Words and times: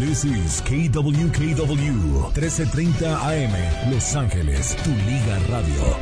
This 0.00 0.24
is 0.24 0.62
KWKW 0.62 2.32
1330 2.32 3.20
AM 3.20 3.92
Los 3.92 4.16
Ángeles, 4.16 4.74
tu 4.82 4.88
liga 4.88 5.38
radio. 5.50 5.98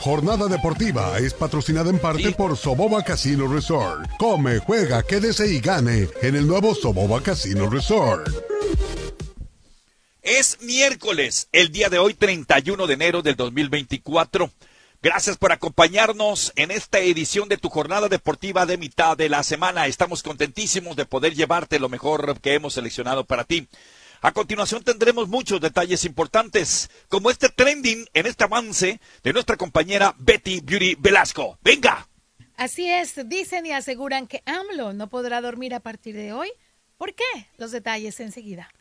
Jornada 0.00 0.46
deportiva 0.48 1.18
es 1.18 1.34
patrocinada 1.34 1.90
en 1.90 1.98
parte 1.98 2.32
por 2.32 2.56
Soboba 2.56 3.04
Casino 3.04 3.46
Resort. 3.46 4.08
Come, 4.18 4.60
juega, 4.60 5.02
quédese 5.02 5.52
y 5.52 5.60
gane 5.60 6.08
en 6.22 6.34
el 6.34 6.46
nuevo 6.46 6.74
Soboba 6.74 7.22
Casino 7.22 7.68
Resort. 7.68 8.26
Es 10.22 10.62
miércoles, 10.62 11.48
el 11.52 11.70
día 11.70 11.90
de 11.90 11.98
hoy 11.98 12.14
31 12.14 12.86
de 12.86 12.94
enero 12.94 13.20
del 13.20 13.36
2024. 13.36 14.50
Gracias 15.06 15.36
por 15.36 15.52
acompañarnos 15.52 16.52
en 16.56 16.72
esta 16.72 16.98
edición 16.98 17.48
de 17.48 17.58
tu 17.58 17.68
jornada 17.68 18.08
deportiva 18.08 18.66
de 18.66 18.76
mitad 18.76 19.16
de 19.16 19.28
la 19.28 19.44
semana. 19.44 19.86
Estamos 19.86 20.24
contentísimos 20.24 20.96
de 20.96 21.06
poder 21.06 21.36
llevarte 21.36 21.78
lo 21.78 21.88
mejor 21.88 22.40
que 22.40 22.54
hemos 22.54 22.74
seleccionado 22.74 23.24
para 23.24 23.44
ti. 23.44 23.68
A 24.20 24.32
continuación 24.32 24.82
tendremos 24.82 25.28
muchos 25.28 25.60
detalles 25.60 26.04
importantes, 26.04 26.90
como 27.06 27.30
este 27.30 27.48
trending 27.48 28.04
en 28.14 28.26
este 28.26 28.42
avance 28.42 29.00
de 29.22 29.32
nuestra 29.32 29.56
compañera 29.56 30.12
Betty 30.18 30.58
Beauty 30.58 30.96
Velasco. 30.96 31.56
¡Venga! 31.62 32.08
Así 32.56 32.90
es, 32.90 33.14
dicen 33.28 33.64
y 33.64 33.70
aseguran 33.70 34.26
que 34.26 34.42
AMLO 34.44 34.92
no 34.92 35.08
podrá 35.08 35.40
dormir 35.40 35.72
a 35.76 35.78
partir 35.78 36.16
de 36.16 36.32
hoy. 36.32 36.50
¿Por 36.96 37.14
qué? 37.14 37.46
Los 37.58 37.70
detalles 37.70 38.18
enseguida. 38.18 38.72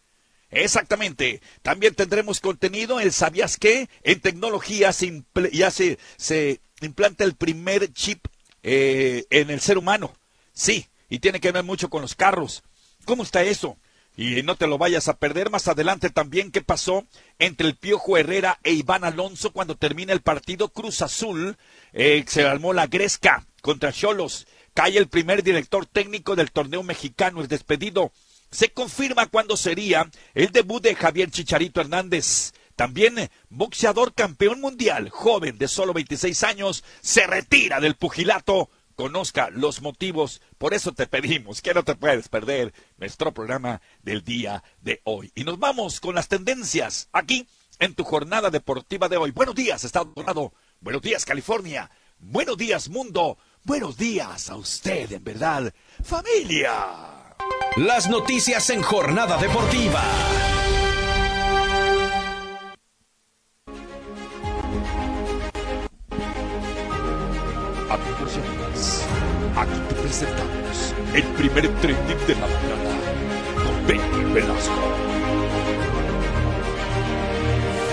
Exactamente. 0.51 1.41
También 1.61 1.95
tendremos 1.95 2.39
contenido 2.39 2.99
el 2.99 3.11
¿Sabías 3.11 3.57
qué? 3.57 3.89
En 4.03 4.19
tecnología 4.19 4.93
se 4.93 5.23
ya 5.51 5.71
se, 5.71 5.97
se, 6.17 6.61
implanta 6.81 7.23
el 7.23 7.35
primer 7.35 7.91
chip 7.93 8.25
eh, 8.63 9.25
en 9.29 9.49
el 9.49 9.59
ser 9.59 9.77
humano. 9.77 10.15
Sí, 10.53 10.87
y 11.09 11.19
tiene 11.19 11.39
que 11.39 11.51
ver 11.51 11.63
mucho 11.63 11.89
con 11.89 12.01
los 12.01 12.15
carros. 12.15 12.63
¿Cómo 13.05 13.23
está 13.23 13.43
eso? 13.43 13.77
Y 14.17 14.43
no 14.43 14.55
te 14.55 14.67
lo 14.67 14.77
vayas 14.77 15.09
a 15.09 15.17
perder 15.17 15.49
más 15.49 15.67
adelante 15.67 16.09
también 16.09 16.51
qué 16.51 16.61
pasó 16.61 17.05
entre 17.37 17.67
el 17.67 17.75
Piojo 17.75 18.17
Herrera 18.17 18.59
e 18.63 18.71
Iván 18.71 19.03
Alonso 19.03 19.51
cuando 19.51 19.75
termina 19.75 20.13
el 20.13 20.21
partido 20.21 20.69
Cruz 20.69 21.01
Azul. 21.01 21.57
Eh, 21.91 22.23
se 22.27 22.43
armó 22.43 22.71
la 22.71 22.87
gresca 22.87 23.45
contra 23.61 23.91
Cholos. 23.91 24.47
Cae 24.73 24.97
el 24.97 25.07
primer 25.07 25.43
director 25.43 25.85
técnico 25.85 26.35
del 26.35 26.51
torneo 26.51 26.83
mexicano, 26.83 27.41
el 27.41 27.47
despedido 27.47 28.11
se 28.51 28.69
confirma 28.71 29.27
cuándo 29.27 29.57
sería 29.57 30.09
el 30.33 30.51
debut 30.51 30.81
de 30.83 30.95
Javier 30.95 31.31
Chicharito 31.31 31.81
Hernández. 31.81 32.53
También 32.75 33.29
boxeador 33.49 34.13
campeón 34.13 34.59
mundial, 34.59 35.09
joven 35.09 35.57
de 35.57 35.67
solo 35.67 35.93
26 35.93 36.43
años, 36.43 36.83
se 37.01 37.25
retira 37.25 37.79
del 37.79 37.95
pugilato. 37.95 38.69
Conozca 38.95 39.49
los 39.49 39.81
motivos, 39.81 40.41
por 40.57 40.73
eso 40.73 40.93
te 40.93 41.05
pedimos 41.05 41.61
que 41.61 41.73
no 41.73 41.83
te 41.83 41.95
puedes 41.95 42.29
perder 42.29 42.73
nuestro 42.97 43.33
programa 43.33 43.81
del 44.03 44.23
día 44.23 44.63
de 44.81 45.01
hoy. 45.03 45.31
Y 45.35 45.43
nos 45.43 45.59
vamos 45.59 45.99
con 45.99 46.15
las 46.15 46.29
tendencias 46.29 47.09
aquí 47.11 47.47
en 47.79 47.93
tu 47.93 48.03
jornada 48.05 48.49
deportiva 48.49 49.09
de 49.09 49.17
hoy. 49.17 49.31
Buenos 49.31 49.55
días, 49.55 49.83
Estado 49.83 50.11
Dorado. 50.15 50.53
Buenos 50.79 51.01
días, 51.01 51.25
California. 51.25 51.89
Buenos 52.19 52.57
días, 52.57 52.89
mundo. 52.89 53.37
Buenos 53.63 53.97
días 53.97 54.49
a 54.49 54.55
usted, 54.55 55.11
en 55.11 55.23
verdad. 55.23 55.73
Familia. 56.03 57.14
Las 57.77 58.09
noticias 58.09 58.69
en 58.69 58.81
Jornada 58.81 59.37
Deportiva. 59.37 60.01
Amigos 67.89 69.01
aquí 69.57 69.79
te 69.89 69.95
presentamos 69.95 70.95
el 71.13 71.23
primer 71.23 71.67
trending 71.81 72.27
de 72.27 72.35
la 72.35 72.47
mañana 72.47 73.63
con 73.63 73.87
Betty 73.87 74.33
Velasco. 74.33 74.95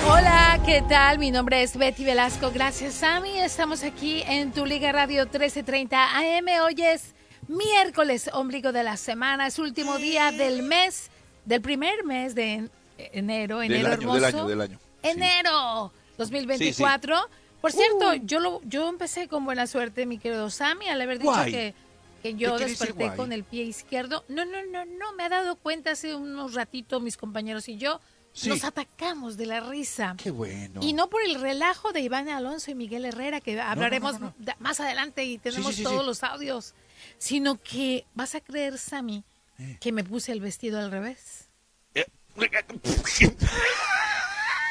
Hola, 0.09 0.61
¿qué 0.65 0.83
tal? 0.89 1.19
Mi 1.19 1.31
nombre 1.31 1.63
es 1.63 1.77
Betty 1.77 2.05
Velasco. 2.05 2.51
Gracias, 2.53 2.95
Sammy. 2.95 3.39
Estamos 3.41 3.83
aquí 3.83 4.23
en 4.27 4.53
tu 4.53 4.65
Liga 4.65 4.93
Radio 4.93 5.23
1330 5.23 6.19
AM. 6.19 6.47
Hoy 6.65 6.75
es 6.83 7.15
miércoles, 7.49 8.31
ombligo 8.33 8.73
de 8.73 8.83
la 8.83 8.97
semana, 8.97 9.47
es 9.47 9.59
último 9.59 9.99
día 9.99 10.33
del 10.33 10.63
mes, 10.63 11.11
del 11.45 11.61
primer 11.61 12.05
mes 12.05 12.35
de 12.35 12.69
enero, 13.13 13.63
enero 13.63 13.63
del 13.63 13.87
año, 13.87 14.15
Del 14.15 14.25
año, 14.25 14.49
del 14.49 14.61
año. 14.61 14.79
Enero 15.03 15.93
2024. 16.19 17.17
Por 17.61 17.73
cierto, 17.73 18.11
uh. 18.11 18.21
yo 18.25 18.41
lo, 18.41 18.61
yo 18.65 18.89
empecé 18.89 19.29
con 19.29 19.45
buena 19.45 19.67
suerte, 19.67 20.07
mi 20.07 20.19
querido 20.19 20.51
Sammy, 20.51 20.89
al 20.89 21.01
haber 21.01 21.19
dicho 21.19 21.45
que, 21.45 21.75
que 22.23 22.35
yo 22.35 22.59
desperté 22.59 23.15
con 23.15 23.33
el 23.33 23.45
pie 23.45 23.65
izquierdo. 23.65 24.25
No, 24.29 24.45
no, 24.45 24.65
no, 24.65 24.85
no, 24.85 25.13
me 25.13 25.25
ha 25.25 25.29
dado 25.29 25.57
cuenta 25.57 25.93
hace 25.93 26.15
unos 26.15 26.55
ratitos 26.55 27.01
mis 27.01 27.17
compañeros 27.17 27.69
y 27.69 27.77
yo. 27.77 28.01
Nos 28.47 28.65
atacamos 28.65 29.37
de 29.37 29.45
la 29.45 29.61
risa. 29.61 30.15
Qué 30.17 30.31
bueno. 30.31 30.81
Y 30.83 30.95
no 30.95 31.11
por 31.11 31.23
el 31.23 31.39
relajo 31.39 31.93
de 31.93 32.01
Iván 32.01 32.31
Alonso 32.31 32.71
y 32.71 32.75
Miguel 32.75 33.05
Herrera, 33.05 33.41
que 33.43 33.61
hablaremos 33.61 34.17
más 34.59 34.81
adelante 34.81 35.25
y 35.25 35.37
tenemos 35.37 35.77
todos 35.83 36.05
los 36.05 36.23
audios 36.23 36.75
sino 37.23 37.63
que 37.63 38.05
vas 38.15 38.35
a 38.35 38.41
creer, 38.41 38.79
Sammy, 38.79 39.23
eh. 39.61 39.77
que 39.81 39.93
me 39.93 40.03
puse 40.03 40.33
el 40.33 40.41
vestido 40.41 40.81
al 40.81 40.91
revés. 40.91 41.51
Eh. 41.95 42.05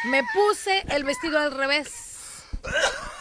me 0.03 0.21
puse 0.33 0.83
el 0.89 1.05
vestido 1.05 1.39
al 1.39 1.53
revés. 1.53 1.87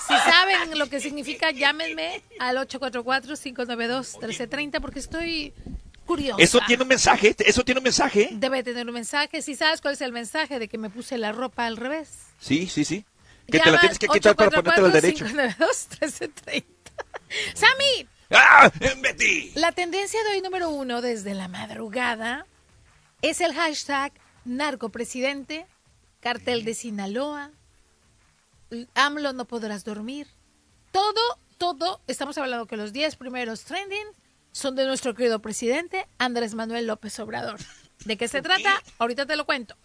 Si 0.08 0.14
saben 0.14 0.76
lo 0.76 0.88
que 0.88 0.98
significa, 0.98 1.52
llámenme 1.52 2.24
al 2.40 2.56
844-592-1330 2.56 4.80
porque 4.80 4.98
estoy 4.98 5.54
curiosa. 6.06 6.42
¿Eso 6.42 6.58
tiene 6.66 6.82
un 6.82 6.88
mensaje? 6.88 7.36
¿Eso 7.38 7.64
tiene 7.64 7.78
un 7.78 7.84
mensaje? 7.84 8.30
Debe 8.32 8.64
tener 8.64 8.88
un 8.88 8.94
mensaje. 8.94 9.42
Si 9.42 9.54
sabes 9.54 9.80
cuál 9.80 9.94
es 9.94 10.00
el 10.00 10.10
mensaje 10.10 10.58
de 10.58 10.66
que 10.66 10.76
me 10.76 10.90
puse 10.90 11.18
la 11.18 11.30
ropa 11.30 11.66
al 11.66 11.76
revés. 11.76 12.08
Sí, 12.40 12.66
sí, 12.66 12.84
sí. 12.84 13.04
Que 13.46 13.60
te 13.60 13.70
la 13.70 13.78
tienes 13.78 14.00
que 14.00 14.08
quitar 14.08 14.34
para 14.34 14.50
ponértela 14.50 14.88
al 14.88 14.92
derecho. 14.92 15.24
592-1330. 15.26 16.64
Sammy, 17.54 18.08
¡Ah! 18.30 18.70
Betty. 19.02 19.52
La 19.54 19.72
tendencia 19.72 20.22
de 20.24 20.30
hoy 20.30 20.40
número 20.40 20.70
uno 20.70 21.02
desde 21.02 21.34
la 21.34 21.48
madrugada 21.48 22.46
es 23.22 23.40
el 23.40 23.54
hashtag 23.54 24.12
narcopresidente, 24.44 25.66
cartel 26.20 26.64
de 26.64 26.74
Sinaloa, 26.74 27.50
AMLO 28.94 29.32
no 29.32 29.44
podrás 29.46 29.84
dormir. 29.84 30.28
Todo, 30.92 31.20
todo, 31.58 32.00
estamos 32.06 32.38
hablando 32.38 32.66
que 32.66 32.76
los 32.76 32.92
10 32.92 33.16
primeros 33.16 33.64
trending 33.64 34.06
son 34.52 34.74
de 34.76 34.86
nuestro 34.86 35.14
querido 35.14 35.40
presidente 35.40 36.06
Andrés 36.18 36.54
Manuel 36.54 36.86
López 36.86 37.18
Obrador. 37.20 37.58
¿De 38.04 38.16
qué 38.16 38.28
se 38.28 38.42
trata? 38.42 38.82
Ahorita 38.98 39.26
te 39.26 39.36
lo 39.36 39.44
cuento. 39.44 39.76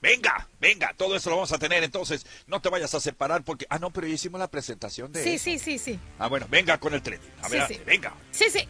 Venga, 0.00 0.48
venga, 0.60 0.94
todo 0.96 1.16
eso 1.16 1.30
lo 1.30 1.36
vamos 1.36 1.52
a 1.52 1.58
tener, 1.58 1.82
entonces 1.82 2.24
no 2.46 2.60
te 2.60 2.68
vayas 2.68 2.94
a 2.94 3.00
separar 3.00 3.42
porque... 3.42 3.66
Ah, 3.68 3.78
no, 3.78 3.90
pero 3.90 4.06
ya 4.06 4.14
hicimos 4.14 4.38
la 4.38 4.48
presentación 4.48 5.12
de... 5.12 5.24
Sí, 5.24 5.38
sí, 5.38 5.58
sí, 5.58 5.78
sí. 5.78 5.98
Ah, 6.18 6.28
bueno, 6.28 6.46
venga 6.48 6.78
con 6.78 6.94
el 6.94 7.02
tren. 7.02 7.20
A 7.42 7.48
ver, 7.48 7.82
venga. 7.84 8.14
Sí, 8.30 8.46
sí. 8.50 8.60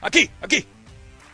Aquí, 0.00 0.30
aquí. 0.40 0.66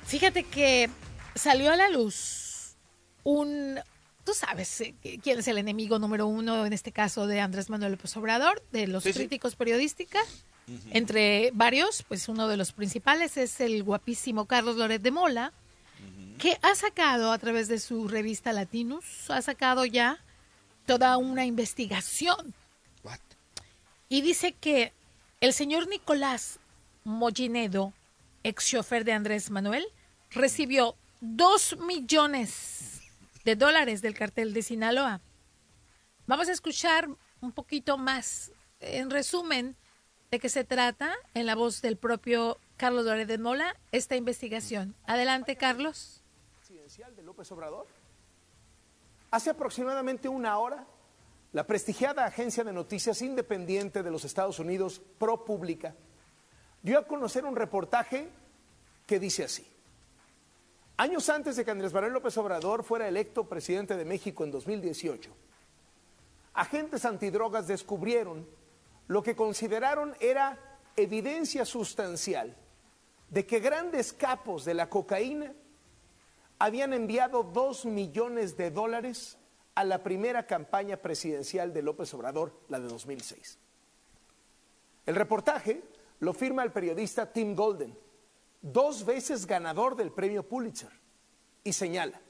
Fíjate 0.06 0.44
que 0.44 0.90
salió 1.34 1.72
a 1.72 1.76
la 1.76 1.88
luz 1.88 2.76
un... 3.22 3.80
Tú 4.24 4.34
sabes 4.34 4.80
eh, 4.80 4.94
quién 5.22 5.38
es 5.38 5.48
el 5.48 5.58
enemigo 5.58 5.98
número 5.98 6.26
uno, 6.26 6.66
en 6.66 6.72
este 6.72 6.92
caso 6.92 7.26
de 7.26 7.40
Andrés 7.40 7.70
Manuel 7.70 7.92
López 7.92 8.16
Obrador, 8.16 8.62
de 8.70 8.86
los 8.86 9.04
críticos 9.04 9.56
periodísticos. 9.56 10.44
Entre 10.92 11.50
varios, 11.52 12.04
pues 12.04 12.28
uno 12.28 12.46
de 12.46 12.56
los 12.56 12.72
principales 12.72 13.36
es 13.36 13.60
el 13.60 13.82
guapísimo 13.82 14.46
Carlos 14.46 14.76
Loret 14.76 15.02
de 15.02 15.10
Mola, 15.10 15.52
que 16.40 16.58
ha 16.62 16.74
sacado 16.74 17.32
a 17.32 17.38
través 17.38 17.68
de 17.68 17.78
su 17.78 18.08
revista 18.08 18.54
Latinus, 18.54 19.28
ha 19.28 19.42
sacado 19.42 19.84
ya 19.84 20.24
toda 20.86 21.18
una 21.18 21.44
investigación. 21.44 22.54
Y 24.08 24.22
dice 24.22 24.54
que 24.54 24.92
el 25.40 25.52
señor 25.52 25.86
Nicolás 25.86 26.58
Mollinedo, 27.04 27.92
ex 28.42 28.66
chofer 28.66 29.04
de 29.04 29.12
Andrés 29.12 29.50
Manuel, 29.50 29.84
recibió 30.30 30.96
dos 31.20 31.76
millones 31.78 33.02
de 33.44 33.54
dólares 33.54 34.00
del 34.00 34.14
cartel 34.14 34.54
de 34.54 34.62
Sinaloa. 34.62 35.20
Vamos 36.26 36.48
a 36.48 36.52
escuchar 36.52 37.08
un 37.42 37.52
poquito 37.52 37.98
más, 37.98 38.50
en 38.80 39.10
resumen, 39.10 39.76
de 40.30 40.40
qué 40.40 40.48
se 40.48 40.64
trata 40.64 41.14
en 41.34 41.44
la 41.44 41.54
voz 41.54 41.82
del 41.82 41.98
propio 41.98 42.58
Carlos 42.78 43.04
Dórez 43.04 43.28
de 43.28 43.36
Mola 43.36 43.76
esta 43.92 44.16
investigación. 44.16 44.96
Adelante, 45.06 45.56
Carlos 45.56 46.19
de 46.98 47.22
López 47.22 47.50
Obrador? 47.52 47.86
Hace 49.30 49.50
aproximadamente 49.50 50.28
una 50.28 50.58
hora, 50.58 50.84
la 51.52 51.64
prestigiada 51.64 52.24
agencia 52.24 52.64
de 52.64 52.72
noticias 52.72 53.22
independiente 53.22 54.02
de 54.02 54.10
los 54.10 54.24
Estados 54.24 54.58
Unidos, 54.58 55.00
ProPublica, 55.18 55.94
dio 56.82 56.98
a 56.98 57.06
conocer 57.06 57.44
un 57.44 57.54
reportaje 57.54 58.28
que 59.06 59.20
dice 59.20 59.44
así. 59.44 59.64
Años 60.96 61.28
antes 61.28 61.54
de 61.54 61.64
que 61.64 61.70
Andrés 61.70 61.92
Manuel 61.92 62.12
López 62.12 62.36
Obrador 62.38 62.82
fuera 62.82 63.06
electo 63.06 63.48
presidente 63.48 63.96
de 63.96 64.04
México 64.04 64.42
en 64.42 64.50
2018, 64.50 65.30
agentes 66.54 67.04
antidrogas 67.04 67.68
descubrieron 67.68 68.48
lo 69.06 69.22
que 69.22 69.36
consideraron 69.36 70.16
era 70.18 70.58
evidencia 70.96 71.64
sustancial 71.64 72.56
de 73.28 73.46
que 73.46 73.60
grandes 73.60 74.12
capos 74.12 74.64
de 74.64 74.74
la 74.74 74.90
cocaína 74.90 75.54
habían 76.60 76.92
enviado 76.92 77.42
dos 77.42 77.86
millones 77.86 78.56
de 78.56 78.70
dólares 78.70 79.38
a 79.74 79.82
la 79.82 80.02
primera 80.02 80.46
campaña 80.46 80.98
presidencial 80.98 81.72
de 81.72 81.82
López 81.82 82.12
Obrador, 82.12 82.52
la 82.68 82.78
de 82.78 82.86
2006. 82.86 83.58
El 85.06 85.14
reportaje 85.16 85.82
lo 86.20 86.34
firma 86.34 86.62
el 86.62 86.70
periodista 86.70 87.32
Tim 87.32 87.56
Golden, 87.56 87.98
dos 88.60 89.06
veces 89.06 89.46
ganador 89.46 89.96
del 89.96 90.12
premio 90.12 90.46
Pulitzer, 90.46 90.92
y 91.64 91.72
señala, 91.72 92.20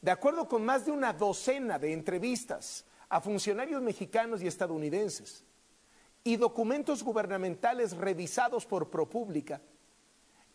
de 0.00 0.10
acuerdo 0.10 0.48
con 0.48 0.64
más 0.64 0.86
de 0.86 0.92
una 0.92 1.12
docena 1.12 1.78
de 1.78 1.92
entrevistas 1.92 2.86
a 3.10 3.20
funcionarios 3.20 3.82
mexicanos 3.82 4.40
y 4.42 4.46
estadounidenses 4.46 5.44
y 6.24 6.36
documentos 6.36 7.02
gubernamentales 7.02 7.94
revisados 7.94 8.64
por 8.64 8.88
ProPública, 8.88 9.60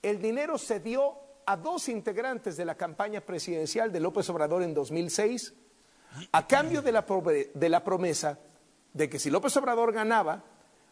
el 0.01 0.19
dinero 0.19 0.57
se 0.57 0.79
dio 0.79 1.26
a 1.47 1.55
dos 1.55 1.87
integrantes 1.87 2.57
de 2.57 2.65
la 2.65 2.75
campaña 2.75 3.21
presidencial 3.21 3.91
de 3.91 4.01
López 4.01 4.29
Obrador 4.29 4.63
en 4.63 4.73
2006 4.73 5.53
a 6.33 6.45
cambio 6.45 6.81
de 6.81 6.91
la, 6.91 7.05
de 7.53 7.69
la 7.69 7.83
promesa 7.85 8.37
de 8.93 9.09
que 9.09 9.17
si 9.17 9.29
López 9.29 9.55
Obrador 9.55 9.93
ganaba, 9.93 10.43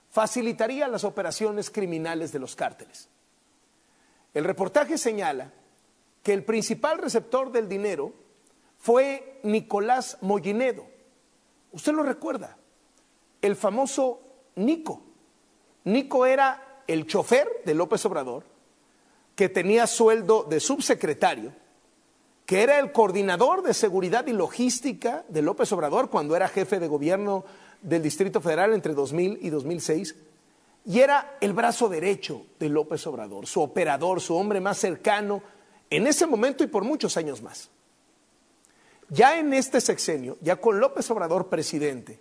facilitaría 0.10 0.88
las 0.88 1.04
operaciones 1.04 1.70
criminales 1.70 2.32
de 2.32 2.40
los 2.40 2.56
cárteles. 2.56 3.10
El 4.34 4.46
reportaje 4.46 4.98
señala 4.98 5.52
que 6.24 6.32
el 6.32 6.46
principal 6.46 7.00
receptor 7.00 7.52
del 7.52 7.68
dinero 7.68 8.14
fue 8.78 9.42
Nicolás 9.44 10.18
Mollinedo. 10.22 10.86
Usted 11.74 11.92
lo 11.92 12.04
recuerda, 12.04 12.56
el 13.42 13.58
famoso 13.58 14.22
Nico. 14.56 15.02
Nico 15.84 16.26
era 16.26 16.82
el 16.88 17.06
chofer 17.08 17.62
de 17.66 17.74
López 17.74 18.06
Obrador, 18.06 18.55
que 19.36 19.50
tenía 19.50 19.86
sueldo 19.86 20.44
de 20.44 20.60
subsecretario, 20.60 21.54
que 22.46 22.64
era 22.64 22.80
el 22.80 22.92
coordinador 22.92 23.64
de 23.64 23.74
seguridad 23.74 24.28
y 24.28 24.34
logística 24.34 25.26
de 25.30 25.42
López 25.42 25.72
Obrador 25.72 26.10
cuando 26.10 26.36
era 26.36 26.48
jefe 26.48 26.80
de 26.80 26.88
gobierno 26.88 27.44
del 27.82 28.02
Distrito 28.02 28.40
Federal 28.42 28.74
entre 28.74 28.94
2000 28.94 29.40
y 29.42 29.50
2006, 29.50 30.16
y 30.86 31.00
era 31.00 31.38
el 31.42 31.54
brazo 31.54 31.90
derecho 31.90 32.46
de 32.60 32.70
López 32.70 33.06
Obrador, 33.08 33.48
su 33.48 33.62
operador, 33.62 34.22
su 34.22 34.36
hombre 34.36 34.62
más 34.62 34.78
cercano 34.78 35.42
en 35.90 36.08
ese 36.08 36.28
momento 36.28 36.64
y 36.64 36.68
por 36.68 36.84
muchos 36.84 37.18
años 37.18 37.42
más. 37.42 37.70
Ya 39.10 39.40
en 39.40 39.54
este 39.54 39.82
sexenio, 39.82 40.38
ya 40.42 40.56
con 40.56 40.80
López 40.80 41.10
Obrador 41.12 41.48
presidente, 41.48 42.20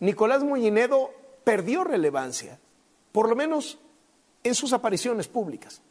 Nicolás 0.00 0.42
Mollinedo 0.42 1.10
perdió 1.44 1.84
relevancia, 1.84 2.58
por 3.12 3.28
lo 3.28 3.36
menos 3.36 3.78
en 4.42 4.54
sus 4.54 4.72
apariciones 4.72 5.28
públicas. 5.28 5.82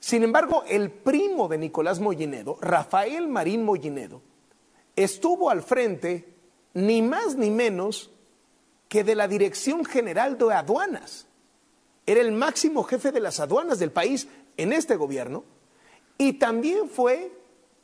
Sin 0.00 0.22
embargo, 0.22 0.64
el 0.68 0.90
primo 0.90 1.48
de 1.48 1.58
Nicolás 1.58 2.00
Mollinedo, 2.00 2.58
Rafael 2.60 3.28
Marín 3.28 3.64
Mollinedo, 3.64 4.22
estuvo 4.94 5.50
al 5.50 5.62
frente 5.62 6.34
ni 6.74 7.02
más 7.02 7.36
ni 7.36 7.50
menos 7.50 8.10
que 8.88 9.04
de 9.04 9.14
la 9.14 9.28
Dirección 9.28 9.84
General 9.84 10.38
de 10.38 10.52
Aduanas. 10.52 11.26
Era 12.06 12.20
el 12.20 12.32
máximo 12.32 12.84
jefe 12.84 13.12
de 13.12 13.20
las 13.20 13.38
aduanas 13.40 13.78
del 13.78 13.92
país 13.92 14.28
en 14.56 14.72
este 14.72 14.96
gobierno 14.96 15.44
y 16.16 16.34
también 16.34 16.88
fue 16.88 17.32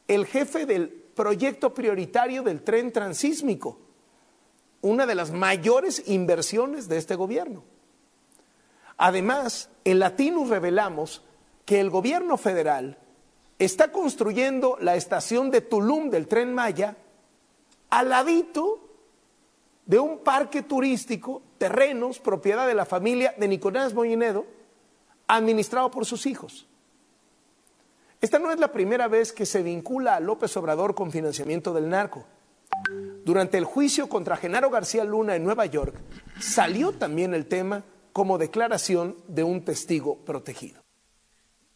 el 0.09 0.27
jefe 0.27 0.67
del 0.67 0.89
proyecto 0.89 1.75
prioritario 1.75 2.43
del 2.43 2.63
tren 2.63 2.93
transísmico, 2.93 3.79
una 4.81 5.07
de 5.07 5.15
las 5.15 5.31
mayores 5.31 6.03
inversiones 6.07 6.89
de 6.89 6.99
este 6.99 7.15
gobierno. 7.15 7.65
Además, 8.97 9.71
en 9.85 9.99
Latinus 9.99 10.49
revelamos 10.49 11.23
que 11.65 11.81
el 11.81 11.91
gobierno 11.91 12.37
federal 12.37 12.99
está 13.59 13.93
construyendo 13.93 14.77
la 14.81 14.97
estación 14.97 15.51
de 15.51 15.61
Tulum 15.61 16.11
del 16.11 16.27
tren 16.27 16.53
Maya 16.53 16.97
al 17.91 18.09
ladito 18.09 18.81
de 19.87 19.99
un 19.99 20.19
parque 20.19 20.63
turístico, 20.63 21.43
terrenos, 21.59 22.19
propiedad 22.19 22.67
de 22.67 22.75
la 22.75 22.87
familia 22.87 23.35
de 23.37 23.49
Nicolás 23.49 23.95
Mollinedo, 23.95 24.47
administrado 25.27 25.91
por 25.91 26.07
sus 26.07 26.27
hijos. 26.27 26.67
Esta 28.21 28.39
no 28.39 28.51
es 28.51 28.59
la 28.59 28.73
primera 28.73 29.09
vez 29.09 29.33
que 29.33 29.45
se 29.45 29.63
vincula 29.63 30.17
a 30.17 30.21
López 30.21 30.57
Obrador 30.57 30.95
con 30.95 31.13
financiamiento 31.13 31.75
del 31.75 31.89
narco. 31.89 32.25
Durante 33.25 33.59
el 33.59 33.65
juicio 33.65 34.09
contra 34.09 34.37
Genaro 34.37 34.71
García 34.71 35.05
Luna 35.05 35.37
en 35.37 35.45
Nueva 35.45 35.67
York, 35.67 35.95
salió 36.41 36.93
también 36.93 37.35
el 37.35 37.47
tema 37.47 37.85
como 38.13 38.39
declaración 38.39 39.17
de 39.29 39.45
un 39.45 39.65
testigo 39.65 40.17
protegido. 40.17 40.84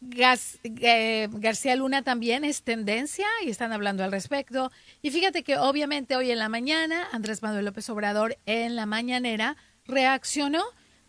Eh, 0.01 1.27
García 1.31 1.75
Luna 1.75 2.03
también 2.03 2.45
es 2.45 2.63
tendencia 2.63 3.27
y 3.43 3.49
están 3.49 3.73
hablando 3.73 4.03
al 4.03 4.11
respecto. 4.11 4.71
Y 5.01 5.11
fíjate 5.11 5.43
que 5.43 5.57
obviamente 5.57 6.15
hoy 6.15 6.31
en 6.31 6.39
la 6.39 6.49
mañana 6.49 7.07
Andrés 7.11 7.41
Manuel 7.43 7.65
López 7.65 7.89
Obrador 7.89 8.37
en 8.45 8.75
la 8.75 8.85
mañanera 8.85 9.57
reaccionó 9.85 10.63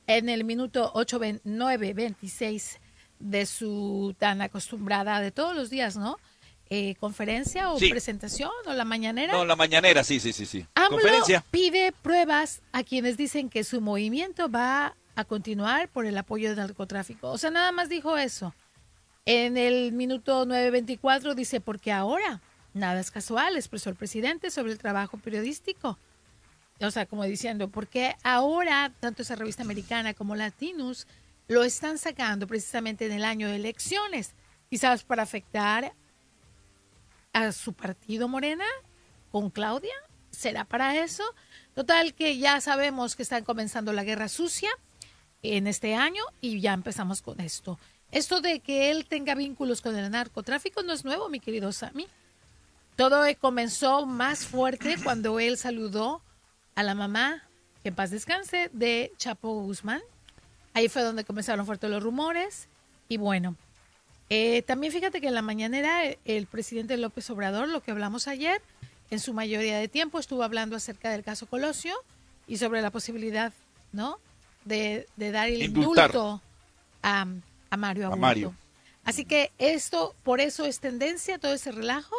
en 0.07 0.29
el 0.29 0.45
minuto 0.45 0.93
8.9.26 0.95 2.79
de 3.21 3.47
su 3.47 4.15
tan 4.19 4.43
acostumbrada 4.43 5.21
de 5.21 5.31
todos 5.31 5.55
los 5.55 5.71
días, 5.71 5.97
¿no? 5.97 6.19
Eh, 6.73 6.95
conferencia 7.01 7.71
o 7.71 7.79
presentación 7.79 8.51
o 8.67 8.73
la 8.73 8.85
mañanera. 8.85 9.33
No, 9.33 9.45
la 9.45 9.57
mañanera, 9.57 10.05
sí, 10.05 10.21
sí, 10.21 10.33
sí, 10.33 10.47
sí. 10.47 10.67
conferencia. 10.89 11.45
pide 11.51 11.93
pruebas 11.93 12.63
a 12.73 12.85
quienes 12.85 13.17
dicen 13.17 13.51
que 13.51 13.65
su 13.65 13.81
movimiento 13.81 14.49
va 14.49 14.95
a 15.17 15.25
continuar 15.25 15.89
por 15.89 16.07
el 16.07 16.17
apoyo 16.17 16.51
del 16.51 16.59
narcotráfico. 16.59 17.31
O 17.31 17.39
sea, 17.39 17.51
nada 17.51 17.73
más 17.73 17.89
dijo 17.89 18.17
eso. 18.17 18.55
En 19.27 19.57
el 19.57 19.93
minuto 19.93 20.47
9.24 20.47 21.35
dice, 21.35 21.61
porque 21.61 21.93
ahora 21.93 22.41
nada 22.73 23.01
es 23.01 23.11
casual, 23.11 23.57
expresó 23.57 23.91
el 23.91 23.97
presidente 23.97 24.51
sobre 24.51 24.73
el 24.73 24.79
trabajo 24.79 25.19
periodístico. 25.19 25.99
O 26.81 26.91
sea, 26.91 27.07
como 27.07 27.25
diciendo, 27.25 27.69
porque 27.69 28.17
ahora 28.23 28.93
tanto 29.01 29.23
esa 29.23 29.37
revista 29.37 29.63
americana 29.63 30.15
como 30.15 30.35
Latinus 30.35 31.07
lo 31.49 31.65
están 31.65 31.99
sacando 31.99 32.47
precisamente 32.47 33.07
en 33.07 33.13
el 33.13 33.25
año 33.25 33.49
de 33.49 33.57
elecciones, 33.57 34.33
quizás 34.71 35.05
para 35.05 35.23
afectar 35.23 35.93
a 37.33 37.53
su 37.53 37.73
partido 37.75 38.29
Morena 38.29 38.65
con 39.31 39.51
Claudia. 39.51 39.95
¿Será 40.31 40.65
para 40.65 40.97
eso? 41.03 41.25
Total 41.75 42.15
que 42.15 42.39
ya 42.39 42.61
sabemos 42.61 43.17
que 43.17 43.25
están 43.25 43.45
comenzando 43.45 43.93
la 43.93 44.05
guerra 44.05 44.29
sucia 44.29 44.71
en 45.43 45.67
este 45.67 45.95
año 45.95 46.23
y 46.41 46.61
ya 46.61 46.73
empezamos 46.73 47.21
con 47.21 47.41
esto. 47.41 47.79
Esto 48.13 48.41
de 48.41 48.61
que 48.61 48.91
él 48.91 49.07
tenga 49.07 49.35
vínculos 49.35 49.81
con 49.81 49.97
el 49.97 50.11
narcotráfico 50.11 50.83
no 50.83 50.93
es 50.93 51.05
nuevo, 51.05 51.29
mi 51.29 51.41
querido 51.41 51.73
Sammy. 51.73 52.07
Todo 52.97 53.25
comenzó 53.41 54.07
más 54.07 54.47
fuerte 54.47 54.97
cuando 55.05 55.39
él 55.41 55.57
saludó 55.57 56.23
a 56.75 56.83
la 56.83 56.95
mamá, 56.95 57.43
que 57.83 57.91
en 57.91 57.95
paz 57.95 58.11
descanse, 58.11 58.71
de 58.73 59.13
Chapo 59.17 59.63
Guzmán. 59.63 60.01
Ahí 60.75 60.89
fue 60.89 61.03
donde 61.03 61.25
comenzaron 61.25 61.67
fuertes 61.67 61.91
los 61.91 62.03
rumores. 62.03 62.69
Y 63.09 63.17
bueno, 63.17 63.57
eh, 64.29 64.63
también 64.63 64.93
fíjate 64.93 65.21
que 65.21 65.29
en 65.29 65.35
la 65.35 65.43
mañanera 65.43 66.03
el 66.25 66.47
presidente 66.47 66.97
López 66.97 67.29
Obrador, 67.31 67.69
lo 67.69 67.83
que 67.83 67.91
hablamos 67.91 68.29
ayer, 68.29 68.63
en 69.11 69.19
su 69.19 69.35
mayoría 69.35 69.79
de 69.79 69.89
tiempo 69.89 70.19
estuvo 70.19 70.43
hablando 70.43 70.77
acerca 70.77 71.11
del 71.11 71.25
caso 71.25 71.47
Colosio 71.47 71.95
y 72.47 72.57
sobre 72.57 72.81
la 72.81 72.91
posibilidad, 72.91 73.53
¿no? 73.93 74.19
De, 74.65 75.07
dar 75.17 75.49
el 75.49 75.63
indulto 75.63 76.41
a, 77.03 77.27
a 77.71 77.77
Mario 77.77 78.15
Mario. 78.17 78.55
Así 79.05 79.25
que 79.25 79.51
esto, 79.59 80.15
por 80.23 80.41
eso 80.41 80.67
es 80.67 80.81
tendencia, 80.81 81.39
todo 81.39 81.55
ese 81.55 81.73
relajo 81.73 82.15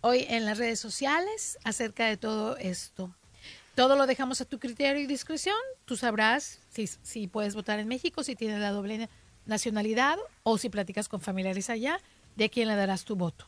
hoy 0.00 0.26
en 0.28 0.44
las 0.44 0.58
redes 0.58 0.78
sociales 0.78 1.58
acerca 1.64 2.06
de 2.06 2.16
todo 2.16 2.56
esto. 2.58 3.14
Todo 3.74 3.96
lo 3.96 4.06
dejamos 4.06 4.40
a 4.40 4.44
tu 4.44 4.60
criterio 4.60 5.02
y 5.02 5.06
discreción. 5.06 5.56
Tú 5.84 5.96
sabrás 5.96 6.60
si, 6.70 6.86
si 6.86 7.26
puedes 7.26 7.54
votar 7.54 7.80
en 7.80 7.88
México, 7.88 8.22
si 8.22 8.36
tienes 8.36 8.60
la 8.60 8.70
doble 8.70 9.08
nacionalidad 9.46 10.16
o 10.44 10.58
si 10.58 10.68
platicas 10.68 11.08
con 11.08 11.20
familiares 11.20 11.70
allá, 11.70 11.98
de 12.36 12.50
quién 12.50 12.68
le 12.68 12.76
darás 12.76 13.04
tu 13.04 13.16
voto. 13.16 13.46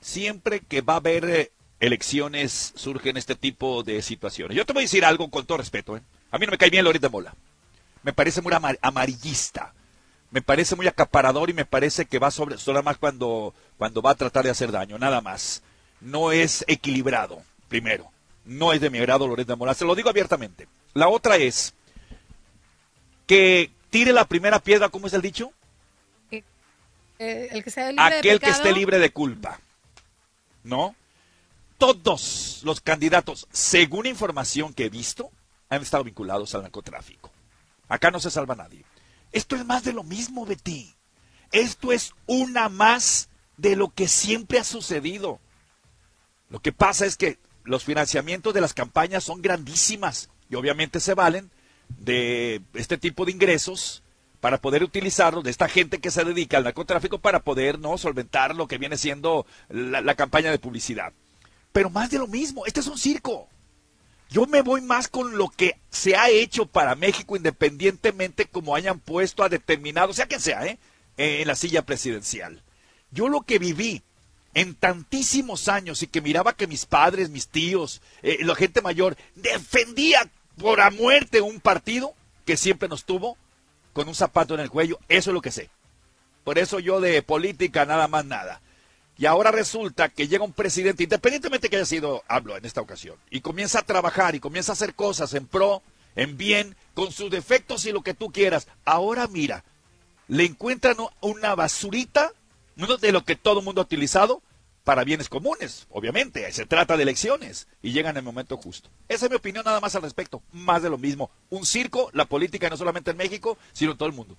Siempre 0.00 0.60
que 0.60 0.80
va 0.80 0.94
a 0.94 0.98
haber 0.98 1.24
eh, 1.24 1.52
elecciones 1.80 2.72
surgen 2.76 3.16
este 3.16 3.34
tipo 3.34 3.82
de 3.82 4.00
situaciones. 4.00 4.56
Yo 4.56 4.64
te 4.64 4.72
voy 4.72 4.82
a 4.82 4.84
decir 4.84 5.04
algo 5.04 5.30
con 5.30 5.44
todo 5.44 5.58
respeto. 5.58 5.96
¿eh? 5.96 6.02
A 6.30 6.38
mí 6.38 6.46
no 6.46 6.52
me 6.52 6.58
cae 6.58 6.70
bien 6.70 6.84
Lorita 6.84 7.08
Mola. 7.08 7.34
Me 8.02 8.12
parece 8.12 8.40
muy 8.40 8.52
amarillista 8.80 9.74
me 10.34 10.42
parece 10.42 10.74
muy 10.74 10.88
acaparador 10.88 11.48
y 11.48 11.52
me 11.52 11.64
parece 11.64 12.06
que 12.06 12.18
va 12.18 12.32
sobre 12.32 12.58
solo 12.58 12.82
más 12.82 12.98
cuando, 12.98 13.54
cuando 13.78 14.02
va 14.02 14.10
a 14.10 14.14
tratar 14.16 14.42
de 14.42 14.50
hacer 14.50 14.72
daño, 14.72 14.98
nada 14.98 15.20
más. 15.20 15.62
No 16.00 16.32
es 16.32 16.64
equilibrado, 16.66 17.40
primero. 17.68 18.10
No 18.44 18.72
es 18.72 18.80
de 18.80 18.90
mi 18.90 18.98
agrado 18.98 19.28
Lorenzo 19.28 19.56
Mola, 19.56 19.74
se 19.74 19.84
lo 19.84 19.94
digo 19.94 20.10
abiertamente. 20.10 20.66
La 20.92 21.06
otra 21.06 21.36
es 21.36 21.72
que 23.28 23.70
tire 23.90 24.12
la 24.12 24.24
primera 24.24 24.58
piedra, 24.58 24.88
¿cómo 24.88 25.06
es 25.06 25.12
el 25.12 25.22
dicho? 25.22 25.52
Eh, 26.32 26.42
el 27.52 27.62
que 27.62 27.70
sea 27.70 27.92
libre 27.92 28.04
Aquel 28.04 28.40
que 28.40 28.50
esté 28.50 28.72
libre 28.72 28.98
de 28.98 29.10
culpa. 29.10 29.60
¿No? 30.64 30.96
Todos 31.78 32.60
los 32.64 32.80
candidatos, 32.80 33.46
según 33.52 34.06
información 34.06 34.74
que 34.74 34.86
he 34.86 34.90
visto, 34.90 35.30
han 35.68 35.82
estado 35.82 36.02
vinculados 36.02 36.56
al 36.56 36.62
narcotráfico. 36.62 37.30
Acá 37.88 38.10
no 38.10 38.18
se 38.18 38.32
salva 38.32 38.56
nadie. 38.56 38.84
Esto 39.34 39.56
es 39.56 39.66
más 39.66 39.82
de 39.82 39.92
lo 39.92 40.04
mismo, 40.04 40.46
Betty. 40.46 40.94
Esto 41.50 41.90
es 41.90 42.14
una 42.26 42.68
más 42.68 43.28
de 43.56 43.74
lo 43.74 43.92
que 43.92 44.06
siempre 44.06 44.60
ha 44.60 44.64
sucedido. 44.64 45.40
Lo 46.50 46.60
que 46.60 46.70
pasa 46.70 47.04
es 47.04 47.16
que 47.16 47.38
los 47.64 47.82
financiamientos 47.82 48.54
de 48.54 48.60
las 48.60 48.74
campañas 48.74 49.24
son 49.24 49.42
grandísimas 49.42 50.30
y 50.48 50.54
obviamente 50.54 51.00
se 51.00 51.14
valen 51.14 51.50
de 51.88 52.62
este 52.74 52.96
tipo 52.96 53.24
de 53.24 53.32
ingresos 53.32 54.04
para 54.40 54.58
poder 54.58 54.84
utilizarlos 54.84 55.42
de 55.42 55.50
esta 55.50 55.68
gente 55.68 55.98
que 55.98 56.12
se 56.12 56.24
dedica 56.24 56.56
al 56.56 56.64
narcotráfico 56.64 57.18
para 57.18 57.40
poder 57.40 57.80
no 57.80 57.98
solventar 57.98 58.54
lo 58.54 58.68
que 58.68 58.78
viene 58.78 58.96
siendo 58.96 59.46
la, 59.68 60.00
la 60.00 60.14
campaña 60.14 60.52
de 60.52 60.60
publicidad. 60.60 61.12
Pero 61.72 61.90
más 61.90 62.08
de 62.08 62.18
lo 62.18 62.28
mismo, 62.28 62.66
este 62.66 62.78
es 62.78 62.86
un 62.86 62.98
circo. 62.98 63.48
Yo 64.30 64.46
me 64.46 64.62
voy 64.62 64.80
más 64.80 65.08
con 65.08 65.36
lo 65.38 65.48
que 65.48 65.78
se 65.90 66.16
ha 66.16 66.30
hecho 66.30 66.66
para 66.66 66.94
México 66.94 67.36
independientemente 67.36 68.46
como 68.46 68.74
hayan 68.74 68.98
puesto 68.98 69.42
a 69.42 69.48
determinado, 69.48 70.12
sea 70.12 70.26
quien 70.26 70.40
sea, 70.40 70.66
¿eh? 70.66 70.78
en 71.16 71.46
la 71.46 71.54
silla 71.54 71.82
presidencial. 71.82 72.62
Yo 73.10 73.28
lo 73.28 73.42
que 73.42 73.58
viví 73.58 74.02
en 74.54 74.74
tantísimos 74.74 75.68
años 75.68 76.02
y 76.02 76.06
que 76.06 76.20
miraba 76.20 76.56
que 76.56 76.66
mis 76.66 76.86
padres, 76.86 77.30
mis 77.30 77.48
tíos, 77.48 78.00
eh, 78.22 78.38
la 78.40 78.54
gente 78.54 78.82
mayor 78.82 79.16
defendía 79.34 80.28
por 80.56 80.80
a 80.80 80.90
muerte 80.90 81.40
un 81.40 81.60
partido 81.60 82.14
que 82.44 82.56
siempre 82.56 82.88
nos 82.88 83.04
tuvo 83.04 83.36
con 83.92 84.08
un 84.08 84.14
zapato 84.14 84.54
en 84.54 84.60
el 84.60 84.70
cuello, 84.70 84.98
eso 85.08 85.30
es 85.30 85.34
lo 85.34 85.40
que 85.40 85.50
sé. 85.50 85.70
Por 86.44 86.58
eso 86.58 86.78
yo 86.78 87.00
de 87.00 87.22
política 87.22 87.86
nada 87.86 88.06
más 88.08 88.24
nada. 88.24 88.60
Y 89.16 89.26
ahora 89.26 89.50
resulta 89.50 90.08
que 90.08 90.26
llega 90.26 90.44
un 90.44 90.52
presidente, 90.52 91.04
independientemente 91.04 91.70
que 91.70 91.76
haya 91.76 91.86
sido 91.86 92.24
hablo 92.26 92.56
en 92.56 92.64
esta 92.64 92.80
ocasión, 92.80 93.16
y 93.30 93.40
comienza 93.40 93.80
a 93.80 93.84
trabajar 93.84 94.34
y 94.34 94.40
comienza 94.40 94.72
a 94.72 94.74
hacer 94.74 94.94
cosas 94.94 95.34
en 95.34 95.46
pro, 95.46 95.82
en 96.16 96.36
bien, 96.36 96.76
con 96.94 97.12
sus 97.12 97.30
defectos 97.30 97.86
y 97.86 97.92
lo 97.92 98.02
que 98.02 98.14
tú 98.14 98.32
quieras. 98.32 98.66
Ahora 98.84 99.28
mira, 99.28 99.64
le 100.28 100.44
encuentran 100.44 100.96
una 101.20 101.54
basurita 101.54 102.32
de 103.00 103.12
lo 103.12 103.24
que 103.24 103.36
todo 103.36 103.60
el 103.60 103.64
mundo 103.64 103.80
ha 103.80 103.84
utilizado 103.84 104.42
para 104.82 105.04
bienes 105.04 105.28
comunes, 105.28 105.86
obviamente. 105.90 106.50
Se 106.52 106.66
trata 106.66 106.96
de 106.96 107.04
elecciones 107.04 107.68
y 107.82 107.92
llegan 107.92 108.12
en 108.12 108.18
el 108.18 108.24
momento 108.24 108.56
justo. 108.56 108.90
Esa 109.08 109.26
es 109.26 109.30
mi 109.30 109.36
opinión 109.36 109.64
nada 109.64 109.80
más 109.80 109.94
al 109.94 110.02
respecto. 110.02 110.42
Más 110.52 110.82
de 110.82 110.90
lo 110.90 110.98
mismo. 110.98 111.30
Un 111.50 111.64
circo, 111.64 112.10
la 112.12 112.26
política 112.26 112.68
no 112.68 112.76
solamente 112.76 113.10
en 113.10 113.16
México, 113.16 113.56
sino 113.72 113.92
en 113.92 113.98
todo 113.98 114.08
el 114.08 114.14
mundo. 114.14 114.36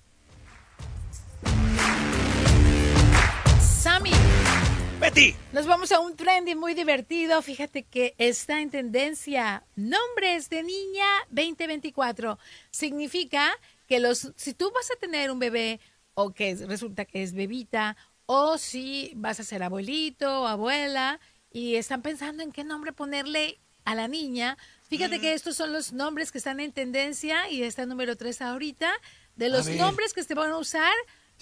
Betty. 5.06 5.36
Nos 5.52 5.68
vamos 5.68 5.92
a 5.92 6.00
un 6.00 6.16
trending 6.16 6.58
muy 6.58 6.74
divertido. 6.74 7.40
Fíjate 7.40 7.84
que 7.84 8.16
está 8.18 8.60
en 8.60 8.70
tendencia. 8.70 9.62
Nombres 9.76 10.50
de 10.50 10.64
niña 10.64 11.06
2024. 11.30 12.40
Significa 12.72 13.52
que 13.86 14.00
los, 14.00 14.32
si 14.34 14.52
tú 14.52 14.72
vas 14.74 14.90
a 14.90 14.98
tener 14.98 15.30
un 15.30 15.38
bebé 15.38 15.78
o 16.14 16.32
que 16.32 16.56
resulta 16.56 17.04
que 17.04 17.22
es 17.22 17.34
bebita 17.34 17.96
o 18.26 18.58
si 18.58 19.12
vas 19.14 19.38
a 19.38 19.44
ser 19.44 19.62
abuelito 19.62 20.42
o 20.42 20.46
abuela 20.48 21.20
y 21.52 21.76
están 21.76 22.02
pensando 22.02 22.42
en 22.42 22.50
qué 22.50 22.64
nombre 22.64 22.92
ponerle 22.92 23.60
a 23.84 23.94
la 23.94 24.08
niña, 24.08 24.58
fíjate 24.88 25.20
que 25.20 25.34
estos 25.34 25.54
son 25.54 25.72
los 25.72 25.92
nombres 25.92 26.32
que 26.32 26.38
están 26.38 26.58
en 26.58 26.72
tendencia 26.72 27.48
y 27.48 27.62
está 27.62 27.86
número 27.86 28.16
3 28.16 28.42
ahorita 28.42 28.92
de 29.36 29.50
los 29.50 29.68
nombres 29.68 30.12
que 30.14 30.24
se 30.24 30.34
van 30.34 30.50
a 30.50 30.58
usar 30.58 30.94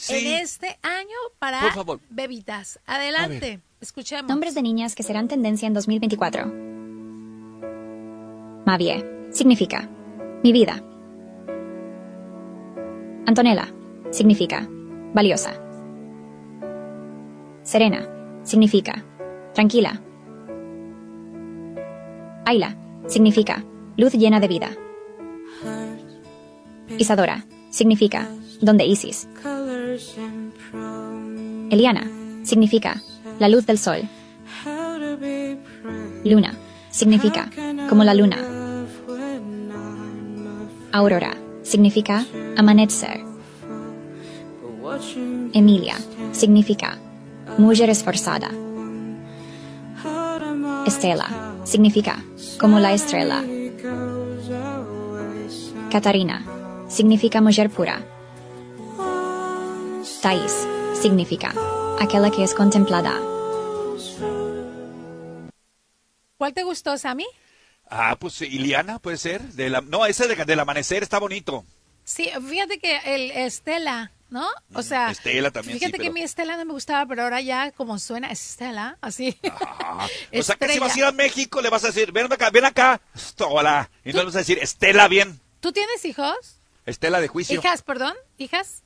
en 0.09 0.27
este 0.27 0.79
año 0.83 1.17
para 1.39 1.61
bebitas. 2.11 2.81
Adelante, 2.87 3.61
escuchemos. 3.81 4.29
Nombres 4.29 4.55
de 4.55 4.63
niñas 4.63 4.95
que 4.95 5.03
serán 5.03 5.29
tendencia 5.29 5.67
en 5.67 5.75
2024. 5.75 6.47
Mavie 8.67 9.05
significa 9.31 9.89
mi 10.43 10.53
vida. 10.53 10.83
Antonella 13.27 13.73
significa 14.11 14.69
valiosa. 15.15 15.55
Serena 17.63 18.09
significa 18.43 19.05
tranquila. 19.55 20.01
Ayla 22.45 22.77
significa 23.07 23.65
luz 23.97 24.13
llena 24.13 24.41
de 24.41 24.49
vida. 24.49 24.71
Isadora 26.99 27.47
significa 27.71 28.29
donde 28.61 28.85
Isis. 28.85 29.29
Eliana 31.75 32.09
significa 32.45 33.03
la 33.41 33.49
luz 33.49 33.67
del 33.67 33.79
sol. 33.79 34.03
Luna 36.25 36.55
significa 36.91 37.51
como 37.89 38.05
la 38.05 38.15
luna. 38.15 38.39
Aurora 40.93 41.35
significa 41.65 42.27
amanecer. 42.57 43.25
Emilia 45.53 45.97
significa 46.31 46.99
mujer 47.59 47.91
esforzada. 47.91 48.51
Estela 50.87 51.57
significa 51.65 52.23
como 52.61 52.79
la 52.79 52.93
estrella. 52.93 53.43
Catarina 55.91 56.45
significa 56.89 57.41
mujer 57.41 57.69
pura. 57.69 58.01
Thais 60.23 60.69
significa 61.05 61.53
aquella 62.01 62.31
que 62.31 62.43
es 62.43 62.55
contemplada. 62.55 63.21
¿Cuál 66.39 66.55
te 66.55 66.63
gustó, 66.63 66.97
Sammy? 66.97 67.27
Ah, 67.91 68.17
pues 68.19 68.41
Iliana 68.41 68.99
puede 69.01 69.19
ser. 69.19 69.43
De 69.53 69.69
la, 69.69 69.83
no, 69.83 70.07
ese 70.07 70.27
del 70.27 70.61
amanecer 70.61 71.03
está 71.03 71.19
bonito. 71.19 71.63
Sí, 72.05 72.31
fíjate 72.49 72.79
que 72.79 72.97
el 73.05 73.31
Estela, 73.33 74.13
¿no? 74.31 74.49
O 74.73 74.83
sea, 74.83 75.11
Estela 75.11 75.51
también. 75.51 75.79
Fíjate 75.79 75.99
que 75.99 76.11
mi 76.11 76.23
Estela 76.23 76.57
no 76.57 76.65
me 76.65 76.73
gustaba, 76.73 77.05
pero 77.05 77.25
ahora 77.25 77.43
ya 77.43 77.71
como 77.73 77.99
suena 77.99 78.31
Estela, 78.31 78.97
así. 79.03 79.39
o 80.33 80.43
sea 80.43 80.57
que 80.57 80.69
si 80.71 80.79
vas 80.79 80.95
a 80.95 80.99
ir 80.99 81.05
a 81.05 81.13
México 81.13 81.61
le 81.61 81.69
vas 81.69 81.85
a 81.85 81.89
decir, 81.89 82.13
ven 82.13 82.33
acá, 82.33 82.49
ven 82.49 82.65
acá. 82.65 82.99
Hola. 83.41 83.91
Y 84.07 84.15
no 84.15 84.21
le 84.21 84.25
vas 84.25 84.37
a 84.37 84.39
decir, 84.39 84.59
Estela, 84.59 85.07
bien. 85.09 85.39
¿Tú 85.61 85.71
tienes 85.71 86.03
hijos? 86.07 86.61
Estela 86.87 87.21
de 87.21 87.29
juicio. 87.29 87.61
Hijas, 87.61 87.83
perdón, 87.83 88.15
hijas. 88.39 88.84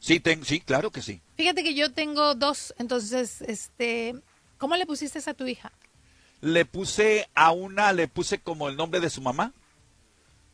Sí, 0.00 0.20
ten, 0.20 0.44
sí, 0.44 0.60
claro 0.60 0.90
que 0.90 1.02
sí. 1.02 1.20
Fíjate 1.36 1.62
que 1.62 1.74
yo 1.74 1.92
tengo 1.92 2.34
dos, 2.34 2.74
entonces, 2.78 3.42
este, 3.42 4.14
¿cómo 4.58 4.76
le 4.76 4.86
pusiste 4.86 5.18
a 5.28 5.34
tu 5.34 5.46
hija? 5.46 5.72
Le 6.40 6.64
puse 6.64 7.28
a 7.34 7.50
una, 7.50 7.92
le 7.92 8.06
puse 8.08 8.38
como 8.38 8.68
el 8.68 8.76
nombre 8.76 9.00
de 9.00 9.10
su 9.10 9.20
mamá 9.20 9.52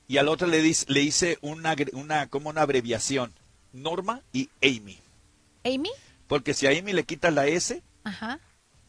y 0.08 0.16
al 0.16 0.28
otro 0.28 0.46
le, 0.46 0.62
le 0.62 1.00
hice 1.00 1.38
una, 1.42 1.76
una, 1.92 2.28
como 2.28 2.50
una 2.50 2.62
abreviación, 2.62 3.34
Norma 3.72 4.22
y 4.32 4.48
Amy. 4.62 4.98
¿Amy? 5.64 5.90
Porque 6.26 6.54
si 6.54 6.66
a 6.66 6.70
Amy 6.70 6.92
le 6.92 7.04
quitas 7.04 7.32
la 7.32 7.46
S, 7.46 7.82
Ajá. 8.04 8.40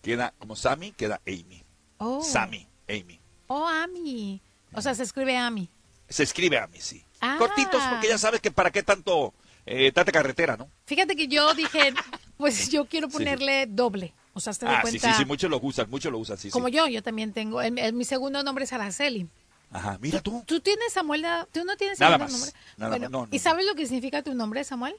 queda 0.01 0.33
como 0.39 0.55
Sammy, 0.55 0.91
queda 0.93 1.21
Amy. 1.27 1.63
Oh. 1.97 2.23
Sammy, 2.23 2.67
Amy. 2.87 3.19
Oh, 3.47 3.67
Amy. 3.67 4.41
O 4.73 4.81
sea, 4.81 4.95
se 4.95 5.03
escribe 5.03 5.37
Amy. 5.37 5.69
Se 6.09 6.23
escribe 6.23 6.59
Amy, 6.59 6.79
sí. 6.79 7.03
Ah. 7.19 7.35
Cortitos, 7.37 7.81
porque 7.89 8.09
ya 8.09 8.17
sabes 8.17 8.41
que 8.41 8.51
para 8.51 8.71
qué 8.71 8.83
tanto 8.83 9.33
eh, 9.65 9.91
tanta 9.91 10.11
carretera, 10.11 10.57
¿no? 10.57 10.69
Fíjate 10.85 11.15
que 11.15 11.27
yo 11.27 11.53
dije, 11.53 11.93
pues 12.37 12.69
yo 12.69 12.85
quiero 12.85 13.09
ponerle 13.09 13.65
doble. 13.67 14.13
O 14.33 14.39
sea, 14.39 14.53
te 14.53 14.67
ah, 14.67 14.81
cuenta. 14.81 15.07
Sí, 15.07 15.13
sí, 15.13 15.19
sí, 15.19 15.25
muchos 15.25 15.49
lo 15.49 15.59
usan, 15.61 15.89
muchos 15.89 16.11
lo 16.11 16.19
usan, 16.19 16.37
sí. 16.37 16.49
Como 16.49 16.67
yo, 16.67 16.87
yo 16.87 17.01
también 17.01 17.31
tengo. 17.31 17.61
mi 17.93 18.05
segundo 18.05 18.43
nombre 18.43 18.65
es 18.65 18.73
Araceli. 18.73 19.27
Ajá, 19.71 19.97
mira 20.01 20.21
tú. 20.21 20.43
¿Tú 20.45 20.59
tienes 20.59 20.93
Samuel? 20.93 21.25
¿Tú 21.51 21.63
no 21.65 21.75
tienes 21.75 21.99
nada 21.99 22.17
más, 22.17 22.31
nombre? 22.31 22.51
Nada 22.77 22.97
bueno, 22.97 23.09
no, 23.09 23.27
¿Y 23.31 23.39
sabes 23.39 23.65
lo 23.65 23.75
que 23.75 23.85
significa 23.85 24.21
tu 24.21 24.33
nombre, 24.33 24.63
Samuel? 24.63 24.95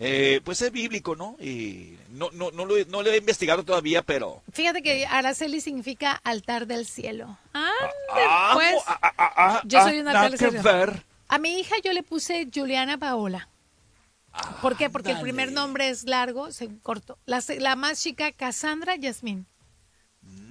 Eh, 0.00 0.40
pues 0.44 0.62
es 0.62 0.70
bíblico, 0.70 1.16
¿no? 1.16 1.36
Y 1.40 1.98
no, 2.10 2.30
no, 2.32 2.52
no, 2.52 2.64
lo, 2.64 2.76
no 2.86 3.02
lo 3.02 3.10
he 3.10 3.16
investigado 3.16 3.64
todavía, 3.64 4.02
pero... 4.02 4.42
Fíjate 4.52 4.80
que 4.80 5.06
Araceli 5.06 5.60
significa 5.60 6.12
altar 6.22 6.68
del 6.68 6.86
cielo. 6.86 7.36
Ah, 7.52 7.70
ah 8.12 8.50
pues, 8.54 8.76
ah, 8.86 9.12
ah, 9.18 9.62
yo 9.64 9.82
soy 9.82 9.98
un 9.98 10.06
altar 10.06 10.30
del 10.30 10.38
cielo. 10.38 11.02
A 11.26 11.38
mi 11.38 11.58
hija 11.58 11.74
yo 11.84 11.92
le 11.92 12.04
puse 12.04 12.48
Juliana 12.54 12.96
Paola. 12.96 13.48
¿Por 14.62 14.76
qué? 14.76 14.90
Porque 14.90 15.12
el 15.12 15.20
primer 15.20 15.52
nombre 15.52 15.88
es 15.88 16.04
largo, 16.04 16.50
se 16.50 16.68
cortó. 16.78 17.18
La, 17.26 17.42
la 17.58 17.76
más 17.76 18.02
chica, 18.02 18.32
Cassandra 18.32 18.96
Yasmín. 18.96 19.46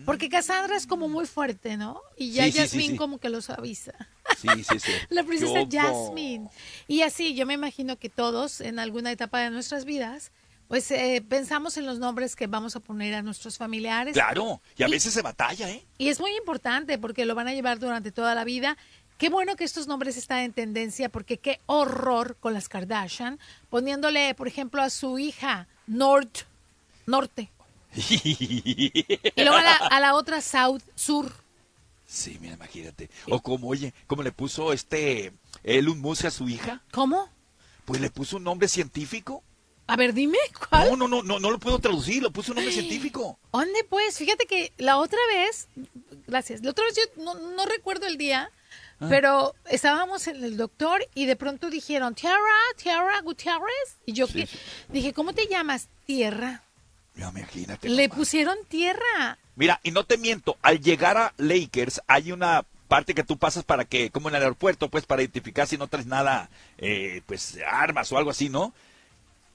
Porque 0.06 0.30
Cassandra 0.30 0.78
es 0.78 0.88
como 0.88 1.10
muy 1.10 1.26
fuerte, 1.26 1.76
¿no? 1.76 2.02
Y 2.16 2.32
ya 2.32 2.48
Yasmín 2.48 2.96
como 2.96 3.20
que 3.20 3.30
lo 3.30 3.42
suaviza. 3.42 3.92
Sí, 4.38 4.48
sí, 4.64 4.80
sí. 4.80 4.92
la 5.10 5.24
princesa 5.24 5.64
Yasmín. 5.64 6.50
Y 6.88 7.02
así, 7.02 7.36
yo 7.36 7.46
me 7.46 7.54
imagino 7.54 7.98
que 7.98 8.10
todos, 8.10 8.62
en 8.62 8.80
alguna 8.80 9.12
etapa 9.12 9.42
de 9.42 9.50
nuestras 9.50 9.84
vidas, 9.84 10.32
pues 10.68 10.92
eh, 10.92 11.24
pensamos 11.28 11.78
en 11.78 11.86
los 11.86 12.00
nombres 12.00 12.36
que 12.36 12.48
vamos 12.48 12.76
a 12.76 12.80
poner 12.80 13.16
a 13.16 13.22
nuestros 13.22 13.58
familiares. 13.58 14.14
Claro, 14.14 14.62
y 14.78 14.84
a 14.84 14.88
veces 14.88 15.14
se 15.14 15.22
batalla, 15.22 15.70
¿eh? 15.70 15.86
Y 15.98 16.10
es 16.10 16.20
muy 16.20 16.36
importante 16.36 16.98
porque 16.98 17.26
lo 17.26 17.36
van 17.36 17.48
a 17.48 17.54
llevar 17.54 17.80
durante 17.80 18.12
toda 18.12 18.36
la 18.36 18.44
vida. 18.44 18.78
Qué 19.18 19.30
bueno 19.30 19.56
que 19.56 19.64
estos 19.64 19.88
nombres 19.88 20.16
están 20.16 20.40
en 20.40 20.54
tendencia 20.54 21.10
porque 21.10 21.38
qué 21.38 21.60
horror 21.66 22.38
con 22.40 22.54
las 22.54 22.70
Kardashian, 22.70 23.40
poniéndole, 23.70 24.36
por 24.36 24.48
ejemplo, 24.48 24.82
a 24.82 24.92
su 24.92 25.18
hija 25.18 25.68
North, 25.88 26.42
Norte. 27.08 27.50
y 27.96 29.06
luego 29.38 29.58
a 29.58 30.00
la, 30.00 30.14
otra 30.14 30.40
South, 30.42 30.84
Sur. 30.94 31.32
Sí, 32.06 32.38
mira, 32.40 32.54
imagínate. 32.54 33.10
O 33.28 33.42
como, 33.42 33.70
oye, 33.70 33.94
como 34.06 34.22
le 34.22 34.32
puso 34.32 34.72
este 34.72 35.34
Elon 35.64 36.00
Musk 36.00 36.26
a 36.26 36.32
su 36.32 36.48
hija. 36.48 36.84
¿Cómo? 36.92 37.28
Pues 37.86 38.00
le 38.00 38.12
puso 38.12 38.38
un 38.38 38.44
nombre 38.44 38.68
científico. 38.68 39.44
A 39.88 39.96
ver, 39.96 40.14
dime, 40.14 40.38
¿cuál? 40.70 40.90
No, 40.90 40.96
no, 40.96 41.08
no, 41.08 41.24
no, 41.24 41.40
no 41.40 41.50
lo 41.50 41.60
puedo 41.60 41.80
traducir, 41.80 42.22
lo 42.22 42.32
puso 42.32 42.52
un 42.52 42.58
nombre 42.58 42.74
científico. 42.74 43.40
¿Dónde 43.52 43.84
pues? 43.86 44.18
Fíjate 44.18 44.46
que 44.46 44.74
la 44.78 44.98
otra 44.98 45.20
vez, 45.34 45.70
gracias, 46.28 46.62
la 46.62 46.72
otra 46.72 46.86
vez 46.86 46.96
yo 46.96 47.24
no, 47.24 47.34
no 47.36 47.66
recuerdo 47.66 48.06
el 48.06 48.18
día, 48.18 48.52
Ah. 49.00 49.06
pero 49.10 49.54
estábamos 49.70 50.26
en 50.28 50.44
el 50.44 50.58
doctor 50.58 51.06
y 51.14 51.26
de 51.28 51.36
pronto 51.36 51.70
dijeron, 51.70 52.16
Tierra, 52.16 52.38
Tierra 52.82 53.22
Gutiérrez. 53.22 53.98
Y 54.06 54.14
yo 54.14 54.26
Sí, 54.28 54.34
que- 54.34 54.48
sí. 54.48 54.58
dije, 54.90 55.14
¿cómo 55.14 55.34
te 55.34 55.48
llamas? 55.48 55.88
Tierra. 56.06 56.64
Ya, 57.16 57.30
imagínate. 57.30 57.90
Le 57.90 58.10
pusieron 58.10 58.58
tierra. 58.68 59.38
Mira, 59.56 59.80
y 59.84 59.92
no 59.92 60.04
te 60.04 60.18
miento, 60.18 60.58
al 60.62 60.80
llegar 60.80 61.18
a 61.18 61.34
Lakers 61.38 62.02
hay 62.08 62.32
una 62.32 62.64
parte 62.88 63.14
que 63.16 63.24
tú 63.24 63.38
pasas 63.38 63.64
para 63.64 63.86
que, 63.86 64.10
como 64.12 64.30
en 64.30 64.36
el 64.36 64.44
aeropuerto, 64.44 64.88
pues 64.90 65.06
para 65.06 65.22
identificar 65.22 65.68
si 65.68 65.78
no 65.78 65.88
traes 65.88 66.06
nada, 66.06 66.50
eh, 66.78 67.22
pues 67.26 67.58
armas 67.70 68.12
o 68.12 68.18
algo 68.18 68.30
así, 68.32 68.50
¿no? 68.50 68.74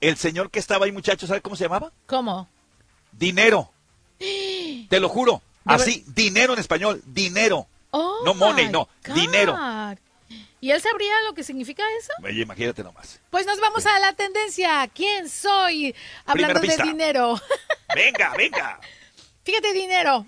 El 0.00 0.16
señor 0.16 0.50
que 0.50 0.58
estaba 0.58 0.84
ahí, 0.86 0.92
muchachos, 0.92 1.28
¿sabe 1.28 1.40
cómo 1.40 1.54
se 1.56 1.64
llamaba? 1.64 1.92
¿Cómo? 2.06 2.48
Dinero. 3.12 3.70
Te 4.88 5.00
lo 5.00 5.08
juro. 5.08 5.40
Así, 5.64 6.04
dinero 6.08 6.52
en 6.54 6.58
español, 6.58 7.00
dinero. 7.06 7.68
Oh, 7.92 8.22
No 8.24 8.34
money, 8.34 8.68
no, 8.68 8.88
God. 9.06 9.14
dinero. 9.14 9.56
¿Y 10.60 10.70
él 10.70 10.80
sabría 10.80 11.12
lo 11.26 11.34
que 11.34 11.42
significa 11.42 11.82
eso? 11.98 12.12
Oye, 12.22 12.42
imagínate 12.42 12.82
nomás. 12.84 13.20
Pues 13.30 13.46
nos 13.46 13.60
vamos 13.60 13.84
a 13.84 13.98
la 13.98 14.12
tendencia. 14.12 14.88
¿Quién 14.94 15.28
soy? 15.28 15.94
Hablando 16.24 16.60
de 16.60 16.76
dinero. 16.76 17.40
Venga, 17.94 18.32
venga. 18.36 18.80
Fíjate, 19.44 19.72
dinero. 19.72 20.24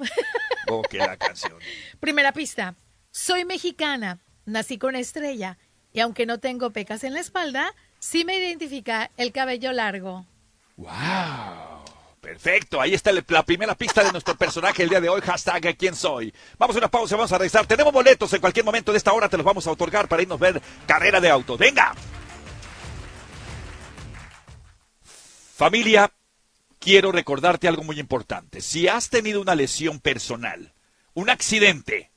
Oh, 0.69 0.83
que 0.83 0.99
la 0.99 1.17
canción. 1.17 1.55
Primera 2.01 2.33
pista. 2.33 2.75
Soy 3.13 3.45
mexicana, 3.45 4.19
nací 4.45 4.77
con 4.77 4.97
estrella 4.97 5.57
y 5.93 6.01
aunque 6.01 6.27
no 6.27 6.41
tengo 6.41 6.71
pecas 6.71 7.05
en 7.05 7.15
la 7.15 7.21
espalda, 7.21 7.73
sí 8.01 8.25
me 8.25 8.37
identifica 8.37 9.11
el 9.17 9.31
cabello 9.33 9.73
largo. 9.73 10.27
¡Wow! 10.77 11.84
Perfecto, 12.25 12.81
ahí 12.81 12.95
está 12.95 13.13
la 13.13 13.43
primera 13.43 13.75
pista 13.75 14.03
de 14.03 14.11
nuestro 14.11 14.35
personaje 14.35 14.83
el 14.83 14.89
día 14.89 14.99
de 14.99 15.11
hoy, 15.11 15.21
hashtag 15.21 15.77
¿Quién 15.77 15.95
soy? 15.95 16.33
Vamos 16.57 16.75
a 16.75 16.79
una 16.79 16.89
pausa, 16.89 17.17
vamos 17.17 17.31
a 17.33 17.37
regresar. 17.37 17.67
Tenemos 17.67 17.93
boletos 17.93 18.33
en 18.33 18.41
cualquier 18.41 18.65
momento 18.65 18.93
de 18.93 18.99
esta 18.99 19.13
hora, 19.13 19.29
te 19.29 19.37
los 19.37 19.45
vamos 19.45 19.67
a 19.67 19.71
otorgar 19.71 20.09
para 20.09 20.23
irnos 20.23 20.41
a 20.41 20.45
ver 20.45 20.63
carrera 20.87 21.21
de 21.21 21.29
auto. 21.29 21.59
¡Venga! 21.59 21.95
Familia, 25.55 26.11
quiero 26.79 27.13
recordarte 27.13 27.69
algo 27.69 27.85
muy 27.85 28.01
importante. 28.01 28.63
Si 28.63 28.89
has 28.89 29.11
tenido 29.11 29.43
una 29.43 29.55
lesión 29.55 30.01
personal, 30.01 30.73
un 31.13 31.29
accidente, 31.29 32.11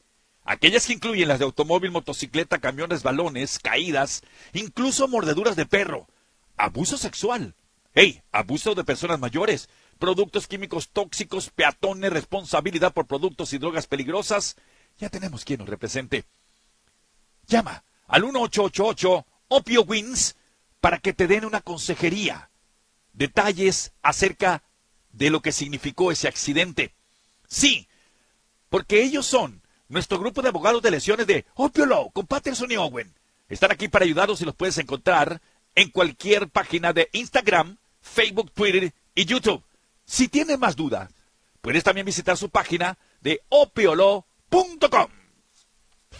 aquellas 0.45 0.87
que 0.87 0.93
incluyen 0.93 1.27
las 1.27 1.39
de 1.39 1.45
automóvil, 1.45 1.91
motocicleta, 1.91 2.59
camiones, 2.59 3.03
balones, 3.03 3.59
caídas, 3.59 4.21
incluso 4.53 5.09
mordeduras 5.09 5.57
de 5.57 5.65
perro, 5.65 6.07
abuso 6.55 6.97
sexual, 6.97 7.55
hey, 7.93 8.21
abuso 8.31 8.73
de 8.73 8.85
personas 8.85 9.19
mayores, 9.19 9.67
productos 9.97 10.47
químicos 10.47 10.89
tóxicos, 10.89 11.49
peatones, 11.49 12.13
responsabilidad 12.13 12.93
por 12.93 13.07
productos 13.07 13.53
y 13.53 13.57
drogas 13.57 13.87
peligrosas, 13.87 14.55
ya 14.97 15.09
tenemos 15.09 15.45
quien 15.45 15.59
nos 15.59 15.69
represente. 15.69 16.25
Llama 17.47 17.83
al 18.07 18.23
1888 18.23 19.25
Opio 19.49 19.81
Wins 19.83 20.35
para 20.79 20.99
que 20.99 21.13
te 21.13 21.27
den 21.27 21.45
una 21.45 21.61
consejería 21.61 22.49
detalles 23.13 23.93
acerca 24.01 24.63
de 25.11 25.29
lo 25.29 25.41
que 25.41 25.51
significó 25.51 26.11
ese 26.11 26.27
accidente. 26.27 26.93
Sí, 27.47 27.87
porque 28.69 29.03
ellos 29.03 29.25
son 29.25 29.61
nuestro 29.89 30.19
grupo 30.19 30.41
de 30.41 30.49
abogados 30.49 30.81
de 30.81 30.91
lesiones 30.91 31.27
de 31.27 31.45
Opio 31.55 31.85
Law 31.85 32.11
con 32.11 32.27
Patterson 32.27 32.71
y 32.71 32.77
Owen. 32.77 33.13
Están 33.49 33.71
aquí 33.71 33.87
para 33.87 34.05
ayudarlos 34.05 34.41
y 34.41 34.45
los 34.45 34.55
puedes 34.55 34.77
encontrar 34.77 35.41
en 35.75 35.89
cualquier 35.89 36.49
página 36.49 36.93
de 36.93 37.09
Instagram, 37.13 37.77
Facebook, 38.01 38.51
Twitter 38.51 38.93
y 39.15 39.25
YouTube. 39.25 39.63
Si 40.07 40.27
tienes 40.29 40.57
más 40.57 40.77
dudas, 40.77 41.09
puedes 41.61 41.83
también 41.83 42.05
visitar 42.05 42.37
su 42.37 42.49
página 42.49 42.97
de 43.19 43.41
opiolo.com. 43.49 45.07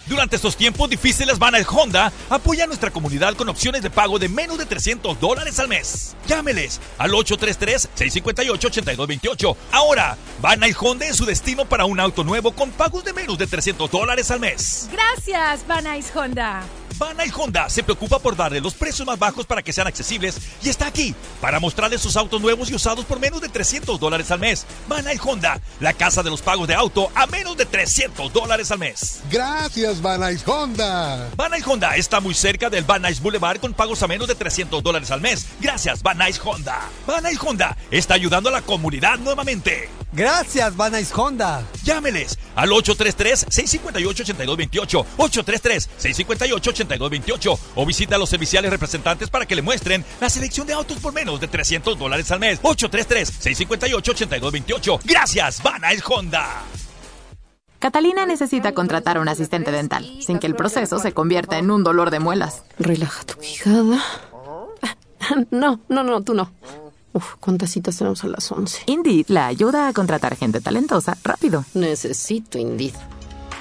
Durante 0.08 0.36
estos 0.36 0.58
tiempos 0.58 0.90
difíciles, 0.90 1.40
Van 1.40 1.54
Honda 1.66 2.12
apoya 2.30 2.66
a 2.66 2.68
nuestra 2.68 2.92
comunidad 2.92 3.36
con 3.36 3.48
opciones 3.48 3.82
de 3.82 3.90
pago 3.90 4.20
de 4.20 4.28
menos 4.28 4.58
de 4.58 4.66
300 4.66 5.18
dólares 5.20 5.58
al 5.60 5.70
mes. 5.70 6.18
Llámeles 6.28 6.82
al 6.98 7.12
833-658-8228. 7.12 9.56
Ahora, 9.72 10.18
Van 10.42 10.60
Honda 10.80 11.08
es 11.08 11.16
su 11.16 11.24
destino 11.26 11.64
para 11.66 11.86
un 11.86 12.02
auto 12.02 12.26
nuevo 12.26 12.52
con 12.52 12.72
pagos 12.72 13.06
de 13.06 13.14
menos 13.14 13.38
de 13.38 13.48
300 13.48 13.90
dólares 13.90 14.32
al 14.32 14.42
mes. 14.42 14.90
Gracias, 14.92 15.66
Banais 15.66 16.12
Honda. 16.14 16.66
Van 16.98 17.16
Honda 17.36 17.70
se 17.70 17.84
preocupa 17.84 18.18
por 18.18 18.36
darle 18.36 18.60
los 18.60 18.74
precios 18.74 19.06
más 19.06 19.20
bajos 19.20 19.46
para 19.46 19.62
que 19.62 19.72
sean 19.72 19.86
accesibles 19.88 20.40
y 20.64 20.70
está 20.70 20.88
aquí 20.88 21.14
para 21.40 21.60
mostrarles 21.60 22.02
sus 22.02 22.18
autos 22.18 22.42
nuevos 22.42 22.72
y 22.72 22.76
usados 22.76 23.06
por 23.06 23.20
menos 23.20 23.40
de 23.40 23.50
300 23.50 24.00
dólares 24.00 24.32
al 24.32 24.40
mes. 24.40 24.66
Van 24.88 25.06
Honda, 25.24 25.62
la 25.80 25.94
casa 25.94 26.24
de 26.24 26.32
los 26.32 26.42
pagos 26.42 26.68
de 26.68 26.74
auto 26.74 27.12
a 27.14 27.28
menos 27.28 27.56
de 27.56 27.68
300 27.68 28.34
dólares 28.34 28.72
al 28.72 28.80
mes. 28.80 29.20
Gracias, 29.30 30.02
Van 30.02 30.24
Honda. 30.46 31.30
Van 31.36 31.52
Honda 31.64 31.96
está 31.96 32.20
muy 32.20 32.34
cerca 32.34 32.68
del 32.70 32.84
Van 32.84 33.04
Nuys 33.04 33.22
Boulevard 33.22 33.60
con 33.60 33.74
pagos 33.74 34.02
a 34.02 34.08
menos 34.08 34.28
de 34.28 34.34
300 34.36 34.82
dólares 34.82 35.12
al 35.12 35.22
mes. 35.22 35.46
Gracias, 35.60 36.02
Van 36.02 36.18
Nuys 36.18 36.42
Honda. 36.44 36.90
Van 37.06 37.22
Nuys 37.24 37.38
Honda 37.40 37.78
está 37.92 38.16
ayudando 38.16 38.50
a 38.50 38.54
la 38.54 38.64
comunidad 38.64 39.20
nuevamente. 39.20 39.88
Gracias, 40.14 40.76
Van 40.76 40.94
Nuys 40.94 41.12
Honda. 41.12 41.64
Llámeles 41.84 42.40
al 42.56 42.70
833-658-8228, 42.70 45.06
833-658-8228 46.88 47.60
o 47.76 47.86
visita 47.86 48.16
a 48.16 48.20
los 48.20 48.30
serviciales 48.30 48.72
representantes 48.72 49.30
para 49.30 49.46
que 49.46 49.56
le 49.56 49.62
muestren 49.62 50.04
la 50.20 50.30
selección 50.30 50.68
de 50.68 50.74
autos 50.74 50.98
por 50.98 51.14
menos 51.14 51.40
de 51.40 51.48
300 51.48 51.98
dólares 51.98 52.30
al 52.32 52.40
mes. 52.40 52.62
833-658-8228. 52.62 55.00
Gracias, 55.04 55.64
Van 55.64 55.82
Nuys 55.82 56.04
Honda. 56.08 56.64
Catalina 57.80 58.26
necesita 58.26 58.74
contratar 58.74 59.18
a 59.18 59.22
un 59.22 59.30
asistente 59.30 59.72
dental, 59.72 60.04
sin 60.20 60.40
que 60.40 60.48
el 60.48 60.56
proceso 60.56 60.98
se 61.00 61.12
convierta 61.12 61.60
en 61.60 61.70
un 61.70 61.84
dolor 61.84 62.10
de 62.10 62.20
muelas. 62.20 62.64
Relaja 62.80 63.24
tu 63.24 63.36
quijada. 63.36 64.04
No, 65.52 65.80
no, 65.90 66.04
no, 66.04 66.24
tú 66.24 66.34
no. 66.34 66.52
Uf, 67.14 67.36
¿cuántas 67.40 67.72
citas 67.72 67.98
tenemos 67.98 68.24
a 68.24 68.28
las 68.28 68.52
11? 68.52 68.84
Indeed 68.86 69.26
la 69.28 69.48
ayuda 69.48 69.88
a 69.88 69.94
contratar 69.94 70.36
gente 70.36 70.62
talentosa 70.62 71.18
rápido. 71.24 71.66
Necesito 71.74 72.58
Indeed. 72.58 72.94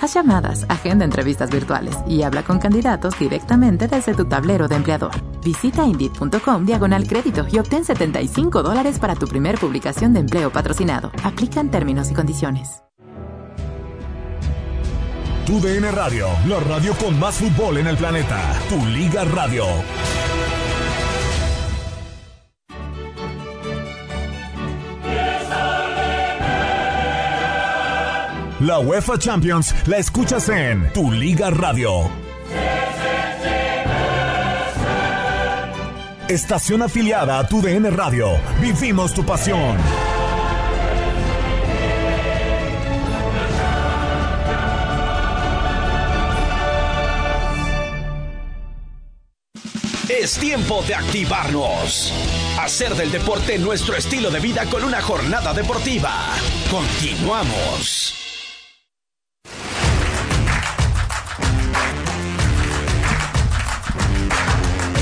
Haz 0.01 0.15
llamadas, 0.15 0.67
agenda 0.69 1.05
entrevistas 1.05 1.51
virtuales 1.51 1.97
y 2.07 2.23
habla 2.23 2.43
con 2.43 2.59
candidatos 2.59 3.19
directamente 3.19 3.89
desde 3.89 4.15
tu 4.15 4.27
tablero 4.27 4.69
de 4.69 4.77
empleador. 4.77 5.13
Visita 5.43 5.85
Indeed.com 5.87 6.67
diagonal 6.67 7.07
crédito 7.07 7.47
y 7.51 7.59
obtén 7.59 7.85
75 7.85 8.63
dólares 8.63 8.99
para 8.99 9.15
tu 9.15 9.27
primer 9.27 9.59
publicación 9.59 10.13
de 10.13 10.21
empleo 10.21 10.51
patrocinado. 10.51 11.11
Aplican 11.25 11.71
términos 11.71 12.11
y 12.11 12.15
condiciones. 12.15 12.83
Tu 15.47 15.61
DN 15.61 15.93
Radio, 15.93 16.27
la 16.49 16.59
radio 16.59 16.93
con 16.95 17.17
más 17.21 17.37
fútbol 17.37 17.79
en 17.79 17.87
el 17.87 17.97
planeta. 17.97 18.59
Tu 18.69 18.85
Liga 18.87 19.25
Radio. 19.25 19.65
La 28.61 28.79
UEFA 28.79 29.19
Champions 29.19 29.75
la 29.87 29.99
escuchas 29.99 30.49
en 30.49 30.91
Tu 30.95 31.13
Liga 31.13 31.51
Radio. 31.51 32.11
Estación 36.27 36.81
afiliada 36.81 37.39
a 37.39 37.47
Tu 37.47 37.61
DN 37.61 37.91
Radio. 37.91 38.29
Vivimos 38.59 39.13
tu 39.13 39.27
pasión. 39.27 39.77
Es 50.09 50.39
tiempo 50.39 50.83
de 50.89 50.95
activarnos. 50.95 52.11
Hacer 52.59 52.95
del 52.95 53.13
deporte 53.13 53.59
nuestro 53.59 53.97
estilo 53.97 54.31
de 54.31 54.41
vida 54.41 54.65
con 54.65 54.83
una 54.83 55.03
jornada 55.03 55.53
deportiva. 55.53 56.11
Continuamos. 56.71 58.26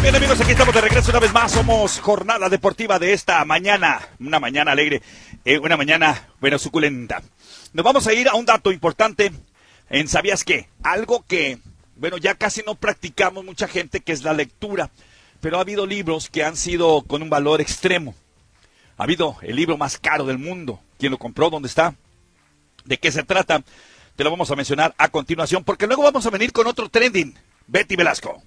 Bien 0.04 0.16
amigos, 0.16 0.38
aquí 0.38 0.50
estamos 0.50 0.74
de 0.74 0.82
regreso 0.82 1.10
una 1.12 1.18
vez 1.18 1.32
más. 1.32 1.50
Somos 1.50 1.98
jornada 1.98 2.50
deportiva 2.50 2.98
de 2.98 3.14
esta 3.14 3.42
mañana. 3.46 4.06
Una 4.20 4.38
mañana 4.38 4.72
alegre, 4.72 5.00
eh, 5.46 5.58
una 5.58 5.78
mañana, 5.78 6.28
bueno, 6.42 6.58
suculenta. 6.58 7.22
Nos 7.72 7.86
vamos 7.86 8.06
a 8.06 8.12
ir 8.12 8.28
a 8.28 8.34
un 8.34 8.44
dato 8.44 8.70
importante 8.70 9.32
en 9.88 10.06
¿Sabías 10.06 10.44
qué? 10.44 10.68
Algo 10.82 11.24
que, 11.26 11.58
bueno, 11.96 12.18
ya 12.18 12.34
casi 12.34 12.62
no 12.66 12.74
practicamos 12.74 13.46
mucha 13.46 13.66
gente, 13.66 14.00
que 14.00 14.12
es 14.12 14.22
la 14.24 14.34
lectura. 14.34 14.90
Pero 15.40 15.56
ha 15.56 15.62
habido 15.62 15.86
libros 15.86 16.28
que 16.28 16.44
han 16.44 16.58
sido 16.58 17.00
con 17.06 17.22
un 17.22 17.30
valor 17.30 17.62
extremo. 17.62 18.14
Ha 18.98 19.04
habido 19.04 19.38
el 19.40 19.56
libro 19.56 19.78
más 19.78 19.96
caro 19.96 20.26
del 20.26 20.36
mundo. 20.36 20.80
¿Quién 20.98 21.12
lo 21.12 21.18
compró? 21.18 21.48
¿Dónde 21.48 21.68
está? 21.68 21.94
¿De 22.84 22.98
qué 22.98 23.10
se 23.10 23.22
trata? 23.22 23.62
Te 24.16 24.22
lo 24.22 24.30
vamos 24.30 24.50
a 24.50 24.54
mencionar 24.54 24.94
a 24.98 25.08
continuación, 25.08 25.64
porque 25.64 25.86
luego 25.86 26.02
vamos 26.02 26.26
a 26.26 26.30
venir 26.30 26.52
con 26.52 26.66
otro 26.66 26.90
trending. 26.90 27.34
Betty 27.66 27.96
Velasco. 27.96 28.42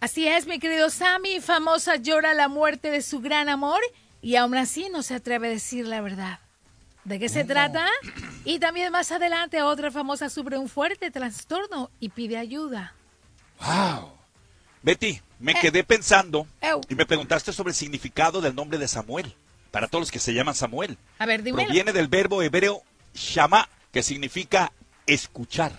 Así 0.00 0.26
es, 0.28 0.46
mi 0.46 0.58
querido 0.58 0.90
Sammy. 0.90 1.40
Famosa 1.40 1.96
llora 1.96 2.34
la 2.34 2.48
muerte 2.48 2.90
de 2.90 3.02
su 3.02 3.20
gran 3.20 3.48
amor 3.48 3.80
y 4.22 4.36
aún 4.36 4.56
así 4.56 4.88
no 4.92 5.02
se 5.02 5.14
atreve 5.14 5.48
a 5.48 5.50
decir 5.50 5.86
la 5.86 6.00
verdad. 6.00 6.38
¿De 7.04 7.18
qué 7.18 7.28
se 7.28 7.44
trata? 7.44 7.88
Y 8.44 8.58
también 8.58 8.90
más 8.92 9.12
adelante 9.12 9.62
otra 9.62 9.90
famosa 9.90 10.28
sufre 10.28 10.58
un 10.58 10.68
fuerte 10.68 11.10
trastorno 11.10 11.90
y 12.00 12.08
pide 12.08 12.36
ayuda. 12.36 12.94
¡Wow! 13.60 14.12
Betty, 14.82 15.20
me 15.38 15.52
Eh. 15.52 15.56
quedé 15.60 15.84
pensando 15.84 16.46
Ew. 16.60 16.80
y 16.88 16.94
me 16.94 17.06
preguntaste 17.06 17.52
sobre 17.52 17.70
el 17.70 17.76
significado 17.76 18.40
del 18.40 18.54
nombre 18.54 18.78
de 18.78 18.88
Samuel. 18.88 19.34
Para 19.70 19.88
todos 19.88 20.02
los 20.02 20.10
que 20.10 20.18
se 20.18 20.32
llaman 20.34 20.54
Samuel. 20.54 20.96
A 21.18 21.26
ver, 21.26 21.42
dime. 21.42 21.64
Proviene 21.64 21.92
del 21.92 22.08
verbo 22.08 22.42
hebreo 22.42 22.82
shama, 23.14 23.68
que 23.92 24.02
significa 24.02 24.72
escuchar. 25.06 25.72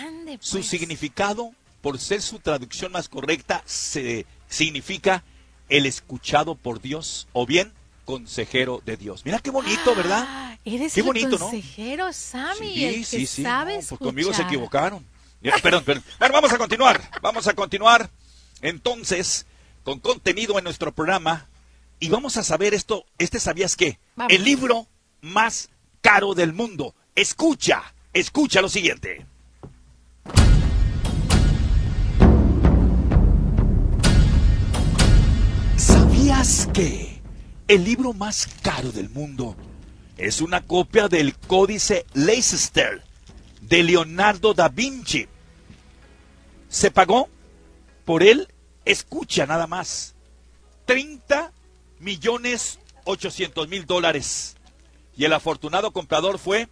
Ande, 0.00 0.38
Su 0.40 0.58
pues. 0.58 0.66
significado, 0.68 1.52
por 1.80 1.98
ser 1.98 2.22
su 2.22 2.38
traducción 2.38 2.92
más 2.92 3.08
correcta, 3.08 3.62
se, 3.66 4.26
significa 4.48 5.24
el 5.68 5.86
escuchado 5.86 6.54
por 6.54 6.80
Dios 6.80 7.28
o 7.32 7.46
bien 7.46 7.72
consejero 8.04 8.82
de 8.84 8.96
Dios. 8.96 9.24
Mira 9.24 9.38
qué 9.38 9.50
bonito, 9.50 9.94
¿verdad? 9.94 10.24
Ah, 10.26 10.58
Eres 10.64 10.92
Qué 10.92 11.00
el 11.00 11.06
bonito, 11.06 11.38
¿no? 11.38 11.38
consejero, 11.38 12.12
Sammy, 12.12 12.74
Sí, 12.74 12.84
el 12.84 12.94
que 12.96 13.04
sí, 13.04 13.26
sí. 13.26 13.42
No, 13.42 13.64
pues 13.64 13.88
conmigo 13.98 14.34
se 14.34 14.42
equivocaron. 14.42 15.04
Perdón, 15.62 15.84
perdón. 15.84 16.04
Bueno, 16.18 16.34
vamos 16.34 16.52
a 16.52 16.58
continuar. 16.58 17.10
Vamos 17.22 17.46
a 17.46 17.54
continuar 17.54 18.10
entonces 18.60 19.46
con 19.84 20.00
contenido 20.00 20.58
en 20.58 20.64
nuestro 20.64 20.92
programa 20.92 21.48
y 21.98 22.10
vamos 22.10 22.36
a 22.36 22.42
saber 22.42 22.74
esto. 22.74 23.06
Este 23.18 23.40
sabías 23.40 23.74
qué? 23.74 23.98
Vamos. 24.16 24.32
El 24.34 24.44
libro 24.44 24.86
más 25.22 25.70
caro 26.02 26.34
del 26.34 26.52
mundo. 26.52 26.94
Escucha, 27.14 27.94
escucha 28.12 28.60
lo 28.60 28.68
siguiente. 28.68 29.24
¿Sabías 36.40 36.68
que 36.72 37.20
el 37.68 37.84
libro 37.84 38.14
más 38.14 38.48
caro 38.62 38.90
del 38.92 39.10
mundo 39.10 39.54
es 40.16 40.40
una 40.40 40.62
copia 40.62 41.06
del 41.06 41.36
Códice 41.36 42.06
Leicester 42.14 43.02
de 43.60 43.82
Leonardo 43.82 44.54
da 44.54 44.70
Vinci? 44.70 45.28
Se 46.70 46.90
pagó 46.90 47.28
por 48.06 48.22
él, 48.22 48.48
escucha 48.86 49.44
nada 49.44 49.66
más, 49.66 50.14
30 50.86 51.52
millones 51.98 52.78
800 53.04 53.68
mil 53.68 53.84
dólares. 53.84 54.56
Y 55.14 55.26
el 55.26 55.34
afortunado 55.34 55.92
comprador 55.92 56.38
fue 56.38 56.70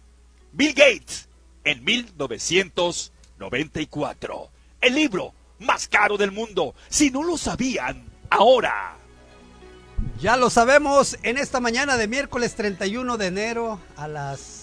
Bill 0.51 0.73
Gates 0.73 1.29
en 1.63 1.83
1994. 1.83 4.49
El 4.81 4.95
libro 4.95 5.35
más 5.59 5.87
caro 5.87 6.17
del 6.17 6.31
mundo. 6.31 6.73
Si 6.89 7.11
no 7.11 7.21
lo 7.21 7.37
sabían, 7.37 8.09
ahora. 8.31 8.98
Ya 10.21 10.35
lo 10.35 10.49
sabemos 10.49 11.17
en 11.23 11.37
esta 11.37 11.59
mañana 11.61 11.95
de 11.95 12.07
miércoles 12.07 12.55
31 12.55 13.17
de 13.17 13.27
enero 13.27 13.79
a 13.95 14.07
las 14.07 14.57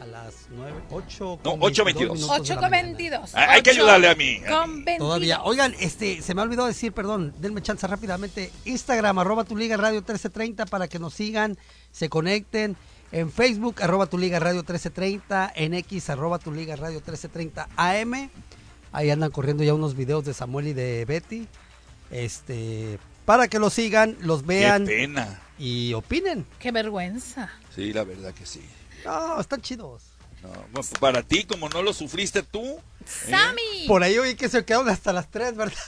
a 0.00 0.06
las 0.06 0.46
9, 0.48 0.72
8 0.90 1.40
No, 1.44 1.56
8:22. 1.58 2.26
8 2.30 2.56
con 2.56 2.70
22. 2.70 3.34
Hay- 3.34 3.60
que 3.62 3.70
ayudarle 3.70 4.08
a 4.08 4.14
mí. 4.14 4.40
Con 4.48 4.76
22. 4.82 4.98
Todavía. 4.98 5.42
Oigan, 5.42 5.74
este, 5.78 6.22
se 6.22 6.34
me 6.34 6.40
olvidó 6.40 6.64
decir, 6.64 6.92
perdón, 6.92 7.34
denme 7.38 7.60
chance 7.60 7.86
rápidamente. 7.86 8.50
Instagram, 8.64 9.18
arroba 9.18 9.44
tu 9.44 9.54
liga 9.58 9.76
radio 9.76 9.96
1330 10.00 10.64
para 10.64 10.88
que 10.88 10.98
nos 10.98 11.12
sigan, 11.12 11.58
se 11.92 12.08
conecten. 12.08 12.78
En 13.12 13.30
Facebook, 13.30 13.82
arroba 13.82 14.06
tu 14.06 14.16
liga 14.16 14.38
radio 14.38 14.60
1330. 14.60 15.52
En 15.54 15.74
X, 15.74 16.08
arroba 16.08 16.38
tu 16.38 16.50
liga 16.50 16.76
radio 16.76 17.00
1330 17.00 17.68
AM. 17.76 18.30
Ahí 18.92 19.10
andan 19.10 19.30
corriendo 19.30 19.64
ya 19.64 19.74
unos 19.74 19.94
videos 19.94 20.24
de 20.24 20.32
Samuel 20.32 20.68
y 20.68 20.72
de 20.72 21.04
Betty. 21.04 21.46
Este, 22.10 22.98
para 23.30 23.46
que 23.46 23.60
los 23.60 23.74
sigan, 23.74 24.16
los 24.22 24.44
vean 24.44 24.84
Qué 24.88 24.96
pena. 25.02 25.40
y 25.56 25.94
opinen. 25.94 26.44
Qué 26.58 26.72
vergüenza. 26.72 27.48
Sí, 27.72 27.92
la 27.92 28.02
verdad 28.02 28.34
que 28.34 28.44
sí. 28.44 28.60
No, 29.04 29.40
están 29.40 29.60
chidos. 29.60 30.02
No, 30.42 30.48
bueno, 30.72 30.88
para 30.98 31.22
ti, 31.22 31.44
como 31.44 31.68
no 31.68 31.80
lo 31.80 31.92
sufriste 31.92 32.42
tú. 32.42 32.60
¿eh? 32.64 32.80
Sammy. 33.06 33.86
Por 33.86 34.02
ahí 34.02 34.18
oí 34.18 34.34
que 34.34 34.48
se 34.48 34.64
quedaron 34.64 34.88
hasta 34.88 35.12
las 35.12 35.30
3, 35.30 35.54
¿verdad? 35.54 35.78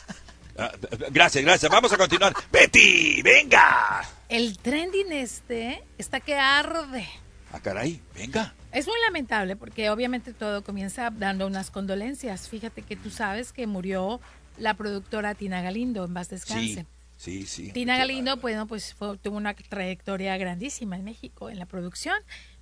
Ah, 0.56 0.70
gracias, 1.10 1.42
gracias. 1.42 1.68
Vamos 1.72 1.92
a 1.92 1.96
continuar. 1.96 2.32
Betty, 2.52 3.22
venga. 3.22 4.04
El 4.28 4.56
trending 4.58 5.10
este 5.10 5.82
está 5.98 6.20
que 6.20 6.36
arde. 6.36 7.08
Ah, 7.52 7.58
caray, 7.58 8.00
venga. 8.14 8.54
Es 8.70 8.86
muy 8.86 9.00
lamentable 9.04 9.56
porque 9.56 9.90
obviamente 9.90 10.32
todo 10.32 10.62
comienza 10.62 11.10
dando 11.10 11.48
unas 11.48 11.72
condolencias. 11.72 12.48
Fíjate 12.48 12.82
que 12.82 12.94
tú 12.94 13.10
sabes 13.10 13.52
que 13.52 13.66
murió 13.66 14.20
la 14.58 14.74
productora 14.74 15.34
Tina 15.34 15.60
Galindo, 15.60 16.04
en 16.04 16.14
paz 16.14 16.28
descanse. 16.28 16.74
Sí, 16.74 16.86
sí, 17.22 17.46
sí. 17.46 17.70
Tina 17.72 17.96
Galindo, 17.96 18.36
bueno, 18.36 18.66
pues 18.66 18.94
fue- 18.94 19.16
tuvo 19.18 19.36
una 19.36 19.54
trayectoria 19.54 20.36
grandísima 20.36 20.96
en 20.96 21.04
México 21.04 21.48
en 21.50 21.58
la 21.58 21.66
producción, 21.66 22.16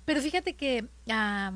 pero 0.05 0.21
fíjate 0.21 0.55
que 0.55 0.85
ah, 1.09 1.51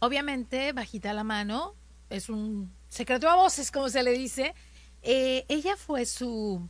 obviamente 0.00 0.72
bajita 0.72 1.12
la 1.12 1.22
mano 1.24 1.74
es 2.08 2.28
un 2.28 2.72
secreto 2.88 3.28
a 3.28 3.36
voces, 3.36 3.70
como 3.70 3.88
se 3.88 4.02
le 4.02 4.10
dice. 4.12 4.54
Eh, 5.02 5.44
ella 5.48 5.76
fue 5.76 6.04
su 6.06 6.68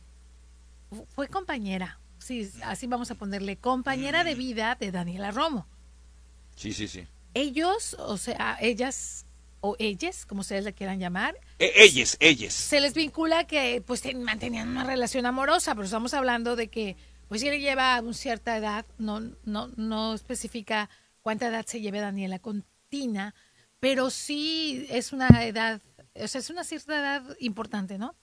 fue 1.15 1.27
compañera, 1.27 1.99
sí, 2.19 2.49
así 2.63 2.85
vamos 2.87 3.09
a 3.11 3.15
ponerle 3.15 3.57
compañera 3.57 4.23
de 4.23 4.35
vida 4.35 4.77
de 4.79 4.91
Daniela 4.91 5.31
Romo. 5.31 5.65
Sí, 6.55 6.73
sí, 6.73 6.87
sí. 6.87 7.07
Ellos, 7.33 7.95
o 7.97 8.17
sea, 8.17 8.57
ellas 8.61 9.25
o 9.61 9.75
ellas, 9.79 10.25
como 10.25 10.41
ustedes 10.41 10.63
le 10.65 10.73
quieran 10.73 10.99
llamar, 10.99 11.35
Eh, 11.59 11.71
ellas, 11.77 12.17
ellas. 12.19 12.53
se 12.53 12.81
les 12.81 12.93
vincula 12.93 13.45
que 13.47 13.81
pues 13.85 14.01
ten- 14.01 14.23
mantenían 14.23 14.67
una 14.69 14.83
relación 14.83 15.25
amorosa, 15.25 15.73
pero 15.75 15.85
estamos 15.85 16.13
hablando 16.13 16.55
de 16.55 16.67
que 16.69 16.97
pues 17.27 17.41
él 17.43 17.59
lleva 17.61 17.99
una 18.01 18.13
cierta 18.13 18.57
edad, 18.57 18.85
no, 18.97 19.21
no, 19.45 19.69
no 19.77 20.13
especifica 20.13 20.89
cuánta 21.21 21.47
edad 21.47 21.65
se 21.65 21.79
lleve 21.79 21.99
Daniela 22.01 22.39
con 22.39 22.65
Tina, 22.89 23.33
pero 23.79 24.09
sí 24.09 24.85
es 24.89 25.13
una 25.13 25.29
edad, 25.45 25.81
o 26.15 26.27
sea, 26.27 26.39
es 26.41 26.49
una 26.49 26.63
cierta 26.65 26.97
edad 26.99 27.23
importante, 27.39 27.97
¿no? 27.97 28.15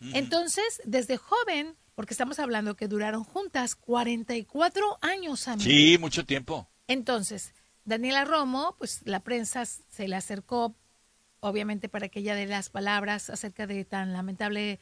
Entonces, 0.00 0.80
desde 0.84 1.16
joven, 1.16 1.76
porque 1.94 2.14
estamos 2.14 2.38
hablando 2.38 2.76
que 2.76 2.88
duraron 2.88 3.24
juntas 3.24 3.74
44 3.74 4.98
años, 5.00 5.48
amigos. 5.48 5.64
Sí, 5.64 5.98
mucho 5.98 6.24
tiempo. 6.24 6.68
Entonces, 6.88 7.54
Daniela 7.84 8.24
Romo, 8.24 8.76
pues 8.78 9.00
la 9.04 9.20
prensa 9.20 9.64
se 9.66 10.08
le 10.08 10.16
acercó, 10.16 10.76
obviamente, 11.42 11.88
para 11.88 12.08
que 12.08 12.20
ella 12.20 12.34
dé 12.34 12.46
las 12.46 12.70
palabras 12.70 13.28
acerca 13.28 13.66
de 13.66 13.84
tan 13.84 14.12
lamentable 14.12 14.78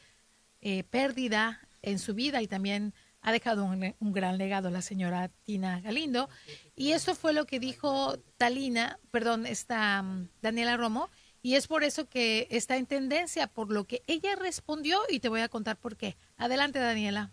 eh, 0.61 0.83
pérdida 0.83 1.59
en 1.81 1.97
su 1.97 2.13
vida 2.13 2.41
y 2.41 2.47
también 2.47 2.93
ha 3.21 3.31
dejado 3.31 3.65
un, 3.65 4.13
gran 4.13 4.37
legado 4.37 4.69
la 4.69 4.81
señora 4.81 5.29
Tina 5.43 5.81
Galindo. 5.81 6.29
Y 6.75 6.91
eso 6.91 7.15
fue 7.15 7.33
lo 7.33 7.45
que 7.45 7.59
dijo 7.59 8.17
Talina, 8.37 8.99
perdón, 9.09 9.47
esta 9.47 10.01
mm, 10.03 10.29
Daniela 10.41 10.77
Romo, 10.77 11.09
y 11.41 11.55
es 11.55 11.67
por 11.67 11.83
eso 11.83 12.07
que 12.07 12.47
está 12.51 12.77
en 12.77 12.85
tendencia, 12.85 13.47
por 13.47 13.71
lo 13.71 13.85
que 13.85 14.03
ella 14.05 14.35
respondió 14.35 14.99
y 15.09 15.19
te 15.19 15.29
voy 15.29 15.41
a 15.41 15.49
contar 15.49 15.77
por 15.77 15.97
qué. 15.97 16.15
Adelante, 16.37 16.77
Daniela. 16.77 17.31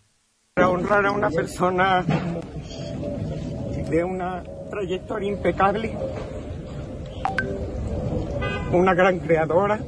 Para 0.55 0.69
honrar 0.69 1.05
a 1.05 1.11
una 1.11 1.29
persona 1.29 2.03
de 3.89 4.03
una 4.03 4.43
trayectoria 4.71 5.29
impecable, 5.29 5.95
una 8.71 8.93
gran 8.93 9.19
creadora 9.19 9.79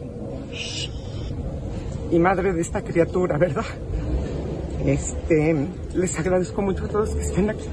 y 2.11 2.19
madre 2.19 2.53
de 2.53 2.61
esta 2.61 2.81
criatura, 2.81 3.37
¿verdad? 3.37 3.65
Este, 4.85 5.67
les 5.93 6.19
agradezco 6.19 6.61
mucho 6.61 6.85
a 6.85 6.87
todos 6.87 7.11
que 7.11 7.21
estén 7.21 7.49
aquí. 7.49 7.65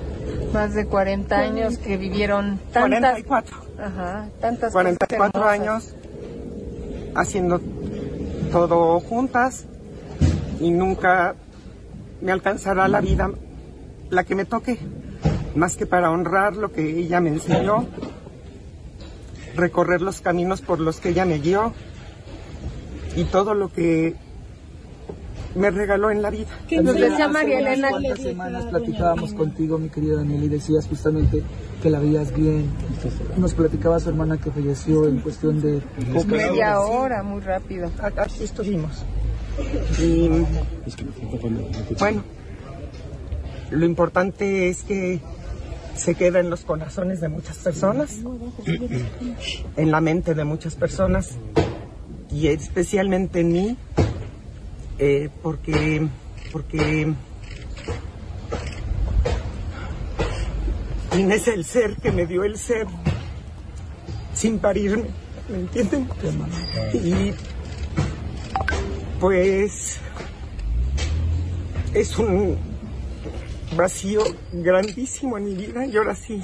Más 0.53 0.75
de 0.75 0.87
40 0.87 1.37
años 1.37 1.79
que 1.79 1.97
vivieron 1.97 2.59
tantas... 2.73 3.23
44. 3.23 3.57
Ajá, 3.79 4.29
tantas 4.41 4.73
44 4.73 5.41
cosas 5.41 5.53
años 5.55 5.95
haciendo 7.15 7.61
todo 8.51 9.01
juntas 9.01 9.67
y 10.61 10.71
nunca 10.71 11.35
me 12.21 12.33
alcanzará 12.33 12.89
la 12.89 13.01
vida 13.01 13.31
la 14.11 14.25
que 14.25 14.35
me 14.35 14.45
toque, 14.45 14.79
más 15.55 15.77
que 15.77 15.87
para 15.87 16.11
honrar 16.11 16.57
lo 16.57 16.73
que 16.73 16.99
ella 16.99 17.21
me 17.21 17.31
enseñó, 17.31 17.87
recorrer 19.59 20.01
los 20.01 20.21
caminos 20.21 20.61
por 20.61 20.81
los 20.81 21.01
que 21.01 21.11
ella 21.11 21.25
me 21.25 21.39
guió 21.39 21.73
y 23.17 23.25
todo 23.25 23.55
lo 23.55 23.71
que 23.71 24.15
me 25.55 25.71
regaló 25.71 26.11
en 26.11 26.23
la 26.23 26.31
vida. 26.31 26.49
Nos 26.83 26.95
decía 26.95 27.29
María 27.29 27.59
Elena 27.59 27.91
cuantas 27.91 28.21
semanas 28.21 28.67
platicábamos 28.67 29.35
contigo, 29.35 29.79
mi 29.79 29.89
querida 29.89 30.17
Daniel, 30.17 30.45
y 30.45 30.49
decías 30.49 30.87
justamente 30.87 31.43
que 31.83 31.91
la 31.91 31.99
veías 31.99 32.35
bien. 32.35 32.71
Nos 33.37 33.55
platicaba 33.55 33.99
su 33.99 34.11
hermana 34.11 34.39
que 34.39 34.51
falleció 34.51 35.09
en 35.09 35.19
cuestión 35.21 35.61
de 35.61 35.81
pocas 36.13 36.27
media 36.27 36.81
hora, 36.81 37.23
muy 37.23 37.41
rápido. 37.41 37.91
Aquí 38.17 38.45
estuvimos. 38.45 39.05
Y 40.01 40.29
bueno, 41.99 42.23
lo 43.71 43.85
importante 43.85 44.69
es 44.69 44.83
que 44.85 45.21
se 45.99 46.15
queda 46.15 46.41
en 46.41 46.49
los 46.49 46.63
corazones 46.63 47.21
de 47.21 47.29
muchas 47.29 47.59
personas, 47.59 48.21
en 49.77 49.91
la 49.91 50.01
mente 50.01 50.35
de 50.35 50.45
muchas 50.45 50.75
personas 50.77 51.37
y 52.31 52.47
especialmente 52.49 53.41
en 53.41 53.53
mí 53.53 53.77
eh, 54.99 55.29
porque, 55.43 56.07
porque 56.53 57.13
Tina 61.11 61.35
es 61.35 61.49
el 61.49 61.65
ser 61.65 61.97
que 61.97 62.13
me 62.13 62.27
dio 62.27 62.45
el 62.45 62.57
ser 62.57 62.87
sin 64.35 64.59
parirme, 64.61 65.09
¿me 65.49 65.59
entienden? 65.59 66.09
Y 66.95 67.33
pues 69.19 69.99
es 71.93 72.19
un 72.19 72.57
vacío 73.77 74.23
grandísimo 74.53 75.39
en 75.39 75.45
mi 75.45 75.55
vida 75.55 75.87
y 75.87 75.97
ahora 75.97 76.15
sí 76.15 76.43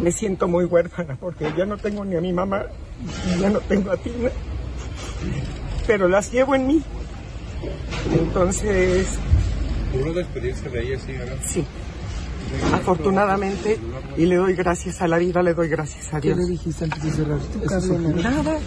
me 0.00 0.12
siento 0.12 0.48
muy 0.48 0.64
huérfana 0.64 1.16
porque 1.16 1.52
ya 1.56 1.66
no 1.66 1.76
tengo 1.76 2.04
ni 2.04 2.16
a 2.16 2.20
mi 2.20 2.32
mamá 2.32 2.66
y 3.26 3.40
ya 3.40 3.50
no 3.50 3.60
tengo 3.60 3.90
a 3.90 3.96
Tina, 3.96 4.30
pero 5.86 6.08
las 6.08 6.32
llevo 6.32 6.54
en 6.54 6.66
mí. 6.66 6.82
Entonces... 8.12 9.18
¿Pudo 9.92 10.12
despedirse 10.12 10.68
de 10.68 10.82
ella, 10.82 10.98
señora? 10.98 11.32
Sí. 11.46 11.64
Afortunadamente, 12.72 13.78
y 14.16 14.26
le 14.26 14.36
doy 14.36 14.54
gracias 14.54 15.02
a 15.02 15.08
la 15.08 15.18
vida, 15.18 15.42
le 15.42 15.54
doy 15.54 15.68
gracias 15.68 16.14
a 16.14 16.20
¿Qué 16.20 16.28
Dios. 16.28 16.38
le 16.38 16.46
dijiste 16.46 16.84
antes 16.84 17.02
de 17.02 17.10
cerrar? 17.10 17.38
Nada, 18.16 18.58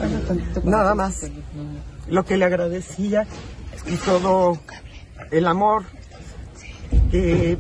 nada 0.64 0.96
más. 0.96 1.30
Lo 2.08 2.24
que 2.24 2.38
le 2.38 2.46
agradecía 2.46 3.26
y 3.88 3.96
todo 3.96 4.60
el 5.32 5.48
amor 5.48 5.84
que, 7.12 7.58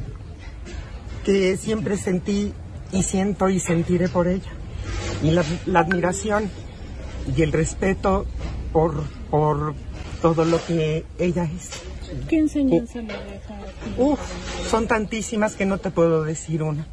que 1.26 1.58
siempre 1.58 1.98
sentí 1.98 2.54
y 2.91 3.04
siento 3.04 3.50
y 3.50 3.60
sentiré 3.60 4.08
por 4.08 4.28
ella. 4.28 4.52
Y 5.24 5.32
la, 5.32 5.44
la 5.65 5.82
admiración 5.82 6.50
y 7.36 7.41
el 7.41 7.52
respeto 7.52 8.26
por, 8.72 9.04
por 9.30 9.76
todo 10.22 10.46
lo 10.46 10.63
que 10.65 11.06
ella 11.20 11.44
es. 11.44 11.70
¿Qué 12.28 12.39
enseñanza 12.39 13.00
le 13.00 13.13
deja? 13.13 13.56
Uf, 13.98 14.20
son 14.70 14.88
tantísimas 14.88 15.56
que 15.56 15.65
no 15.65 15.78
te 15.78 15.91
puedo 15.91 16.24
decir 16.24 16.63
una. 16.63 16.86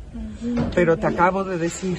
Pero 0.75 0.97
te 0.97 1.07
acabo 1.07 1.45
de 1.45 1.59
decir, 1.59 1.99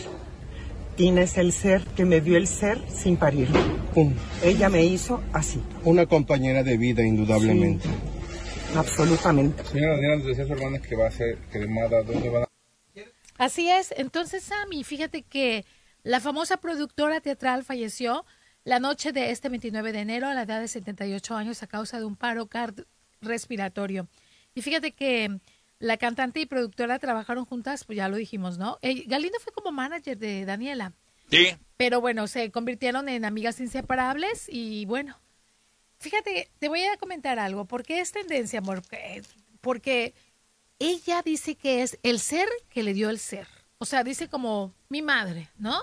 Tina 0.96 1.22
es 1.22 1.38
el 1.38 1.52
ser 1.52 1.84
que 1.96 2.06
me 2.06 2.22
dio 2.22 2.38
el 2.38 2.48
ser 2.48 2.80
sin 2.90 3.18
parirme. 3.18 3.60
Ella 4.44 4.70
me 4.70 4.86
hizo 4.86 5.22
así. 5.34 5.62
Una 5.84 6.06
compañera 6.06 6.64
de 6.64 6.78
vida, 6.78 7.04
indudablemente. 7.04 7.90
Absolutamente. 8.76 9.64
Señora 9.66 9.96
Daniela, 9.96 10.16
nos 10.18 10.26
decía 10.26 10.46
su 10.46 10.54
hermana 10.54 10.80
que 10.80 10.96
va 10.96 11.08
a 11.08 11.12
ser 11.12 11.38
cremada. 11.52 12.04
¿Dónde 12.04 12.30
van 12.30 12.44
a...? 12.44 12.48
Así 13.38 13.70
es. 13.70 13.94
Entonces, 13.98 14.44
Sammy, 14.44 14.84
fíjate 14.84 15.24
que 15.24 15.66
la 16.04 16.20
famosa 16.20 16.58
productora 16.58 17.22
teatral 17.22 17.64
falleció 17.64 18.26
la 18.64 18.80
noche 18.80 19.12
de 19.12 19.32
este 19.32 19.50
29 19.50 19.92
de 19.92 20.00
enero 20.00 20.28
a 20.28 20.34
la 20.34 20.44
edad 20.44 20.60
de 20.60 20.68
78 20.68 21.36
años 21.36 21.64
a 21.64 21.68
causa 21.68 22.00
de 22.00 22.06
un 22.06 22.16
paro 22.16 22.50
respiratorio. 23.22 24.08
Y 24.54 24.62
fíjate 24.62 24.92
que 24.92 25.40
la 25.80 25.98
cantante 25.98 26.42
y 26.42 26.46
productora 26.46 27.00
trabajaron 27.00 27.46
juntas, 27.46 27.86
pues 27.86 27.98
ya 27.98 28.10
lo 28.10 28.18
dijimos, 28.18 28.58
¿no? 28.58 28.78
Eh, 28.82 29.06
Galindo 29.08 29.40
fue 29.40 29.54
como 29.54 29.72
manager 29.72 30.18
de 30.18 30.46
Daniela. 30.46 30.94
Sí. 31.32 31.48
Pero 31.78 32.02
bueno, 32.02 32.28
se 32.28 32.52
convirtieron 32.52 33.08
en 33.08 33.24
amigas 33.24 33.60
inseparables 33.60 34.48
y 34.50 34.86
bueno, 34.86 35.18
fíjate, 36.00 36.50
te 36.60 36.68
voy 36.70 36.84
a 36.86 36.98
comentar 36.98 37.40
algo. 37.40 37.66
¿Por 37.66 37.84
qué 37.84 38.00
es 38.00 38.12
tendencia, 38.12 38.60
amor? 38.60 38.82
Eh, 38.92 39.22
Porque 39.62 40.14
ella 40.80 41.22
dice 41.24 41.56
que 41.56 41.84
es 41.84 42.00
el 42.04 42.20
ser 42.20 42.48
que 42.70 42.84
le 42.84 42.94
dio 42.94 43.10
el 43.10 43.20
ser. 43.20 43.48
O 43.78 43.86
sea, 43.86 44.04
dice 44.04 44.28
como 44.28 44.74
mi 44.90 45.02
madre, 45.02 45.50
¿no? 45.58 45.80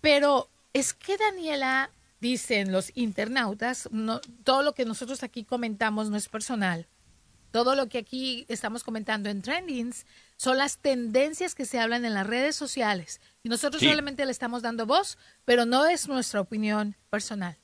Pero 0.00 0.48
es 0.72 0.92
que 0.94 1.16
Daniela, 1.16 1.90
dicen 2.20 2.72
los 2.72 2.90
internautas, 2.94 3.88
no, 3.92 4.20
todo 4.44 4.62
lo 4.62 4.74
que 4.74 4.84
nosotros 4.84 5.22
aquí 5.22 5.44
comentamos 5.44 6.08
no 6.10 6.16
es 6.16 6.28
personal. 6.28 6.86
Todo 7.50 7.74
lo 7.76 7.88
que 7.88 7.98
aquí 7.98 8.46
estamos 8.48 8.82
comentando 8.82 9.28
en 9.28 9.42
Trendings 9.42 10.06
son 10.36 10.58
las 10.58 10.78
tendencias 10.78 11.54
que 11.54 11.64
se 11.66 11.78
hablan 11.78 12.04
en 12.04 12.14
las 12.14 12.26
redes 12.26 12.56
sociales. 12.56 13.20
Y 13.44 13.48
nosotros 13.48 13.80
Sí. 13.80 13.88
solamente 13.88 14.24
le 14.26 14.32
estamos 14.32 14.62
dando 14.62 14.86
voz, 14.86 15.18
pero 15.44 15.64
no 15.64 15.86
es 15.86 16.08
nuestra 16.08 16.40
opinión 16.40 16.96
personal. 17.10 17.56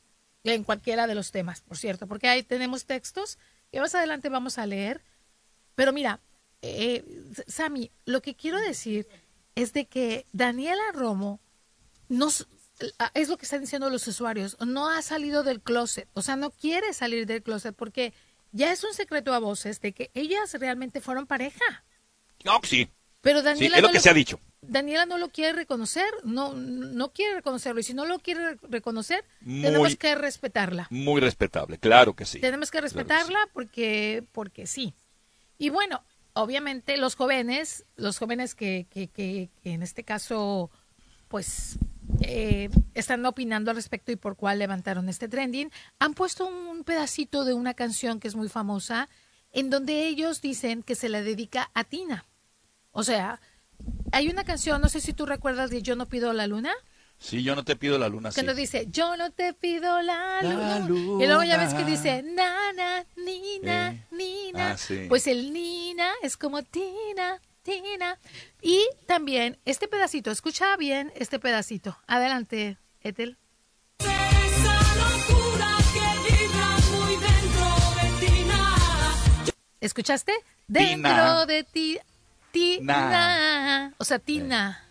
En 0.45 0.65
cualquiera 0.65 1.07
de 1.07 1.15
los 1.15 1.33
temas, 1.33 1.61
por 1.61 1.77
cierto, 1.77 2.07
porque 2.07 2.29
ahí 2.29 2.43
tenemos 2.43 2.87
textos 2.87 3.39
que 3.71 3.81
más 3.81 3.95
adelante 3.95 4.29
vamos 4.31 4.57
a 4.59 4.67
leer. 4.67 5.03
Pero 5.75 5.93
mira, 5.93 6.21
eh, 6.63 7.05
Sammy, 7.47 7.91
lo 8.07 8.23
que 8.23 8.35
quiero 8.35 8.59
decir 8.61 9.07
es 9.55 9.73
de 9.75 9.87
que 9.87 10.27
Daniela 10.33 10.93
Romo 10.95 11.41
no 12.09 12.29
s- 12.29 12.45
ah, 12.99 13.11
es 13.15 13.29
lo 13.29 13.37
que 13.37 13.45
están 13.45 13.61
diciendo 13.61 13.91
los 13.91 14.07
usuarios, 14.07 14.57
no 14.67 14.89
ha 14.89 15.03
salido 15.03 15.43
del 15.43 15.61
closet, 15.61 16.09
o 16.15 16.23
sea, 16.23 16.37
no 16.37 16.51
quiere 16.51 16.95
salir 16.95 17.27
del 17.27 17.43
closet 17.43 17.75
porque 17.77 18.15
ya 18.53 18.73
es 18.73 18.83
un 18.83 18.95
secreto 18.95 19.35
a 19.35 19.39
voces 19.39 19.81
de 19.81 19.93
que 19.93 20.11
ellas 20.15 20.55
realmente 20.55 21.01
fueron 21.03 21.27
pareja. 21.27 21.85
No, 22.45 22.61
sí. 22.65 22.89
Pero 23.21 23.41
Sí, 23.41 23.45
Daniela 23.45 23.77
es 23.77 23.83
lo 23.83 23.89
no 23.89 23.93
que 23.93 24.01
se 24.01 24.09
ha 24.11 24.15
dicho. 24.15 24.41
Daniela 24.63 25.07
no 25.07 25.17
lo 25.19 25.31
quiere 25.31 25.53
reconocer, 25.55 26.07
no 26.25 26.53
no 26.53 27.13
quiere 27.13 27.35
reconocerlo 27.35 27.81
y 27.81 27.83
si 27.83 27.95
no 27.95 28.05
lo 28.05 28.19
quiere 28.19 28.57
reconocer, 28.69 29.25
Muy- 29.41 29.63
tenemos 29.63 29.97
que 29.97 30.15
respetarla. 30.15 30.87
Muy 30.91 31.21
respetable, 31.21 31.79
claro 31.79 32.15
que 32.15 32.27
sí. 32.27 32.41
Tenemos 32.41 32.71
que 32.71 32.79
Claro 32.79 32.87
que 32.87 32.91
sí. 32.91 32.97
respetarla 32.99 33.39
porque, 33.53 34.25
porque 34.33 34.67
sí. 34.67 34.95
Y 35.59 35.71
bueno, 35.71 36.03
obviamente 36.35 36.97
los 36.99 37.17
jóvenes, 37.17 37.85
los 37.97 38.19
jóvenes 38.19 38.55
que, 38.55 38.87
que, 38.91 39.09
que, 39.09 39.51
que 39.63 39.73
en 39.73 39.83
este 39.83 40.05
caso, 40.05 40.71
pues, 41.29 41.79
eh, 42.21 42.69
están 42.95 43.25
opinando 43.25 43.71
al 43.71 43.77
respecto 43.77 44.13
y 44.13 44.17
por 44.17 44.37
cuál 44.37 44.59
levantaron 44.59 45.09
este 45.09 45.29
trending, 45.29 45.71
han 45.99 46.13
puesto 46.15 46.47
un 46.47 46.85
pedacito 46.85 47.45
de 47.45 47.55
una 47.55 47.73
canción 47.75 48.21
que 48.21 48.29
es 48.29 48.35
muy 48.37 48.49
famosa, 48.51 49.09
en 49.53 49.71
donde 49.71 50.07
ellos 50.07 50.43
dicen 50.43 50.83
que 50.83 50.95
se 50.95 51.09
la 51.09 51.23
dedica 51.23 51.71
a 51.75 51.85
Tina. 51.85 52.25
O 52.93 53.03
sea, 53.05 53.41
hay 54.13 54.29
una 54.29 54.45
canción, 54.45 54.81
no 54.81 54.89
sé 54.89 55.01
si 55.01 55.13
tú 55.13 55.27
recuerdas 55.27 55.71
de 55.71 55.83
Yo 55.83 55.97
no 55.97 56.07
pido 56.07 56.33
la 56.33 56.47
luna. 56.47 56.73
Sí, 57.19 57.43
yo 57.43 57.55
no 57.55 57.65
te 57.65 57.77
pido 57.77 57.99
la 57.99 58.09
luna. 58.09 58.31
Que 58.31 58.41
sí. 58.41 58.47
nos 58.47 58.57
dice, 58.57 58.87
yo 58.91 59.15
no 59.19 59.31
te 59.31 59.53
pido 59.53 60.01
la 60.01 60.41
La 60.43 60.79
luna. 60.79 61.23
Y 61.23 61.27
luego 61.27 61.43
ya 61.43 61.59
ves 61.59 61.75
que 61.75 61.85
dice, 61.85 62.23
nana, 62.23 63.05
nina, 63.17 63.93
Eh. 63.93 64.05
nina. 64.11 64.71
Ah, 64.73 64.77
sí. 64.79 65.05
Pues 65.07 65.27
el 65.27 65.53
nina 65.53 66.11
es 66.23 66.39
como 66.39 66.63
tina, 66.63 67.39
tina. 67.63 68.19
Y 68.63 68.83
también 69.07 69.59
este 69.67 69.87
pedacito, 69.87 70.31
escucha 70.31 70.75
bien 70.79 71.13
este 71.15 71.39
pedacito. 71.39 71.99
Adelante, 72.07 72.79
Ethel. 73.03 73.37
¿Escuchaste? 79.81 80.33
Dentro 80.69 81.11
Tina. 81.11 81.47
de 81.47 81.65
ti, 81.65 81.99
tina. 82.53 83.93
O 83.99 84.05
sea, 84.05 84.19
tina. 84.19 84.85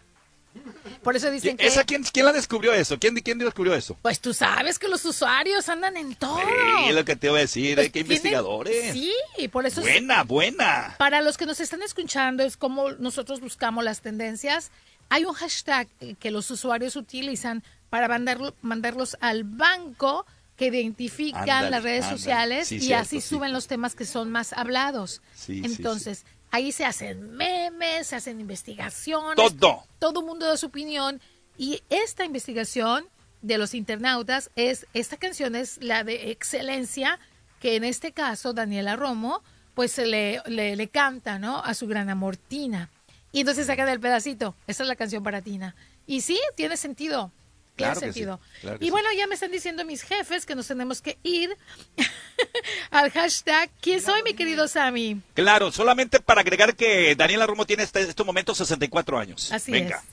Por 1.03 1.15
eso 1.15 1.29
dicen 1.31 1.55
que... 1.55 1.67
¿Esa 1.67 1.83
quién, 1.83 2.03
quién 2.03 2.25
la 2.25 2.33
descubrió 2.33 2.73
eso? 2.73 2.97
¿Quién, 2.99 3.15
quién 3.17 3.37
descubrió 3.37 3.75
eso? 3.75 3.95
Pues 4.01 4.19
tú 4.19 4.33
sabes 4.33 4.79
que 4.79 4.87
los 4.87 5.05
usuarios 5.05 5.69
andan 5.69 5.95
en 5.95 6.15
todo. 6.15 6.39
Sí, 6.39 6.91
lo 6.91 7.05
que 7.05 7.15
te 7.15 7.27
iba 7.27 7.37
a 7.37 7.41
decir. 7.41 7.75
Pues 7.75 7.87
¿eh? 7.87 7.91
¿Qué 7.91 8.03
tienen- 8.03 8.11
investigadores? 8.17 8.93
Sí, 8.93 9.47
por 9.49 9.65
eso 9.65 9.79
es- 9.81 9.85
Buena, 9.87 10.23
buena. 10.23 10.95
Para 10.97 11.21
los 11.21 11.37
que 11.37 11.45
nos 11.45 11.59
están 11.59 11.81
escuchando, 11.83 12.43
es 12.43 12.57
como 12.57 12.91
nosotros 12.93 13.39
buscamos 13.39 13.83
las 13.83 14.01
tendencias. 14.01 14.71
Hay 15.09 15.23
un 15.25 15.33
hashtag 15.33 15.87
eh, 16.01 16.15
que 16.19 16.31
los 16.31 16.49
usuarios 16.51 16.95
utilizan 16.95 17.63
para 17.89 18.07
mandarlo- 18.07 18.53
mandarlos 18.61 19.17
al 19.21 19.43
banco 19.43 20.25
que 20.57 20.65
identifican 20.67 21.71
las 21.71 21.83
redes 21.83 22.05
sociales 22.05 22.67
Sí, 22.67 22.75
y 22.75 22.79
cierto, 22.81 23.03
así 23.03 23.21
sí. 23.21 23.29
suben 23.29 23.53
los 23.53 23.67
temas 23.67 23.95
que 23.95 24.05
son 24.05 24.29
más 24.29 24.51
hablados. 24.51 25.21
Sí, 25.33 25.59
sí, 25.59 25.61
Entonces, 25.63 26.25
ahí 26.51 26.71
se 26.71 26.85
hacen 26.85 27.31
memes, 27.35 28.07
se 28.07 28.15
hacen 28.15 28.39
investigaciones. 28.39 29.35
Todo. 29.35 29.83
Todo 29.99 30.21
mundo 30.21 30.45
da 30.45 30.57
su 30.57 30.67
opinión. 30.67 31.21
Y 31.57 31.81
esta 31.89 32.25
investigación 32.25 33.05
de 33.41 33.57
los 33.57 33.73
internautas 33.73 34.49
es, 34.55 34.85
esta 34.93 35.17
canción 35.17 35.55
es 35.55 35.77
la 35.81 36.03
de 36.03 36.31
excelencia, 36.31 37.19
que 37.59 37.75
en 37.75 37.83
este 37.83 38.11
caso 38.11 38.53
Daniela 38.53 38.95
Romo, 38.95 39.41
pues 39.73 39.91
se 39.91 40.05
le, 40.05 40.41
le, 40.45 40.75
le 40.75 40.87
canta, 40.87 41.39
¿no? 41.39 41.59
A 41.59 41.73
su 41.73 41.87
gran 41.87 42.09
amor 42.09 42.37
Tina. 42.37 42.89
Y 43.31 43.41
entonces 43.41 43.67
saca 43.67 43.85
del 43.85 43.99
pedacito, 43.99 44.55
esa 44.67 44.83
es 44.83 44.89
la 44.89 44.95
canción 44.95 45.23
para 45.23 45.41
Tina. 45.41 45.75
Y 46.07 46.21
sí, 46.21 46.39
tiene 46.55 46.77
sentido. 46.77 47.31
Tiene 47.79 47.93
Claro 47.93 47.99
sí, 48.01 48.05
sentido. 48.07 48.39
claro 48.61 48.77
y 48.81 48.85
sí. 48.85 48.91
bueno, 48.91 49.07
ya 49.17 49.25
me 49.27 49.35
están 49.35 49.51
diciendo 49.51 49.85
mis 49.85 50.01
jefes 50.03 50.45
que 50.45 50.53
nos 50.55 50.67
tenemos 50.67 51.01
que 51.01 51.17
ir 51.23 51.55
al 52.91 53.09
hashtag 53.11 53.69
¿Quién 53.81 54.01
soy, 54.01 54.21
mi 54.23 54.33
querido 54.33 54.67
Sammy? 54.67 55.21
Claro, 55.33 55.71
solamente 55.71 56.19
para 56.19 56.41
agregar 56.41 56.75
que 56.75 57.15
Daniela 57.15 57.45
Romo 57.47 57.65
tiene 57.65 57.83
este, 57.83 58.01
estos 58.01 58.25
momentos 58.25 58.57
64 58.57 59.17
años. 59.17 59.51
Así 59.51 59.71
Venga. 59.71 59.97
es. 59.97 60.03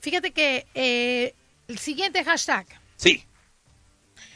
Fíjate 0.00 0.32
que 0.32 0.66
eh, 0.74 1.34
el 1.68 1.78
siguiente 1.78 2.22
hashtag, 2.24 2.66
Sí. 2.96 3.24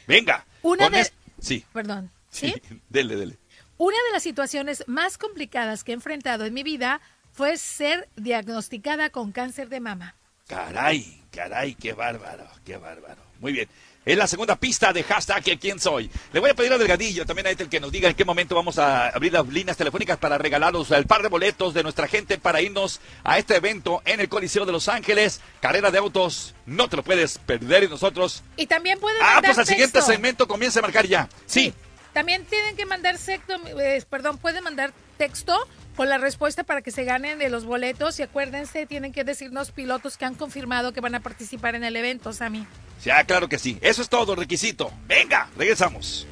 Venga. 0.07 0.45
Una 0.61 0.89
de- 0.89 1.01
es- 1.01 1.13
Sí, 1.39 1.63
perdón, 1.71 2.11
¿sí? 2.29 2.53
dele, 2.89 3.15
dele. 3.15 3.37
Una 3.77 3.95
de 4.07 4.11
las 4.13 4.23
situaciones 4.23 4.83
más 4.87 5.17
complicadas 5.17 5.83
que 5.85 5.91
he 5.91 5.95
enfrentado 5.95 6.43
en 6.45 6.53
mi 6.53 6.63
vida 6.63 6.99
fue 7.31 7.55
ser 7.57 8.09
diagnosticada 8.17 9.09
con 9.09 9.31
cáncer 9.31 9.69
de 9.69 9.79
mama. 9.79 10.15
Caray, 10.49 11.21
caray, 11.31 11.75
qué 11.75 11.93
bárbaro, 11.93 12.43
qué 12.65 12.75
bárbaro. 12.75 13.21
Muy 13.39 13.51
bien. 13.53 13.69
Es 14.03 14.17
la 14.17 14.25
segunda 14.25 14.55
pista 14.55 14.91
de 14.91 15.03
hashtag 15.03 15.43
¿Quién 15.59 15.79
soy? 15.79 16.09
Le 16.33 16.39
voy 16.39 16.49
a 16.49 16.55
pedir 16.55 16.73
a 16.73 16.79
Delgadillo 16.79 17.23
también 17.27 17.45
a 17.45 17.51
este 17.51 17.67
que 17.69 17.79
nos 17.79 17.91
diga 17.91 18.09
en 18.09 18.15
qué 18.15 18.25
momento 18.25 18.55
vamos 18.55 18.79
a 18.79 19.09
abrir 19.09 19.31
las 19.31 19.47
líneas 19.47 19.77
telefónicas 19.77 20.17
para 20.17 20.39
regalaros 20.39 20.89
el 20.89 21.05
par 21.05 21.21
de 21.21 21.27
boletos 21.27 21.75
de 21.75 21.83
nuestra 21.83 22.07
gente 22.07 22.39
para 22.39 22.61
irnos 22.61 22.99
a 23.23 23.37
este 23.37 23.57
evento 23.57 24.01
en 24.05 24.21
el 24.21 24.27
Coliseo 24.27 24.65
de 24.65 24.71
Los 24.71 24.87
Ángeles. 24.87 25.39
Carrera 25.61 25.91
de 25.91 25.99
autos, 25.99 26.55
no 26.65 26.87
te 26.89 26.97
lo 26.97 27.03
puedes 27.03 27.37
perder 27.37 27.83
y 27.83 27.87
nosotros. 27.87 28.43
Y 28.57 28.65
también 28.65 28.99
pueden 28.99 29.21
Ah, 29.21 29.33
mandar 29.35 29.43
pues 29.53 29.59
al 29.59 29.67
siguiente 29.67 30.01
segmento 30.01 30.47
comienza 30.47 30.79
a 30.79 30.81
marcar 30.81 31.05
ya. 31.05 31.29
Sí. 31.45 31.71
También 32.11 32.43
tienen 32.45 32.75
que 32.75 32.87
mandar 32.87 33.19
sexto, 33.19 33.53
eh, 33.79 34.03
perdón, 34.09 34.39
pueden 34.39 34.63
mandar 34.63 34.93
texto 35.19 35.67
con 35.99 36.07
la 36.07 36.17
respuesta 36.17 36.63
para 36.63 36.81
que 36.81 36.91
se 36.91 37.03
ganen 37.03 37.39
de 37.39 37.49
los 37.49 37.65
boletos 37.65 38.17
y 38.21 38.23
acuérdense, 38.23 38.85
tienen 38.85 39.11
que 39.11 39.25
decirnos 39.25 39.71
pilotos 39.71 40.15
que 40.15 40.23
han 40.23 40.33
confirmado 40.33 40.93
que 40.93 41.01
van 41.01 41.13
a 41.13 41.19
participar 41.19 41.75
en 41.75 41.83
el 41.83 41.93
evento, 41.97 42.31
Sammy. 42.31 42.65
Sí, 43.01 43.09
ah, 43.09 43.25
claro 43.25 43.49
que 43.49 43.59
sí. 43.59 43.77
Eso 43.81 44.01
es 44.01 44.07
todo, 44.07 44.33
requisito. 44.33 44.93
Venga, 45.09 45.49
regresamos. 45.57 46.25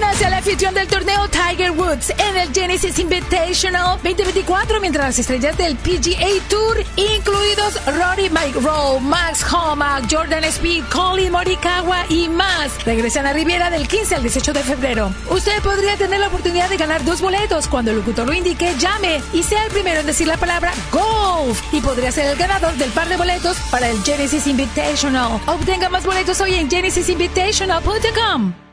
Únase 0.00 0.30
la 0.30 0.38
afición 0.38 0.72
del 0.72 0.88
torneo 0.88 1.28
Tiger 1.28 1.72
Woods 1.72 2.08
en 2.16 2.34
el 2.34 2.50
Genesis 2.54 2.98
Invitational 2.98 3.98
2024 4.02 4.80
mientras 4.80 5.08
las 5.08 5.18
estrellas 5.18 5.58
del 5.58 5.76
PGA 5.76 6.42
Tour, 6.48 6.82
incluidos 6.96 7.78
Rory 7.84 8.30
McIlroy, 8.30 8.98
Max 9.02 9.44
Homa, 9.52 10.00
Jordan 10.10 10.44
Speed, 10.44 10.84
Colin 10.90 11.30
Morikawa 11.30 12.06
y 12.08 12.30
más, 12.30 12.82
regresan 12.86 13.26
a 13.26 13.34
Riviera 13.34 13.68
del 13.68 13.86
15 13.86 14.14
al 14.14 14.22
18 14.22 14.54
de 14.54 14.60
febrero. 14.60 15.14
Usted 15.28 15.60
podría 15.62 15.98
tener 15.98 16.18
la 16.18 16.28
oportunidad 16.28 16.70
de 16.70 16.78
ganar 16.78 17.04
dos 17.04 17.20
boletos 17.20 17.68
cuando 17.68 17.90
el 17.90 17.98
locutor 17.98 18.26
lo 18.26 18.32
indique, 18.32 18.74
llame 18.78 19.20
y 19.34 19.42
sea 19.42 19.66
el 19.66 19.70
primero 19.70 20.00
en 20.00 20.06
decir 20.06 20.26
la 20.26 20.38
palabra 20.38 20.72
golf 20.90 21.60
y 21.74 21.82
podría 21.82 22.10
ser 22.10 22.24
el 22.24 22.38
ganador 22.38 22.72
del 22.76 22.90
par 22.92 23.10
de 23.10 23.18
boletos 23.18 23.58
para 23.70 23.90
el 23.90 24.02
Genesis 24.02 24.46
Invitational. 24.46 25.42
Obtenga 25.46 25.90
más 25.90 26.06
boletos 26.06 26.40
hoy 26.40 26.54
en 26.54 26.70
genesisinvitational.com. 26.70 28.69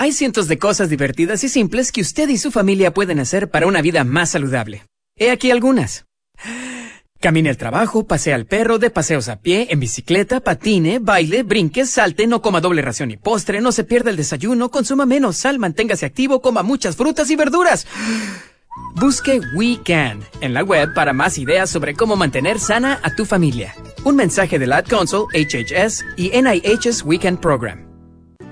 Hay 0.00 0.12
cientos 0.12 0.48
de 0.48 0.58
cosas 0.58 0.88
divertidas 0.88 1.44
y 1.44 1.50
simples 1.50 1.92
que 1.92 2.00
usted 2.00 2.30
y 2.30 2.38
su 2.38 2.50
familia 2.50 2.94
pueden 2.94 3.20
hacer 3.20 3.50
para 3.50 3.66
una 3.66 3.82
vida 3.82 4.02
más 4.02 4.30
saludable. 4.30 4.82
He 5.14 5.30
aquí 5.30 5.50
algunas. 5.50 6.06
Camine 7.20 7.50
al 7.50 7.58
trabajo, 7.58 8.06
pasea 8.06 8.34
al 8.34 8.46
perro, 8.46 8.78
de 8.78 8.88
paseos 8.88 9.28
a 9.28 9.42
pie, 9.42 9.66
en 9.68 9.78
bicicleta, 9.78 10.40
patine, 10.40 11.00
baile, 11.00 11.42
brinque, 11.42 11.84
salte, 11.84 12.26
no 12.26 12.40
coma 12.40 12.62
doble 12.62 12.80
ración 12.80 13.10
y 13.10 13.18
postre, 13.18 13.60
no 13.60 13.72
se 13.72 13.84
pierda 13.84 14.08
el 14.08 14.16
desayuno, 14.16 14.70
consuma 14.70 15.04
menos 15.04 15.36
sal, 15.36 15.58
manténgase 15.58 16.06
activo, 16.06 16.40
coma 16.40 16.62
muchas 16.62 16.96
frutas 16.96 17.30
y 17.30 17.36
verduras. 17.36 17.86
Busque 18.94 19.42
We 19.54 19.80
Can 19.84 20.20
en 20.40 20.54
la 20.54 20.64
web 20.64 20.94
para 20.94 21.12
más 21.12 21.36
ideas 21.36 21.68
sobre 21.68 21.92
cómo 21.92 22.16
mantener 22.16 22.58
sana 22.58 23.00
a 23.02 23.14
tu 23.14 23.26
familia. 23.26 23.74
Un 24.04 24.16
mensaje 24.16 24.58
de 24.58 24.66
la 24.66 24.78
Ad 24.78 24.86
Council, 24.86 25.26
HHS 25.34 26.02
y 26.16 26.30
NIH's 26.30 27.02
Weekend 27.04 27.40
Program. 27.40 27.89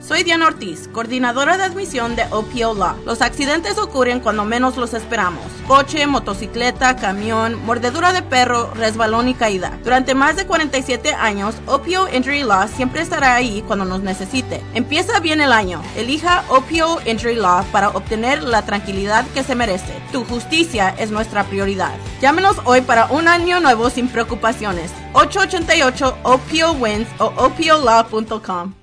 Soy 0.00 0.22
Diana 0.22 0.46
Ortiz, 0.46 0.88
coordinadora 0.92 1.56
de 1.56 1.64
admisión 1.64 2.14
de 2.14 2.22
OPO 2.30 2.74
Law. 2.74 2.96
Los 3.04 3.20
accidentes 3.20 3.78
ocurren 3.78 4.20
cuando 4.20 4.44
menos 4.44 4.76
los 4.76 4.94
esperamos. 4.94 5.44
Coche, 5.66 6.06
motocicleta, 6.06 6.96
camión, 6.96 7.62
mordedura 7.66 8.12
de 8.12 8.22
perro, 8.22 8.72
resbalón 8.74 9.28
y 9.28 9.34
caída. 9.34 9.78
Durante 9.82 10.14
más 10.14 10.36
de 10.36 10.46
47 10.46 11.14
años, 11.14 11.56
OPO 11.66 12.08
Injury 12.14 12.44
Law 12.44 12.68
siempre 12.68 13.02
estará 13.02 13.34
ahí 13.34 13.62
cuando 13.66 13.84
nos 13.84 14.00
necesite. 14.00 14.62
Empieza 14.72 15.18
bien 15.18 15.40
el 15.40 15.52
año. 15.52 15.82
Elija 15.96 16.44
OPO 16.48 17.00
Injury 17.04 17.34
Law 17.34 17.64
para 17.72 17.90
obtener 17.90 18.42
la 18.44 18.62
tranquilidad 18.62 19.26
que 19.34 19.42
se 19.42 19.56
merece. 19.56 20.00
Tu 20.12 20.24
justicia 20.24 20.94
es 20.96 21.10
nuestra 21.10 21.42
prioridad. 21.44 21.94
Llámenos 22.22 22.56
hoy 22.64 22.82
para 22.82 23.06
un 23.06 23.26
año 23.26 23.58
nuevo 23.60 23.90
sin 23.90 24.08
preocupaciones. 24.08 24.92
888 25.14 26.18
OPO 26.22 26.72
Wins 26.80 27.08
o 27.18 27.26
OPOLaw.com. 27.36 28.77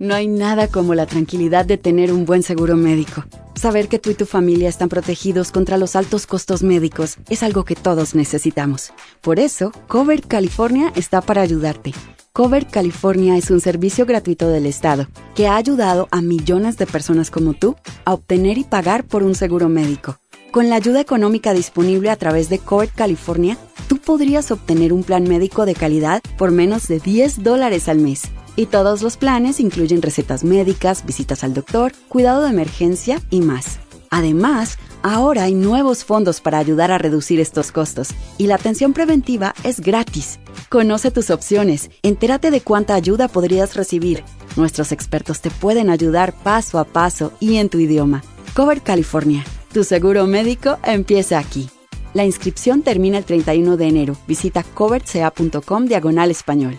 No 0.00 0.16
hay 0.16 0.26
nada 0.26 0.66
como 0.66 0.96
la 0.96 1.06
tranquilidad 1.06 1.64
de 1.64 1.78
tener 1.78 2.12
un 2.12 2.24
buen 2.24 2.42
seguro 2.42 2.74
médico. 2.76 3.24
Saber 3.54 3.86
que 3.86 4.00
tú 4.00 4.10
y 4.10 4.14
tu 4.14 4.26
familia 4.26 4.68
están 4.68 4.88
protegidos 4.88 5.52
contra 5.52 5.78
los 5.78 5.94
altos 5.94 6.26
costos 6.26 6.64
médicos 6.64 7.16
es 7.30 7.44
algo 7.44 7.64
que 7.64 7.76
todos 7.76 8.16
necesitamos. 8.16 8.92
Por 9.20 9.38
eso, 9.38 9.70
Cover 9.86 10.22
California 10.22 10.92
está 10.96 11.20
para 11.20 11.42
ayudarte. 11.42 11.92
Cover 12.32 12.66
California 12.66 13.36
es 13.36 13.52
un 13.52 13.60
servicio 13.60 14.04
gratuito 14.04 14.48
del 14.48 14.66
Estado 14.66 15.06
que 15.36 15.46
ha 15.46 15.54
ayudado 15.54 16.08
a 16.10 16.22
millones 16.22 16.76
de 16.76 16.86
personas 16.86 17.30
como 17.30 17.54
tú 17.54 17.76
a 18.04 18.14
obtener 18.14 18.58
y 18.58 18.64
pagar 18.64 19.04
por 19.04 19.22
un 19.22 19.36
seguro 19.36 19.68
médico. 19.68 20.18
Con 20.50 20.70
la 20.70 20.74
ayuda 20.74 21.00
económica 21.00 21.52
disponible 21.52 22.10
a 22.10 22.16
través 22.16 22.48
de 22.48 22.58
Cover 22.58 22.88
California, 22.88 23.56
tú 23.86 23.98
podrías 23.98 24.50
obtener 24.50 24.92
un 24.92 25.04
plan 25.04 25.22
médico 25.22 25.66
de 25.66 25.76
calidad 25.76 26.20
por 26.36 26.50
menos 26.50 26.88
de 26.88 26.98
10 26.98 27.44
dólares 27.44 27.88
al 27.88 28.00
mes. 28.00 28.22
Y 28.56 28.66
todos 28.66 29.02
los 29.02 29.16
planes 29.16 29.60
incluyen 29.60 30.02
recetas 30.02 30.44
médicas, 30.44 31.04
visitas 31.04 31.44
al 31.44 31.54
doctor, 31.54 31.92
cuidado 32.08 32.42
de 32.42 32.50
emergencia 32.50 33.20
y 33.30 33.40
más. 33.40 33.80
Además, 34.10 34.78
ahora 35.02 35.42
hay 35.42 35.54
nuevos 35.54 36.04
fondos 36.04 36.40
para 36.40 36.58
ayudar 36.58 36.92
a 36.92 36.98
reducir 36.98 37.40
estos 37.40 37.72
costos 37.72 38.10
y 38.38 38.46
la 38.46 38.54
atención 38.54 38.92
preventiva 38.92 39.54
es 39.64 39.80
gratis. 39.80 40.38
Conoce 40.68 41.10
tus 41.10 41.30
opciones, 41.30 41.90
entérate 42.02 42.52
de 42.52 42.60
cuánta 42.60 42.94
ayuda 42.94 43.26
podrías 43.26 43.74
recibir. 43.74 44.22
Nuestros 44.56 44.92
expertos 44.92 45.40
te 45.40 45.50
pueden 45.50 45.90
ayudar 45.90 46.32
paso 46.32 46.78
a 46.78 46.84
paso 46.84 47.32
y 47.40 47.56
en 47.56 47.68
tu 47.68 47.78
idioma. 47.78 48.22
Cover 48.54 48.82
California. 48.82 49.44
Tu 49.72 49.82
seguro 49.82 50.28
médico 50.28 50.78
empieza 50.84 51.40
aquí. 51.40 51.68
La 52.12 52.24
inscripción 52.24 52.82
termina 52.82 53.18
el 53.18 53.24
31 53.24 53.76
de 53.76 53.88
enero. 53.88 54.16
Visita 54.28 54.62
coverca.com 54.62 55.86
diagonal 55.86 56.30
español. 56.30 56.78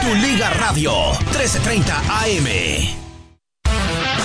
Tu 0.00 0.14
Liga 0.14 0.50
Radio 0.50 0.92
1330 1.32 1.96
AM. 2.08 2.48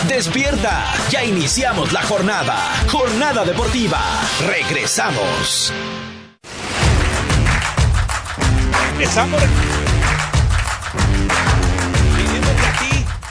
Despierta, 0.07 0.83
ya 1.09 1.23
iniciamos 1.23 1.91
la 1.93 2.03
jornada. 2.03 2.57
Jornada 2.91 3.45
deportiva. 3.45 3.99
Regresamos. 4.47 5.73
Regresamos. 8.91 9.43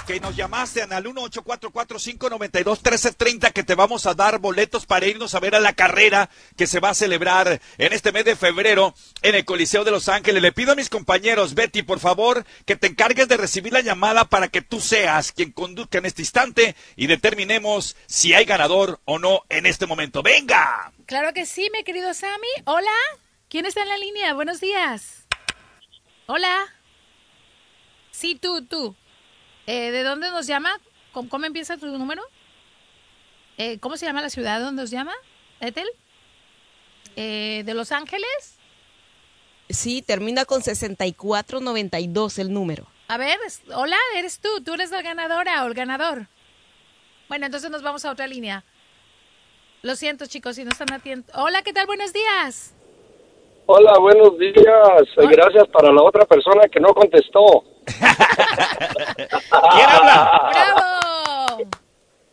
Que 0.09 0.19
nos 0.21 0.35
llamaste 0.35 0.83
al 0.85 1.05
1-844-592-1330 1.05 3.53
que 3.53 3.63
te 3.63 3.75
vamos 3.75 4.07
a 4.07 4.15
dar 4.15 4.39
boletos 4.39 4.87
para 4.87 5.07
irnos 5.07 5.35
a 5.35 5.41
ver 5.41 5.55
a 5.55 5.61
la 5.61 5.75
carrera 5.75 6.31
que 6.57 6.67
se 6.67 6.81
va 6.81 6.89
a 6.89 6.95
celebrar 6.95 7.61
en 7.77 7.93
este 7.93 8.11
mes 8.11 8.25
de 8.25 8.35
febrero 8.35 8.95
en 9.21 9.35
el 9.35 9.45
Coliseo 9.45 9.85
de 9.85 9.91
Los 9.91 10.09
Ángeles. 10.09 10.41
Le 10.41 10.53
pido 10.53 10.73
a 10.73 10.77
mis 10.77 10.89
compañeros, 10.89 11.55
Betty, 11.55 11.83
por 11.83 12.01
favor, 12.01 12.47
que 12.65 12.75
te 12.75 12.87
encargues 12.87 13.29
de 13.29 13.37
recibir 13.37 13.75
la 13.75 13.83
llamada 13.83 14.25
para 14.25 14.49
que 14.49 14.63
tú 14.63 14.81
seas 14.81 15.31
quien 15.31 15.53
conduzca 15.53 15.99
en 15.99 16.07
este 16.07 16.23
instante 16.23 16.75
y 16.97 17.07
determinemos 17.07 17.95
si 18.07 18.33
hay 18.33 18.47
ganador 18.47 19.01
o 19.05 19.19
no 19.19 19.43
en 19.51 19.67
este 19.67 19.85
momento. 19.85 20.23
¡Venga! 20.23 20.91
Claro 21.05 21.35
que 21.35 21.45
sí, 21.45 21.69
mi 21.71 21.85
querido 21.85 22.15
Sammy. 22.15 22.49
Hola. 22.65 22.97
¿Quién 23.51 23.67
está 23.67 23.83
en 23.83 23.91
la 23.91 23.99
línea? 23.99 24.33
Buenos 24.33 24.59
días. 24.59 25.27
Hola. 26.25 26.67
Sí, 28.11 28.39
tú, 28.41 28.65
tú. 28.65 28.97
Eh, 29.69 29.91
¿De 29.91 30.03
dónde 30.03 30.31
nos 30.31 30.47
llama? 30.47 30.71
¿Cómo, 31.13 31.29
cómo 31.29 31.45
empieza 31.45 31.77
tu 31.77 31.87
número? 31.89 32.23
Eh, 33.59 33.79
¿Cómo 33.81 33.99
se 33.99 34.07
llama 34.07 34.23
la 34.23 34.31
ciudad 34.31 34.61
donde 34.61 34.81
nos 34.81 34.91
llama? 34.91 35.13
¿Ethel? 35.61 35.87
Eh, 37.17 37.65
¿De 37.67 37.75
Los 37.75 37.93
Ángeles? 37.93 38.59
Sí, 39.69 40.01
termina 40.01 40.47
con 40.47 40.63
6492 40.63 42.39
el 42.39 42.51
número. 42.51 42.87
A 43.09 43.19
ver, 43.19 43.39
hola, 43.75 43.99
eres 44.17 44.41
tú, 44.41 44.49
tú 44.65 44.73
eres 44.73 44.91
la 44.91 45.03
ganadora 45.03 45.63
o 45.65 45.67
el 45.67 45.75
ganador. 45.75 46.29
Bueno, 47.29 47.45
entonces 47.45 47.71
nos 47.71 47.83
vamos 47.83 48.07
a 48.07 48.13
otra 48.13 48.27
línea. 48.27 48.65
Lo 49.83 49.97
siento, 49.97 50.25
chicos, 50.25 50.57
si 50.57 50.65
no 50.65 50.71
están 50.71 50.91
atentos. 50.95 51.37
Hola, 51.37 51.61
¿qué 51.61 51.75
tal? 51.75 51.87
Buenos 51.87 52.15
días. 52.15 52.75
Hola, 53.67 53.99
buenos 53.99 54.39
días. 54.39 54.55
Gracias 55.15 55.69
para 55.69 55.93
la 55.93 56.03
otra 56.03 56.25
persona 56.25 56.63
que 56.73 56.81
no 56.81 56.95
contestó. 56.95 57.65
¿Quién 59.73 59.89
habla? 59.89 60.51
¡Bravo! 60.51 61.69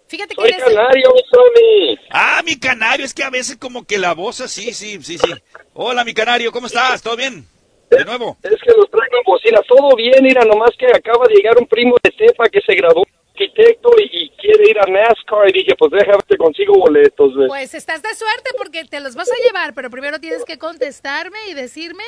Fíjate 0.07 0.35
que 0.35 0.41
Soy 0.41 0.49
eres... 0.51 0.63
canario, 0.63 1.13
mi 1.13 1.21
Sony. 1.29 1.99
Ah, 2.11 2.41
mi 2.45 2.59
canario, 2.59 3.05
es 3.05 3.13
que 3.13 3.23
a 3.23 3.29
veces 3.29 3.57
como 3.57 3.85
que 3.85 3.97
la 3.97 4.13
voz 4.13 4.41
así, 4.41 4.73
sí, 4.73 5.01
sí, 5.01 5.17
sí. 5.17 5.33
Hola, 5.73 6.03
mi 6.03 6.13
canario, 6.13 6.51
¿cómo 6.51 6.67
estás? 6.67 7.01
¿Todo 7.01 7.15
bien? 7.15 7.45
De 7.89 8.05
nuevo. 8.05 8.37
Es 8.43 8.61
que 8.61 8.73
los 8.77 8.89
traigo 8.89 9.17
en 9.17 9.23
bocina. 9.25 9.59
Todo 9.67 9.95
bien, 9.95 10.23
mira, 10.23 10.43
nomás 10.43 10.71
que 10.77 10.87
acaba 10.87 11.27
de 11.27 11.35
llegar 11.35 11.57
un 11.57 11.67
primo 11.67 11.95
de 12.03 12.11
Tepa 12.11 12.49
que 12.49 12.61
se 12.61 12.75
graduó 12.75 13.03
arquitecto 13.35 13.89
y, 13.97 14.23
y 14.23 14.29
quiere 14.37 14.69
ir 14.69 14.79
a 14.79 14.85
NASCAR 14.85 15.49
y 15.49 15.53
dije, 15.53 15.75
pues 15.77 15.91
déjame 15.91 16.23
te 16.27 16.37
consigo 16.37 16.73
boletos. 16.75 17.33
Pues 17.47 17.73
estás 17.73 18.01
de 18.01 18.13
suerte 18.15 18.51
porque 18.57 18.85
te 18.85 18.99
los 19.01 19.15
vas 19.15 19.29
a 19.29 19.43
llevar, 19.45 19.73
pero 19.73 19.89
primero 19.89 20.19
tienes 20.19 20.45
que 20.45 20.57
contestarme 20.57 21.37
y 21.49 21.53
decirme 21.53 22.03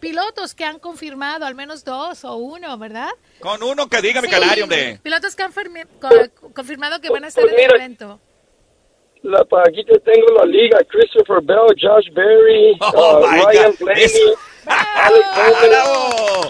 pilotos 0.00 0.54
que 0.54 0.64
han 0.64 0.78
confirmado, 0.78 1.44
al 1.46 1.54
menos 1.54 1.84
dos 1.84 2.24
o 2.24 2.36
uno, 2.36 2.76
¿verdad? 2.78 3.08
Con 3.40 3.62
uno 3.62 3.88
que 3.88 4.00
diga 4.02 4.20
mi 4.22 4.28
canario, 4.28 4.64
hombre. 4.64 4.98
Pilotos 5.02 5.34
que 5.36 5.42
han 5.42 5.52
confirmado 6.54 7.00
que 7.00 7.10
van 7.10 7.24
a 7.24 7.28
estar 7.28 7.44
Pues 7.44 7.54
en 7.54 7.60
el 7.70 7.74
evento. 7.76 8.20
La, 9.22 9.44
pa- 9.44 9.62
aquí 9.66 9.84
te 9.84 9.98
tengo 10.00 10.26
la 10.38 10.44
liga. 10.44 10.78
Christopher 10.88 11.42
Bell, 11.42 11.74
Josh 11.80 12.06
Berry, 12.14 12.76
Oh, 12.80 13.18
uh, 13.18 13.26
my 13.28 13.40
Ryan 13.42 13.70
God. 13.72 13.78
Blaney. 13.80 14.10
Alex 14.66 15.26
Bowman. 15.34 15.70
¡Bravo! 15.70 16.48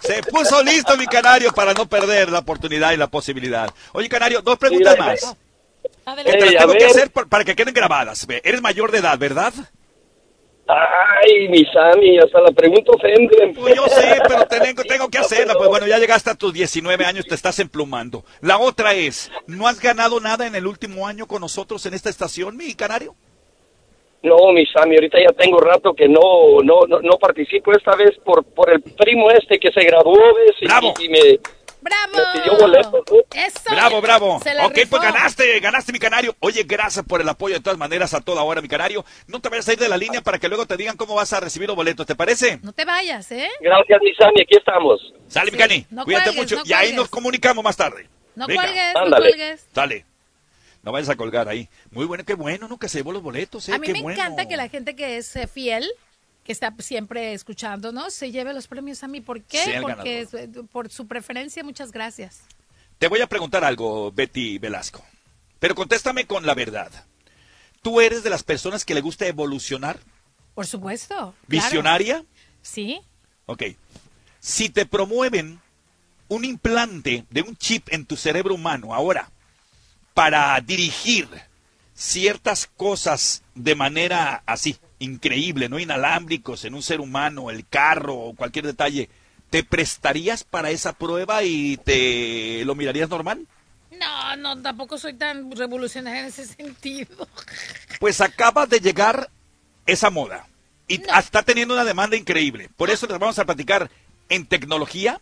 Se 0.00 0.22
puso 0.24 0.62
listo 0.62 0.96
mi 0.96 1.06
canario 1.06 1.52
para 1.52 1.74
no 1.74 1.88
perder 1.88 2.30
la 2.30 2.40
oportunidad 2.40 2.92
y 2.92 2.96
la 2.96 3.08
posibilidad. 3.08 3.68
Oye, 3.92 4.08
canario, 4.08 4.42
dos 4.42 4.58
preguntas 4.58 4.94
Mira, 4.94 5.06
más. 5.06 5.36
Que 6.24 6.30
Ey, 6.32 6.38
te 6.38 6.50
las 6.52 6.62
tengo 6.64 6.72
que 6.74 6.84
hacer 6.86 7.10
para 7.10 7.44
que 7.44 7.54
queden 7.56 7.74
grabadas. 7.74 8.26
Eres 8.42 8.60
mayor 8.62 8.90
de 8.90 8.98
edad, 8.98 9.18
¿verdad? 9.18 9.52
Ay, 10.68 11.48
mi 11.48 11.64
Sammy, 11.64 12.18
hasta 12.18 12.42
la 12.42 12.50
pregunta 12.50 12.92
ofende. 12.94 13.54
Pues 13.56 13.74
yo 13.74 13.86
sé, 13.86 14.18
pero 14.28 14.46
tengo, 14.46 14.84
tengo 14.84 15.08
que 15.08 15.16
hacerla. 15.16 15.54
Pues 15.54 15.70
bueno, 15.70 15.86
ya 15.86 15.98
llegaste 15.98 16.28
a 16.28 16.34
tus 16.34 16.52
19 16.52 17.06
años, 17.06 17.24
te 17.26 17.34
estás 17.34 17.58
emplumando. 17.58 18.24
La 18.42 18.58
otra 18.58 18.92
es, 18.92 19.32
¿no 19.46 19.66
has 19.66 19.80
ganado 19.80 20.20
nada 20.20 20.46
en 20.46 20.54
el 20.54 20.66
último 20.66 21.06
año 21.06 21.26
con 21.26 21.40
nosotros 21.40 21.86
en 21.86 21.94
esta 21.94 22.10
estación, 22.10 22.54
mi 22.56 22.74
canario? 22.74 23.14
No, 24.22 24.52
mi 24.52 24.66
Sammy, 24.66 24.96
ahorita 24.96 25.18
ya 25.20 25.32
tengo 25.32 25.58
rato 25.58 25.94
que 25.94 26.08
no 26.08 26.60
no 26.62 26.80
no, 26.86 27.00
no 27.00 27.18
participo 27.18 27.72
esta 27.72 27.94
vez 27.94 28.10
por 28.24 28.44
por 28.44 28.68
el 28.70 28.82
primo 28.82 29.30
este 29.30 29.58
que 29.58 29.70
se 29.70 29.80
graduó, 29.84 30.18
¿ves? 30.34 30.56
Y, 30.60 31.04
y 31.04 31.08
me, 31.08 31.40
¡Bravo! 31.80 32.12
me 32.34 32.40
pidió 32.40 32.56
boletos. 32.58 32.92
¿no? 32.92 33.16
Eso. 33.34 33.60
Bravo, 33.70 34.00
bravo. 34.00 34.36
Ok, 34.36 34.44
rifó. 34.74 34.90
pues 34.90 35.02
ganaste, 35.02 35.60
ganaste 35.60 35.92
mi 35.92 35.98
canario. 35.98 36.34
Oye, 36.40 36.64
gracias 36.64 37.04
por 37.04 37.20
el 37.20 37.28
apoyo 37.28 37.54
de 37.54 37.60
todas 37.60 37.78
maneras 37.78 38.14
a 38.14 38.20
toda 38.20 38.42
hora, 38.42 38.60
mi 38.60 38.68
canario. 38.68 39.04
No 39.26 39.40
te 39.40 39.48
vayas 39.48 39.68
a 39.68 39.72
ir 39.74 39.78
de 39.78 39.88
la 39.88 39.96
línea 39.96 40.20
para 40.22 40.38
que 40.38 40.48
luego 40.48 40.66
te 40.66 40.76
digan 40.76 40.96
cómo 40.96 41.14
vas 41.14 41.32
a 41.32 41.40
recibir 41.40 41.68
los 41.68 41.76
boletos, 41.76 42.06
¿te 42.06 42.14
parece? 42.14 42.58
No 42.62 42.72
te 42.72 42.84
vayas, 42.84 43.30
¿eh? 43.32 43.48
Gracias, 43.60 44.00
mi 44.02 44.14
Sammy, 44.14 44.42
aquí 44.42 44.56
estamos. 44.56 45.00
Sale, 45.28 45.50
mi 45.50 45.58
cani. 45.58 45.86
no 45.90 46.04
Cuídate 46.04 46.24
cuelgues, 46.34 46.42
mucho. 46.52 46.56
no 46.56 46.62
y 46.64 46.72
ahí 46.72 46.92
nos 46.92 47.08
comunicamos 47.08 47.62
más 47.62 47.76
tarde. 47.76 48.08
No 48.34 48.46
Venga. 48.46 48.62
cuelgues, 48.62 48.94
no 48.94 49.16
cuelgues. 49.16 49.66
Sale. 49.74 50.04
No 50.82 50.92
vayas 50.92 51.08
a 51.10 51.16
colgar 51.16 51.48
ahí. 51.48 51.68
Muy 51.90 52.06
bueno, 52.06 52.24
qué 52.24 52.34
bueno, 52.34 52.68
¿no? 52.68 52.78
Que 52.78 52.88
se 52.88 52.98
llevó 52.98 53.12
los 53.12 53.22
boletos, 53.22 53.68
¿eh? 53.68 53.74
A 53.74 53.78
mí 53.78 53.86
qué 53.86 53.92
me 53.94 54.02
bueno. 54.02 54.18
encanta 54.20 54.46
que 54.48 54.56
la 54.56 54.68
gente 54.68 54.94
que 54.96 55.16
es 55.18 55.34
eh, 55.36 55.46
fiel, 55.48 55.88
que 56.48 56.52
está 56.52 56.74
siempre 56.78 57.34
escuchándonos, 57.34 58.14
se 58.14 58.30
lleve 58.30 58.54
los 58.54 58.68
premios 58.68 59.04
a 59.04 59.06
mí. 59.06 59.20
¿Por 59.20 59.42
qué? 59.42 59.80
Porque 59.82 60.26
eh, 60.32 60.48
por 60.72 60.88
su 60.88 61.06
preferencia, 61.06 61.62
muchas 61.62 61.92
gracias. 61.92 62.40
Te 62.98 63.06
voy 63.06 63.20
a 63.20 63.26
preguntar 63.26 63.64
algo, 63.64 64.10
Betty 64.12 64.56
Velasco. 64.56 65.04
Pero 65.58 65.74
contéstame 65.74 66.24
con 66.26 66.46
la 66.46 66.54
verdad. 66.54 66.90
¿Tú 67.82 68.00
eres 68.00 68.22
de 68.22 68.30
las 68.30 68.44
personas 68.44 68.86
que 68.86 68.94
le 68.94 69.02
gusta 69.02 69.26
evolucionar? 69.26 69.98
Por 70.54 70.66
supuesto. 70.66 71.14
claro. 71.14 71.34
¿Visionaria? 71.48 72.24
Sí. 72.62 73.02
Ok. 73.44 73.64
Si 74.40 74.70
te 74.70 74.86
promueven 74.86 75.60
un 76.28 76.46
implante 76.46 77.26
de 77.28 77.42
un 77.42 77.58
chip 77.58 77.92
en 77.92 78.06
tu 78.06 78.16
cerebro 78.16 78.54
humano 78.54 78.94
ahora 78.94 79.30
para 80.14 80.58
dirigir 80.62 81.28
ciertas 81.98 82.70
cosas 82.76 83.42
de 83.56 83.74
manera 83.74 84.44
así, 84.46 84.76
increíble, 85.00 85.68
no 85.68 85.80
inalámbricos 85.80 86.64
en 86.64 86.74
un 86.74 86.82
ser 86.82 87.00
humano, 87.00 87.50
el 87.50 87.66
carro 87.66 88.14
o 88.14 88.36
cualquier 88.36 88.66
detalle, 88.66 89.10
¿te 89.50 89.64
prestarías 89.64 90.44
para 90.44 90.70
esa 90.70 90.92
prueba 90.92 91.42
y 91.42 91.76
te 91.78 92.64
lo 92.64 92.76
mirarías 92.76 93.10
normal? 93.10 93.44
No, 93.98 94.36
no, 94.36 94.62
tampoco 94.62 94.96
soy 94.96 95.14
tan 95.14 95.50
revolucionaria 95.50 96.20
en 96.20 96.26
ese 96.26 96.46
sentido. 96.46 97.28
Pues 97.98 98.20
acaba 98.20 98.66
de 98.66 98.78
llegar 98.78 99.28
esa 99.84 100.08
moda 100.08 100.46
y 100.86 101.02
está 101.18 101.42
teniendo 101.42 101.74
una 101.74 101.84
demanda 101.84 102.16
increíble. 102.16 102.70
Por 102.76 102.90
eso 102.90 103.08
les 103.08 103.18
vamos 103.18 103.40
a 103.40 103.44
platicar 103.44 103.90
en 104.28 104.46
tecnología. 104.46 105.20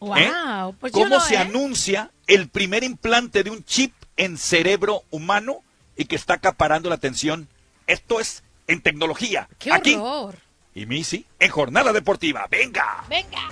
Wow, 0.00 0.16
¿eh? 0.16 0.32
pues 0.80 0.92
¿Cómo 0.92 1.06
no, 1.10 1.20
se 1.20 1.34
¿eh? 1.34 1.38
anuncia 1.38 2.10
el 2.26 2.48
primer 2.48 2.82
implante 2.82 3.44
de 3.44 3.50
un 3.50 3.64
chip 3.64 3.92
en 4.20 4.36
cerebro 4.36 5.02
humano 5.10 5.62
y 5.96 6.04
que 6.04 6.14
está 6.14 6.34
acaparando 6.34 6.90
la 6.90 6.96
atención? 6.96 7.48
Esto 7.86 8.20
es 8.20 8.42
en 8.66 8.82
tecnología. 8.82 9.48
¡Qué 9.58 9.72
Aquí. 9.72 9.94
horror! 9.94 10.36
Y 10.74 10.84
Missy 10.84 11.24
en 11.38 11.50
Jornada 11.50 11.90
Deportiva. 11.92 12.46
¡Venga! 12.50 13.02
Venga. 13.08 13.48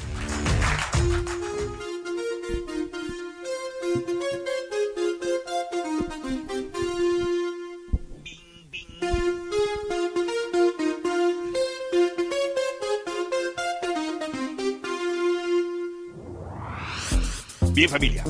Bien 17.72 17.88
familia, 17.88 18.24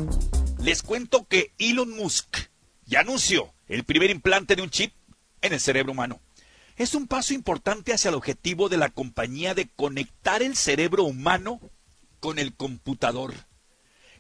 les 0.62 0.82
cuento 0.82 1.26
que 1.26 1.52
Elon 1.59 1.90
Musk 1.90 2.36
ya 2.86 3.00
anunció 3.00 3.52
el 3.68 3.84
primer 3.84 4.11
implante 4.11 4.56
de 4.56 4.62
un 4.62 4.70
chip 4.70 4.92
en 5.40 5.52
el 5.52 5.61
cerebro 5.61 5.92
humano. 5.92 6.20
Es 6.76 6.94
un 6.94 7.06
paso 7.06 7.34
importante 7.34 7.92
hacia 7.92 8.09
el 8.09 8.14
objetivo 8.14 8.68
de 8.68 8.76
la 8.76 8.88
compañía 8.88 9.54
de 9.54 9.68
conectar 9.68 10.42
el 10.42 10.56
cerebro 10.56 11.04
humano 11.04 11.61
con 12.20 12.38
el 12.38 12.54
computador. 12.54 13.34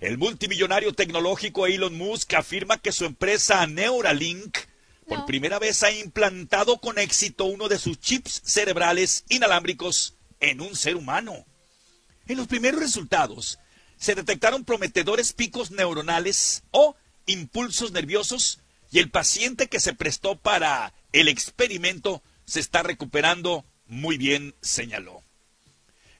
El 0.00 0.18
multimillonario 0.18 0.92
tecnológico 0.92 1.66
Elon 1.66 1.96
Musk 1.96 2.34
afirma 2.34 2.78
que 2.78 2.92
su 2.92 3.04
empresa 3.04 3.66
Neuralink 3.66 4.58
por 5.08 5.24
primera 5.26 5.58
vez 5.58 5.82
ha 5.82 5.90
implantado 5.90 6.78
con 6.78 6.98
éxito 6.98 7.46
uno 7.46 7.68
de 7.68 7.78
sus 7.78 7.98
chips 7.98 8.42
cerebrales 8.44 9.24
inalámbricos 9.28 10.16
en 10.38 10.60
un 10.60 10.76
ser 10.76 10.96
humano. 10.96 11.46
En 12.26 12.36
los 12.36 12.46
primeros 12.46 12.80
resultados 12.80 13.58
se 13.98 14.14
detectaron 14.14 14.64
prometedores 14.64 15.32
picos 15.32 15.70
neuronales 15.70 16.62
o 16.70 16.96
impulsos 17.26 17.92
nerviosos 17.92 18.60
y 18.90 19.00
el 19.00 19.10
paciente 19.10 19.68
que 19.68 19.80
se 19.80 19.92
prestó 19.92 20.36
para 20.36 20.94
el 21.12 21.28
experimento 21.28 22.22
se 22.46 22.60
está 22.60 22.82
recuperando 22.82 23.64
muy 23.86 24.16
bien, 24.16 24.54
señaló. 24.62 25.22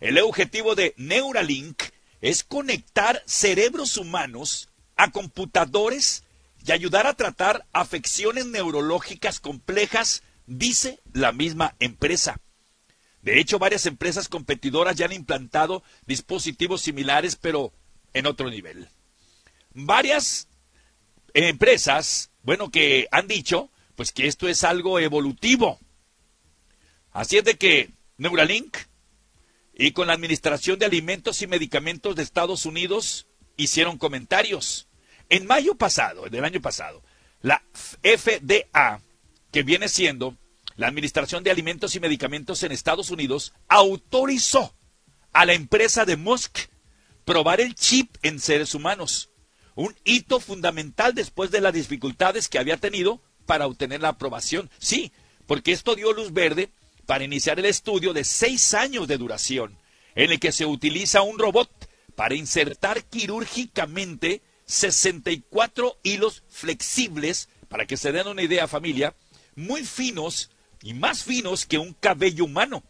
El 0.01 0.19
objetivo 0.19 0.75
de 0.75 0.95
Neuralink 0.97 1.83
es 2.21 2.45
conectar 2.45 3.23
cerebros 3.27 3.97
humanos 3.97 4.69
a 4.97 5.11
computadores 5.11 6.25
y 6.67 6.73
ayudar 6.73 7.07
a 7.07 7.15
tratar 7.15 7.67
afecciones 7.73 8.47
neurológicas 8.47 9.41
complejas, 9.41 10.23
dice 10.47 11.01
la 11.13 11.33
misma 11.33 11.75
empresa. 11.79 12.41
De 13.29 13.39
hecho, 13.39 13.59
varias 13.59 13.85
empresas 13.85 14.27
competidoras 14.27 14.97
ya 14.97 15.05
han 15.05 15.13
implantado 15.13 15.83
dispositivos 16.07 16.81
similares, 16.81 17.37
pero 17.37 17.75
en 18.15 18.25
otro 18.25 18.49
nivel. 18.49 18.89
Varias 19.75 20.49
empresas, 21.35 22.31
bueno, 22.43 22.71
que 22.71 23.07
han 23.11 23.29
dicho, 23.29 23.69
pues 23.97 24.13
que 24.13 24.29
esto 24.29 24.49
es 24.49 24.65
algo 24.65 24.99
evolutivo. 24.99 25.79
Así 27.13 27.37
es 27.37 27.45
de 27.45 27.59
que 27.59 27.91
Neuralink 28.17 28.79
y 29.75 29.91
con 29.91 30.07
la 30.07 30.15
Administración 30.15 30.79
de 30.79 30.87
Alimentos 30.87 31.43
y 31.43 31.47
Medicamentos 31.47 32.17
de 32.17 32.23
Estados 32.23 32.65
Unidos 32.65 33.27
hicieron 33.59 33.99
comentarios. 33.99 34.89
En 35.29 35.47
mayo 35.47 35.75
pasado, 35.75 36.27
en 36.27 36.35
el 36.35 36.47
año 36.47 36.63
pasado, 36.63 37.03
la 37.43 37.63
FDA, 38.03 39.03
que 39.53 39.63
viene 39.65 39.91
siendo 39.91 40.35
la 40.79 40.87
Administración 40.87 41.43
de 41.43 41.51
Alimentos 41.51 41.97
y 41.97 42.01
Medicamentos 42.01 42.63
en 42.63 42.71
Estados 42.71 43.11
Unidos, 43.11 43.53
autorizó 43.67 44.73
a 45.33 45.45
la 45.45 45.53
empresa 45.55 46.05
de 46.05 46.17
Musk 46.17 46.57
probar 47.25 47.61
el 47.61 47.75
chip 47.75 48.17
en 48.23 48.39
seres 48.39 48.77
humanos. 48.77 49.31
Un 49.75 49.97
hito 50.05 50.39
fundamental 50.39 51.15
después 51.15 51.51
de 51.51 51.61
las 51.61 51.75
dificultades 51.75 52.49
que 52.49 52.61
había 52.61 52.77
tenido 52.77 53.21
para 53.45 53.67
obtener 53.67 54.01
la 54.01 54.11
aprobación. 54.11 54.71
Sí, 54.79 55.11
porque 55.49 55.73
esto 55.73 55.97
dio 55.97 56.13
luz 56.13 56.33
verde 56.33 56.71
para 57.07 57.25
iniciar 57.25 57.59
el 57.59 57.65
estudio 57.65 58.13
de 58.13 58.23
seis 58.23 58.73
años 58.73 59.09
de 59.09 59.19
duración, 59.19 59.77
en 60.15 60.31
el 60.31 60.39
que 60.39 60.53
se 60.53 60.65
utiliza 60.65 61.23
un 61.23 61.41
robot 61.41 61.71
para 62.15 62.37
insertar 62.37 63.03
quirúrgicamente 63.03 64.43
64 64.67 65.99
hilos 66.05 66.45
flexibles, 66.49 67.49
para 67.69 67.85
que 67.85 67.97
se 67.97 68.13
den 68.13 68.29
una 68.29 68.43
idea 68.43 68.69
familia, 68.69 69.17
muy 69.57 69.85
finos 69.85 70.51
y 70.83 70.95
más 70.95 71.25
finos 71.25 71.67
que 71.67 71.79
un 71.79 71.95
cabello 71.95 72.45
humano. 72.45 72.83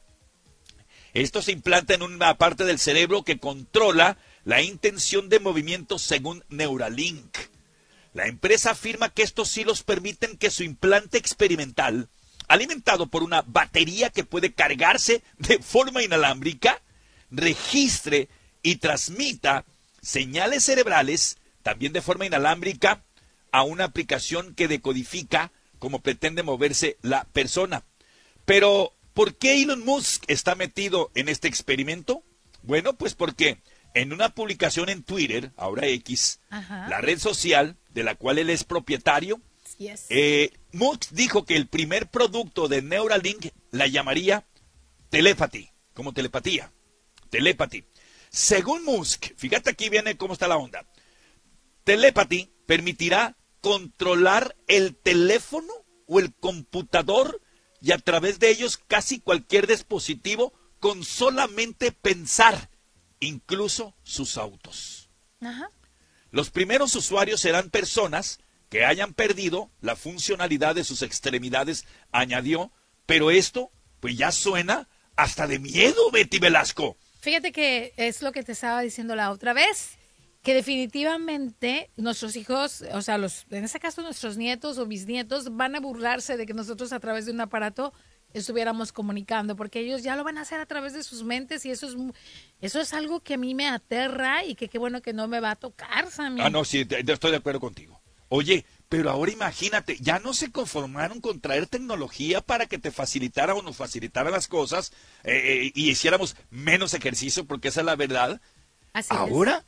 Esto 1.15 1.43
se 1.43 1.53
implanta 1.53 1.95
en 1.95 2.03
una 2.03 2.37
parte 2.37 2.65
del 2.65 2.79
cerebro 2.79 3.25
que 3.25 3.39
controla 3.39 4.19
la 4.45 4.63
intención 4.63 5.29
de 5.29 5.41
movimiento 5.41 5.99
según 5.99 6.45
Neuralink. 6.49 7.37
La 8.15 8.27
empresa 8.27 8.73
afirma 8.73 9.11
que 9.11 9.23
estos 9.23 9.57
hilos 9.57 9.83
permiten 9.83 10.37
que 10.37 10.51
su 10.51 10.65
implante 10.65 11.19
experimental, 11.19 12.09
alimentado 12.47 13.07
por 13.07 13.23
una 13.23 13.43
batería 13.43 14.11
que 14.11 14.25
puede 14.25 14.53
cargarse 14.53 15.23
de 15.39 15.59
forma 15.59 16.03
inalámbrica, 16.03 16.83
registre 17.31 18.29
y 18.63 18.77
transmita 18.77 19.65
señales 20.01 20.65
cerebrales 20.65 21.39
también 21.63 21.93
de 21.93 22.03
forma 22.03 22.27
inalámbrica 22.27 23.05
a 23.53 23.63
una 23.63 23.85
aplicación 23.85 24.55
que 24.55 24.69
decodifica 24.69 25.53
cómo 25.79 26.01
pretende 26.01 26.43
moverse 26.43 26.97
la 27.03 27.25
persona. 27.25 27.85
Pero, 28.45 28.95
¿por 29.15 29.37
qué 29.37 29.63
Elon 29.63 29.85
Musk 29.85 30.25
está 30.29 30.55
metido 30.55 31.11
en 31.15 31.29
este 31.29 31.49
experimento? 31.49 32.23
Bueno, 32.63 32.95
pues 32.95 33.15
porque 33.15 33.59
en 33.95 34.13
una 34.13 34.35
publicación 34.35 34.89
en 34.89 35.03
Twitter, 35.03 35.53
ahora 35.57 35.87
X, 35.87 36.41
la 36.51 37.01
red 37.01 37.19
social 37.19 37.77
de 37.91 38.05
la 38.05 38.15
cual 38.15 38.39
él 38.39 38.51
es 38.51 38.65
propietario, 38.65 39.41
eh, 40.09 40.51
Musk 40.73 41.11
dijo 41.13 41.45
que 41.45 41.57
el 41.57 41.67
primer 41.67 42.09
producto 42.09 42.69
de 42.69 42.83
Neuralink 42.83 43.49
la 43.71 43.87
llamaría 43.87 44.45
telepathy, 45.11 45.71
como 45.95 46.13
telepatía. 46.13 46.73
Telepathy. 47.31 47.85
Según 48.31 48.85
Musk, 48.85 49.27
fíjate 49.37 49.71
aquí 49.71 49.89
viene 49.89 50.17
cómo 50.17 50.33
está 50.33 50.49
la 50.49 50.57
onda. 50.57 50.87
Telepathy 51.85 52.51
permitirá 52.67 53.37
controlar 53.61 54.57
el 54.67 54.97
teléfono 54.97 55.73
o 56.07 56.21
el 56.21 56.35
computador 56.35 57.41
y 57.81 57.93
a 57.93 57.99
través 57.99 58.39
de 58.39 58.51
ellos 58.51 58.77
casi 58.77 59.21
cualquier 59.21 59.67
dispositivo 59.67 60.53
con 60.81 61.05
solamente 61.05 61.93
pensar, 61.93 62.71
incluso 63.21 63.95
sus 64.03 64.37
autos. 64.37 65.11
Los 66.31 66.51
primeros 66.51 66.95
usuarios 66.95 67.41
serán 67.41 67.71
personas 67.71 68.41
que 68.69 68.85
hayan 68.85 69.15
perdido 69.15 69.71
la 69.81 69.97
funcionalidad 69.97 70.75
de 70.75 70.85
sus 70.85 71.03
extremidades, 71.03 71.87
añadió, 72.13 72.71
pero 73.07 73.31
esto 73.31 73.71
pues 74.01 74.17
ya 74.17 74.31
suena 74.31 74.89
hasta 75.17 75.47
de 75.47 75.59
miedo, 75.59 76.11
Betty 76.13 76.39
Velasco. 76.39 76.97
Fíjate 77.21 77.51
que 77.51 77.93
es 77.97 78.23
lo 78.23 78.31
que 78.31 78.43
te 78.43 78.53
estaba 78.53 78.81
diciendo 78.81 79.17
la 79.17 79.31
otra 79.31 79.53
vez, 79.53 79.98
que 80.43 80.55
definitivamente 80.55 81.91
nuestros 81.97 82.37
hijos, 82.37 82.85
o 82.93 83.03
sea, 83.03 83.19
los, 83.19 83.47
en 83.51 83.65
este 83.65 83.81
caso 83.81 84.03
nuestros 84.03 84.37
nietos 84.37 84.79
o 84.79 84.87
bisnietos, 84.87 85.57
van 85.57 85.75
a 85.75 85.81
burlarse 85.81 86.37
de 86.37 86.47
que 86.47 86.55
nosotros 86.55 86.93
a 86.93 87.01
través 87.01 87.27
de 87.27 87.33
un 87.33 87.41
aparato 87.41 87.93
estuviéramos 88.33 88.93
comunicando, 88.93 89.57
porque 89.57 89.81
ellos 89.81 90.03
ya 90.03 90.15
lo 90.15 90.25
van 90.25 90.39
a 90.39 90.43
hacer 90.43 90.61
a 90.61 90.67
través 90.67 90.93
de 90.93 91.03
sus 91.03 91.25
mentes 91.25 91.65
y 91.65 91.71
eso 91.71 91.89
es 91.89 91.97
eso 92.61 92.81
es 92.81 92.93
algo 92.93 93.21
que 93.21 93.35
a 93.35 93.39
mí 93.39 93.55
me 93.55 93.67
aterra 93.67 94.45
y 94.45 94.55
que 94.55 94.69
qué 94.69 94.79
bueno 94.79 95.01
que 95.01 95.13
no 95.13 95.29
me 95.29 95.41
va 95.41 95.53
a 95.53 95.57
tocar, 95.57 96.11
Sammy. 96.11 96.41
Ah, 96.43 96.51
no, 96.51 96.65
sí, 96.65 96.87
estoy 96.89 97.31
de 97.31 97.37
acuerdo 97.37 97.61
contigo. 97.61 98.01
Oye, 98.31 98.67
pero 98.91 99.11
ahora 99.11 99.33
imagínate, 99.33 99.97
ya 100.01 100.19
no 100.19 100.35
se 100.35 100.53
conformaron 100.53 101.21
con 101.21 101.41
traer 101.41 101.67
tecnología 101.67 102.43
para 102.43 102.67
que 102.67 102.79
te 102.79 102.91
facilitara 102.91 103.55
o 103.55 103.63
nos 103.63 103.77
facilitara 103.77 104.31
las 104.31 104.49
cosas 104.49 104.93
eh, 105.25 105.65
eh, 105.65 105.73
y 105.75 105.91
hiciéramos 105.91 106.37
menos 106.51 106.93
ejercicio, 106.93 107.47
porque 107.47 107.69
esa 107.69 107.81
es 107.81 107.87
la 107.87 107.97
verdad. 107.97 108.41
ahora 109.09 109.65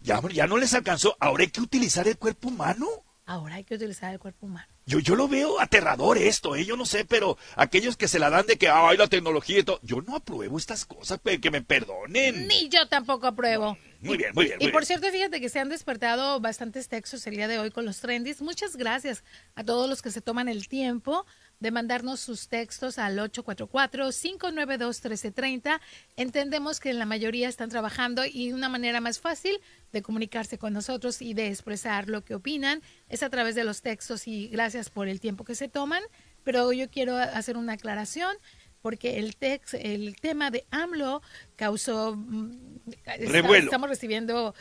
ya, 0.00 0.20
ya 0.32 0.46
no 0.46 0.56
les 0.56 0.74
alcanzó, 0.74 1.16
ahora 1.20 1.44
hay 1.44 1.50
que 1.50 1.60
utilizar 1.60 2.06
el 2.08 2.18
cuerpo 2.18 2.48
humano. 2.48 2.86
Ahora 3.26 3.56
hay 3.56 3.64
que 3.64 3.74
utilizar 3.74 4.12
el 4.12 4.18
cuerpo 4.18 4.46
humano. 4.46 4.66
Yo, 4.86 5.00
yo 5.00 5.14
lo 5.14 5.28
veo 5.28 5.60
aterrador 5.60 6.16
esto, 6.16 6.56
¿eh? 6.56 6.64
yo 6.64 6.78
no 6.78 6.86
sé, 6.86 7.04
pero 7.04 7.36
aquellos 7.56 7.98
que 7.98 8.08
se 8.08 8.18
la 8.18 8.30
dan 8.30 8.46
de 8.46 8.56
que 8.56 8.70
hay 8.70 8.96
la 8.96 9.06
tecnología 9.06 9.58
y 9.58 9.62
todo, 9.62 9.78
yo 9.82 10.00
no 10.00 10.16
apruebo 10.16 10.56
estas 10.56 10.86
cosas, 10.86 11.20
que 11.20 11.50
me 11.50 11.60
perdonen. 11.60 12.48
Ni 12.48 12.70
yo 12.70 12.88
tampoco 12.88 13.26
apruebo. 13.26 13.76
muy 14.00 14.16
bien, 14.16 14.30
muy 14.34 14.46
bien. 14.46 14.56
y 14.62 14.68
por 14.68 14.86
cierto, 14.86 15.10
fíjate 15.10 15.42
que 15.42 15.50
se 15.50 15.60
han 15.60 15.68
despertado 15.68 16.40
bastantes 16.40 16.88
textos 16.88 17.26
el 17.26 17.36
día 17.36 17.48
de 17.48 17.58
hoy 17.58 17.70
con 17.70 17.84
los 17.84 18.00
trendis. 18.00 18.40
Muchas 18.40 18.76
gracias 18.76 19.22
a 19.54 19.62
todos 19.62 19.90
los 19.90 20.00
que 20.00 20.10
se 20.10 20.22
toman 20.22 20.48
el 20.48 20.68
tiempo 20.68 21.26
de 21.60 21.70
mandarnos 21.70 22.18
sus 22.20 22.48
textos 22.48 22.98
al 22.98 23.18
844-592-1330. 23.18 25.80
Entendemos 26.16 26.80
que 26.80 26.92
la 26.92 27.06
mayoría 27.06 27.48
están 27.48 27.70
trabajando 27.70 28.24
y 28.24 28.52
una 28.52 28.68
manera 28.68 29.00
más 29.00 29.20
fácil 29.20 29.60
de 29.92 30.02
comunicarse 30.02 30.58
con 30.58 30.72
nosotros 30.72 31.22
y 31.22 31.34
de 31.34 31.46
expresar 31.48 32.08
lo 32.08 32.24
que 32.24 32.34
opinan 32.34 32.82
es 33.08 33.22
a 33.22 33.30
través 33.30 33.54
de 33.54 33.62
los 33.64 33.82
textos 33.82 34.26
y 34.28 34.48
gracias 34.48 34.90
por 34.90 35.08
el 35.08 35.20
tiempo 35.20 35.44
que 35.44 35.54
se 35.54 35.68
toman. 35.68 36.02
Pero 36.44 36.72
yo 36.72 36.90
quiero 36.90 37.16
hacer 37.16 37.56
una 37.56 37.74
aclaración 37.74 38.34
porque 38.80 39.18
el 39.18 39.36
text, 39.36 39.74
el 39.74 40.16
tema 40.16 40.50
de 40.50 40.66
AMLO 40.70 41.22
causó 41.56 42.16
mm, 42.16 42.78
estamos 43.04 43.88
recibiendo 43.88 44.54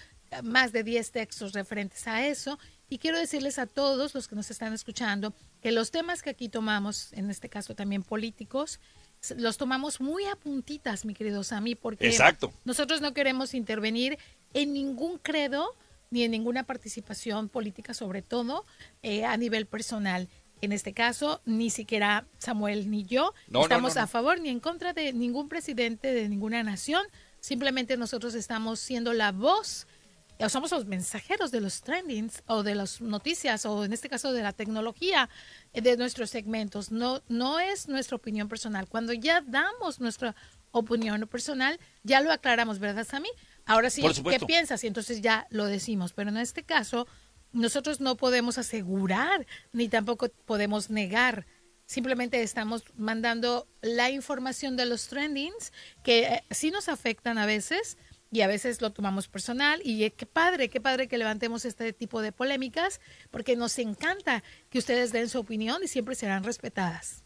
más 0.43 0.71
de 0.71 0.83
10 0.83 1.11
textos 1.11 1.53
referentes 1.53 2.07
a 2.07 2.27
eso 2.27 2.59
y 2.89 2.99
quiero 2.99 3.17
decirles 3.17 3.59
a 3.59 3.65
todos 3.65 4.13
los 4.15 4.27
que 4.27 4.35
nos 4.35 4.49
están 4.51 4.73
escuchando 4.73 5.33
que 5.61 5.71
los 5.71 5.91
temas 5.91 6.21
que 6.21 6.29
aquí 6.29 6.49
tomamos, 6.49 7.11
en 7.13 7.29
este 7.29 7.49
caso 7.49 7.75
también 7.75 8.03
políticos, 8.03 8.79
los 9.35 9.57
tomamos 9.57 9.99
muy 9.99 10.25
a 10.25 10.35
puntitas, 10.35 11.03
mi 11.05 11.13
querido 11.13 11.43
Sammy, 11.43 11.75
porque 11.75 12.15
nosotros 12.63 13.01
no 13.01 13.13
queremos 13.13 13.53
intervenir 13.53 14.17
en 14.53 14.73
ningún 14.73 15.17
credo 15.17 15.75
ni 16.09 16.23
en 16.23 16.31
ninguna 16.31 16.63
participación 16.63 17.49
política, 17.49 17.93
sobre 17.93 18.21
todo 18.21 18.65
eh, 19.03 19.25
a 19.25 19.35
nivel 19.35 19.65
personal. 19.65 20.29
En 20.61 20.71
este 20.71 20.93
caso, 20.93 21.41
ni 21.45 21.69
siquiera 21.69 22.25
Samuel 22.39 22.89
ni 22.89 23.05
yo 23.05 23.33
estamos 23.61 23.97
a 23.97 24.07
favor 24.07 24.39
ni 24.39 24.49
en 24.49 24.59
contra 24.59 24.93
de 24.93 25.13
ningún 25.13 25.49
presidente 25.49 26.13
de 26.13 26.29
ninguna 26.29 26.63
nación. 26.63 27.03
Simplemente 27.39 27.97
nosotros 27.97 28.33
estamos 28.33 28.79
siendo 28.79 29.13
la 29.13 29.31
voz 29.31 29.87
somos 30.49 30.71
los 30.71 30.85
mensajeros 30.85 31.51
de 31.51 31.61
los 31.61 31.81
trendings 31.81 32.43
o 32.47 32.63
de 32.63 32.75
las 32.75 33.01
noticias 33.01 33.65
o 33.65 33.83
en 33.83 33.93
este 33.93 34.09
caso 34.09 34.31
de 34.33 34.43
la 34.43 34.53
tecnología 34.53 35.29
eh, 35.73 35.81
de 35.81 35.97
nuestros 35.97 36.29
segmentos. 36.29 36.91
No, 36.91 37.21
no 37.27 37.59
es 37.59 37.87
nuestra 37.87 38.17
opinión 38.17 38.47
personal. 38.47 38.87
Cuando 38.87 39.13
ya 39.13 39.41
damos 39.41 39.99
nuestra 39.99 40.35
opinión 40.71 41.27
personal, 41.27 41.79
ya 42.03 42.21
lo 42.21 42.31
aclaramos, 42.31 42.79
¿verdad, 42.79 43.05
Sammy? 43.05 43.29
Ahora 43.65 43.89
sí, 43.89 44.01
¿qué 44.29 44.39
piensas? 44.39 44.83
Y 44.83 44.87
entonces 44.87 45.21
ya 45.21 45.47
lo 45.49 45.65
decimos. 45.65 46.13
Pero 46.13 46.29
en 46.29 46.37
este 46.37 46.63
caso, 46.63 47.07
nosotros 47.51 47.99
no 47.99 48.15
podemos 48.15 48.57
asegurar 48.57 49.45
ni 49.73 49.89
tampoco 49.89 50.29
podemos 50.45 50.89
negar. 50.89 51.45
Simplemente 51.85 52.43
estamos 52.43 52.83
mandando 52.95 53.67
la 53.81 54.09
información 54.09 54.75
de 54.75 54.85
los 54.85 55.07
trendings 55.07 55.71
que 56.03 56.23
eh, 56.23 56.43
sí 56.51 56.69
nos 56.69 56.89
afectan 56.89 57.37
a 57.37 57.45
veces, 57.45 57.97
y 58.31 58.41
a 58.41 58.47
veces 58.47 58.81
lo 58.81 58.91
tomamos 58.91 59.27
personal 59.27 59.81
y 59.83 60.03
eh, 60.03 60.11
qué 60.11 60.25
padre, 60.25 60.69
qué 60.69 60.81
padre 60.81 61.07
que 61.07 61.17
levantemos 61.17 61.65
este 61.65 61.93
tipo 61.93 62.21
de 62.21 62.31
polémicas 62.31 62.99
porque 63.31 63.55
nos 63.55 63.77
encanta 63.79 64.43
que 64.69 64.79
ustedes 64.79 65.11
den 65.11 65.29
su 65.29 65.39
opinión 65.39 65.83
y 65.83 65.87
siempre 65.87 66.15
serán 66.15 66.43
respetadas. 66.43 67.23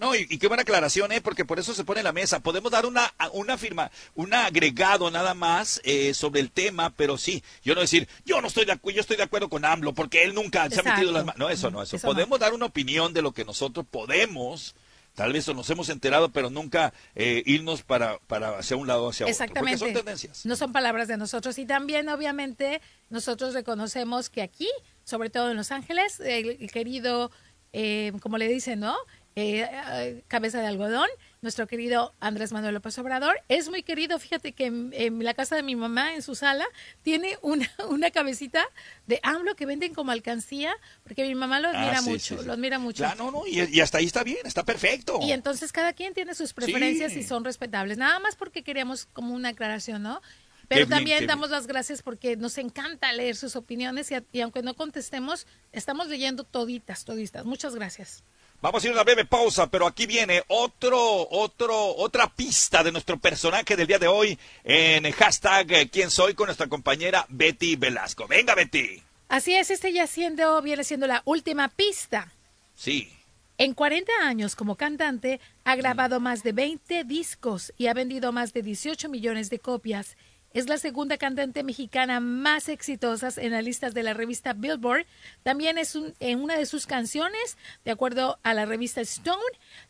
No, 0.00 0.14
y, 0.14 0.26
qué 0.26 0.48
buena 0.48 0.62
aclaración, 0.62 1.12
¿eh? 1.12 1.20
porque 1.20 1.44
por 1.44 1.58
eso 1.58 1.74
se 1.74 1.84
pone 1.84 2.00
en 2.00 2.04
la 2.04 2.12
mesa. 2.12 2.40
Podemos 2.40 2.72
dar 2.72 2.86
una, 2.86 3.12
una 3.34 3.58
firma, 3.58 3.90
un 4.14 4.32
agregado 4.32 5.10
nada 5.10 5.34
más 5.34 5.78
eh, 5.84 6.14
sobre 6.14 6.40
el 6.40 6.50
tema, 6.50 6.88
pero 6.96 7.18
sí, 7.18 7.44
yo 7.62 7.74
no 7.74 7.82
decir, 7.82 8.08
yo 8.24 8.40
no 8.40 8.48
estoy 8.48 8.64
de 8.64 8.80
yo 8.82 9.00
estoy 9.02 9.18
de 9.18 9.24
acuerdo 9.24 9.50
con 9.50 9.62
AMLO, 9.62 9.92
porque 9.92 10.24
él 10.24 10.34
nunca 10.34 10.70
se 10.70 10.80
ha 10.80 10.82
metido 10.82 11.12
las 11.12 11.26
manos. 11.26 11.38
No, 11.38 11.50
eso 11.50 11.70
no, 11.70 11.82
eso. 11.82 11.98
podemos 11.98 12.40
dar 12.40 12.54
una 12.54 12.64
opinión 12.64 13.12
de 13.12 13.20
lo 13.20 13.32
que 13.32 13.44
nosotros 13.44 13.84
podemos 13.90 14.74
tal 15.20 15.34
vez 15.34 15.46
nos 15.48 15.68
hemos 15.68 15.90
enterado, 15.90 16.30
pero 16.30 16.48
nunca 16.48 16.94
eh, 17.14 17.42
irnos 17.44 17.82
para, 17.82 18.18
para 18.20 18.56
hacia 18.56 18.78
un 18.78 18.86
lado 18.86 19.04
o 19.04 19.10
hacia 19.10 19.26
otro. 19.26 19.30
Exactamente. 19.32 19.76
son 19.76 19.92
tendencias. 19.92 20.46
No 20.46 20.56
son 20.56 20.72
palabras 20.72 21.08
de 21.08 21.18
nosotros. 21.18 21.58
Y 21.58 21.66
también, 21.66 22.08
obviamente, 22.08 22.80
nosotros 23.10 23.52
reconocemos 23.52 24.30
que 24.30 24.40
aquí, 24.40 24.70
sobre 25.04 25.28
todo 25.28 25.50
en 25.50 25.58
Los 25.58 25.72
Ángeles, 25.72 26.20
el, 26.20 26.70
querido, 26.72 27.30
eh, 27.74 28.12
como 28.22 28.38
le 28.38 28.48
dicen, 28.48 28.80
¿no? 28.80 28.96
Eh, 29.36 30.24
cabeza 30.26 30.62
de 30.62 30.68
algodón, 30.68 31.08
nuestro 31.42 31.66
querido 31.66 32.14
Andrés 32.20 32.52
Manuel 32.52 32.74
López 32.74 32.98
Obrador. 32.98 33.40
Es 33.48 33.68
muy 33.68 33.82
querido, 33.82 34.18
fíjate 34.18 34.52
que 34.52 34.66
en, 34.66 35.24
la 35.24 35.34
casa 35.34 35.56
de 35.56 35.62
mi 35.62 35.74
mamá, 35.76 36.14
en 36.14 36.22
su 36.22 36.34
sala, 36.34 36.66
tiene 37.02 37.38
una, 37.42 37.70
una 37.88 38.10
cabecita 38.10 38.64
de 39.06 39.20
AMLO 39.22 39.54
que 39.56 39.66
venden 39.66 39.94
como 39.94 40.12
alcancía, 40.12 40.74
porque 41.02 41.26
mi 41.26 41.34
mamá 41.34 41.60
lo 41.60 41.68
ah, 41.68 41.72
admira 41.72 42.02
mucho, 42.02 42.42
lo 42.42 42.52
admira 42.52 42.78
mucho. 42.78 43.04
no, 43.16 43.30
no, 43.30 43.46
y, 43.46 43.80
hasta 43.80 43.98
ahí 43.98 44.06
está 44.06 44.22
bien, 44.22 44.38
está 44.44 44.64
perfecto. 44.64 45.18
Y 45.22 45.32
entonces 45.32 45.72
cada 45.72 45.92
quien 45.92 46.14
tiene 46.14 46.34
sus 46.34 46.52
preferencias 46.52 47.12
y 47.14 47.22
son 47.22 47.44
respetables, 47.44 47.98
nada 47.98 48.18
más 48.18 48.36
porque 48.36 48.62
queríamos 48.62 49.06
como 49.06 49.34
una 49.34 49.50
aclaración, 49.50 50.02
¿no? 50.02 50.20
Pero 50.68 50.86
también 50.86 51.26
damos 51.26 51.50
las 51.50 51.66
gracias 51.66 52.00
porque 52.00 52.36
nos 52.36 52.56
encanta 52.56 53.12
leer 53.12 53.34
sus 53.34 53.56
opiniones 53.56 54.12
y, 54.12 54.14
y 54.30 54.40
aunque 54.40 54.62
no 54.62 54.74
contestemos, 54.74 55.48
estamos 55.72 56.06
leyendo 56.06 56.44
toditas, 56.44 57.04
toditas. 57.04 57.44
Muchas 57.44 57.74
gracias. 57.74 58.22
Vamos 58.62 58.84
a 58.84 58.86
ir 58.86 58.90
a 58.90 58.94
una 58.96 59.04
breve 59.04 59.24
pausa, 59.24 59.70
pero 59.70 59.86
aquí 59.86 60.04
viene 60.04 60.42
otro, 60.48 61.26
otro, 61.30 61.96
otra 61.96 62.28
pista 62.28 62.84
de 62.84 62.92
nuestro 62.92 63.18
personaje 63.18 63.74
del 63.74 63.86
día 63.86 63.98
de 63.98 64.06
hoy 64.06 64.38
en 64.64 65.10
hashtag 65.12 65.72
eh, 65.72 65.88
¿Quién 65.88 66.10
soy? 66.10 66.34
con 66.34 66.44
nuestra 66.44 66.66
compañera 66.66 67.24
Betty 67.30 67.76
Velasco. 67.76 68.26
Venga, 68.28 68.54
Betty. 68.54 69.02
Así 69.30 69.54
es, 69.54 69.70
este 69.70 69.94
ya 69.94 70.06
siendo, 70.06 70.60
viene 70.60 70.84
siendo 70.84 71.06
la 71.06 71.22
última 71.24 71.68
pista. 71.68 72.34
Sí. 72.74 73.10
En 73.56 73.72
40 73.72 74.12
años 74.24 74.54
como 74.54 74.76
cantante, 74.76 75.40
ha 75.64 75.74
grabado 75.76 76.20
más 76.20 76.42
de 76.42 76.52
20 76.52 77.04
discos 77.04 77.72
y 77.78 77.86
ha 77.86 77.94
vendido 77.94 78.30
más 78.30 78.52
de 78.52 78.60
18 78.62 79.08
millones 79.08 79.48
de 79.48 79.58
copias. 79.58 80.18
Es 80.52 80.68
la 80.68 80.78
segunda 80.78 81.16
cantante 81.16 81.62
mexicana 81.62 82.18
más 82.18 82.68
exitosa 82.68 83.28
en 83.36 83.52
las 83.52 83.62
listas 83.62 83.94
de 83.94 84.02
la 84.02 84.14
revista 84.14 84.52
Billboard. 84.52 85.06
También 85.44 85.78
es 85.78 85.96
en 86.18 86.40
una 86.40 86.56
de 86.58 86.66
sus 86.66 86.86
canciones, 86.86 87.56
de 87.84 87.92
acuerdo 87.92 88.38
a 88.42 88.52
la 88.52 88.66
revista 88.66 89.00
Stone, 89.00 89.40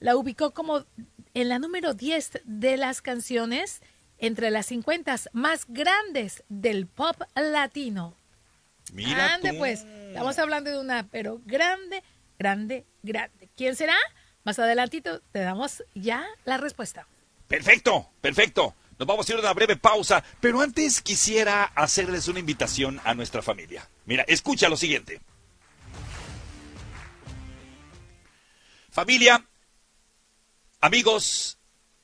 la 0.01 0.17
ubicó 0.17 0.51
como 0.51 0.85
en 1.33 1.49
la 1.49 1.59
número 1.59 1.95
10 1.95 2.43
de 2.45 2.77
las 2.77 3.01
canciones 3.01 3.81
entre 4.19 4.51
las 4.51 4.67
50 4.67 5.17
más 5.33 5.65
grandes 5.67 6.45
del 6.51 6.87
pop 6.87 7.17
latino. 7.35 8.15
Mira 8.93 9.15
grande, 9.15 9.55
pues. 9.55 9.85
Estamos 10.09 10.39
hablando 10.39 10.71
de 10.71 10.79
una, 10.79 11.09
pero 11.09 11.41
grande, 11.47 12.03
grande, 12.39 12.85
grande. 13.03 13.49
¿Quién 13.57 13.77
será? 13.77 13.97
Más 14.45 14.59
adelantito 14.59 15.21
te 15.33 15.41
damos 15.41 15.85
ya 15.95 16.27
la 16.45 16.59
respuesta. 16.59 17.07
Perfecto, 17.49 18.11
perfecto. 18.21 18.75
Nos 19.01 19.07
vamos 19.07 19.27
a 19.27 19.33
ir 19.33 19.39
a 19.39 19.41
una 19.41 19.55
breve 19.55 19.77
pausa, 19.77 20.23
pero 20.43 20.61
antes 20.61 21.01
quisiera 21.01 21.65
hacerles 21.65 22.29
una 22.29 22.39
invitación 22.39 23.01
a 23.03 23.15
nuestra 23.15 23.41
familia. 23.41 23.89
Mira, 24.05 24.27
escucha 24.29 24.69
lo 24.69 24.77
siguiente. 24.77 25.23
Familia, 28.91 29.43
amigos, 30.83 31.57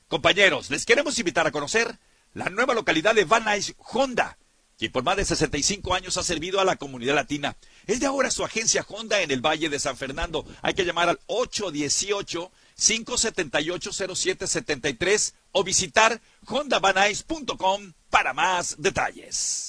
compañeros, 0.07 0.71
les 0.71 0.87
queremos 0.87 1.19
invitar 1.19 1.45
a 1.45 1.51
conocer 1.51 1.99
la 2.33 2.49
nueva 2.49 2.73
localidad 2.73 3.13
de 3.13 3.25
Van 3.25 3.43
Nuys 3.43 3.75
Honda, 3.77 4.39
quien 4.75 4.91
por 4.91 5.03
más 5.03 5.17
de 5.17 5.25
65 5.25 5.93
años 5.93 6.17
ha 6.17 6.23
servido 6.23 6.59
a 6.59 6.65
la 6.65 6.77
comunidad 6.77 7.13
latina. 7.13 7.57
Es 7.85 7.99
de 7.99 8.07
ahora 8.07 8.31
su 8.31 8.43
agencia 8.43 8.83
Honda 8.89 9.21
en 9.21 9.29
el 9.29 9.45
Valle 9.45 9.69
de 9.69 9.77
San 9.77 9.97
Fernando. 9.97 10.47
Hay 10.63 10.73
que 10.73 10.83
llamar 10.83 11.09
al 11.09 11.19
818 11.27 12.51
578-0773 12.79 15.33
o 15.51 15.63
visitar 15.63 16.21
hondabanais.com 16.47 17.93
para 18.09 18.33
más 18.33 18.75
detalles. 18.77 19.67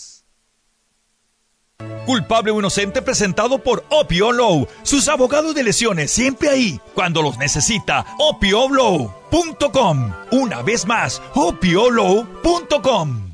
Culpable 2.06 2.52
o 2.52 2.58
inocente 2.58 3.02
presentado 3.02 3.62
por 3.62 3.84
Opio 3.90 4.32
Low. 4.32 4.66
Sus 4.82 5.08
abogados 5.08 5.54
de 5.54 5.62
lesiones 5.62 6.10
siempre 6.10 6.48
ahí, 6.48 6.80
cuando 6.94 7.20
los 7.22 7.36
necesita. 7.38 8.04
OpioLow.com. 8.18 10.12
Una 10.32 10.62
vez 10.62 10.86
más, 10.86 11.22
OpioLow.com. 11.34 13.27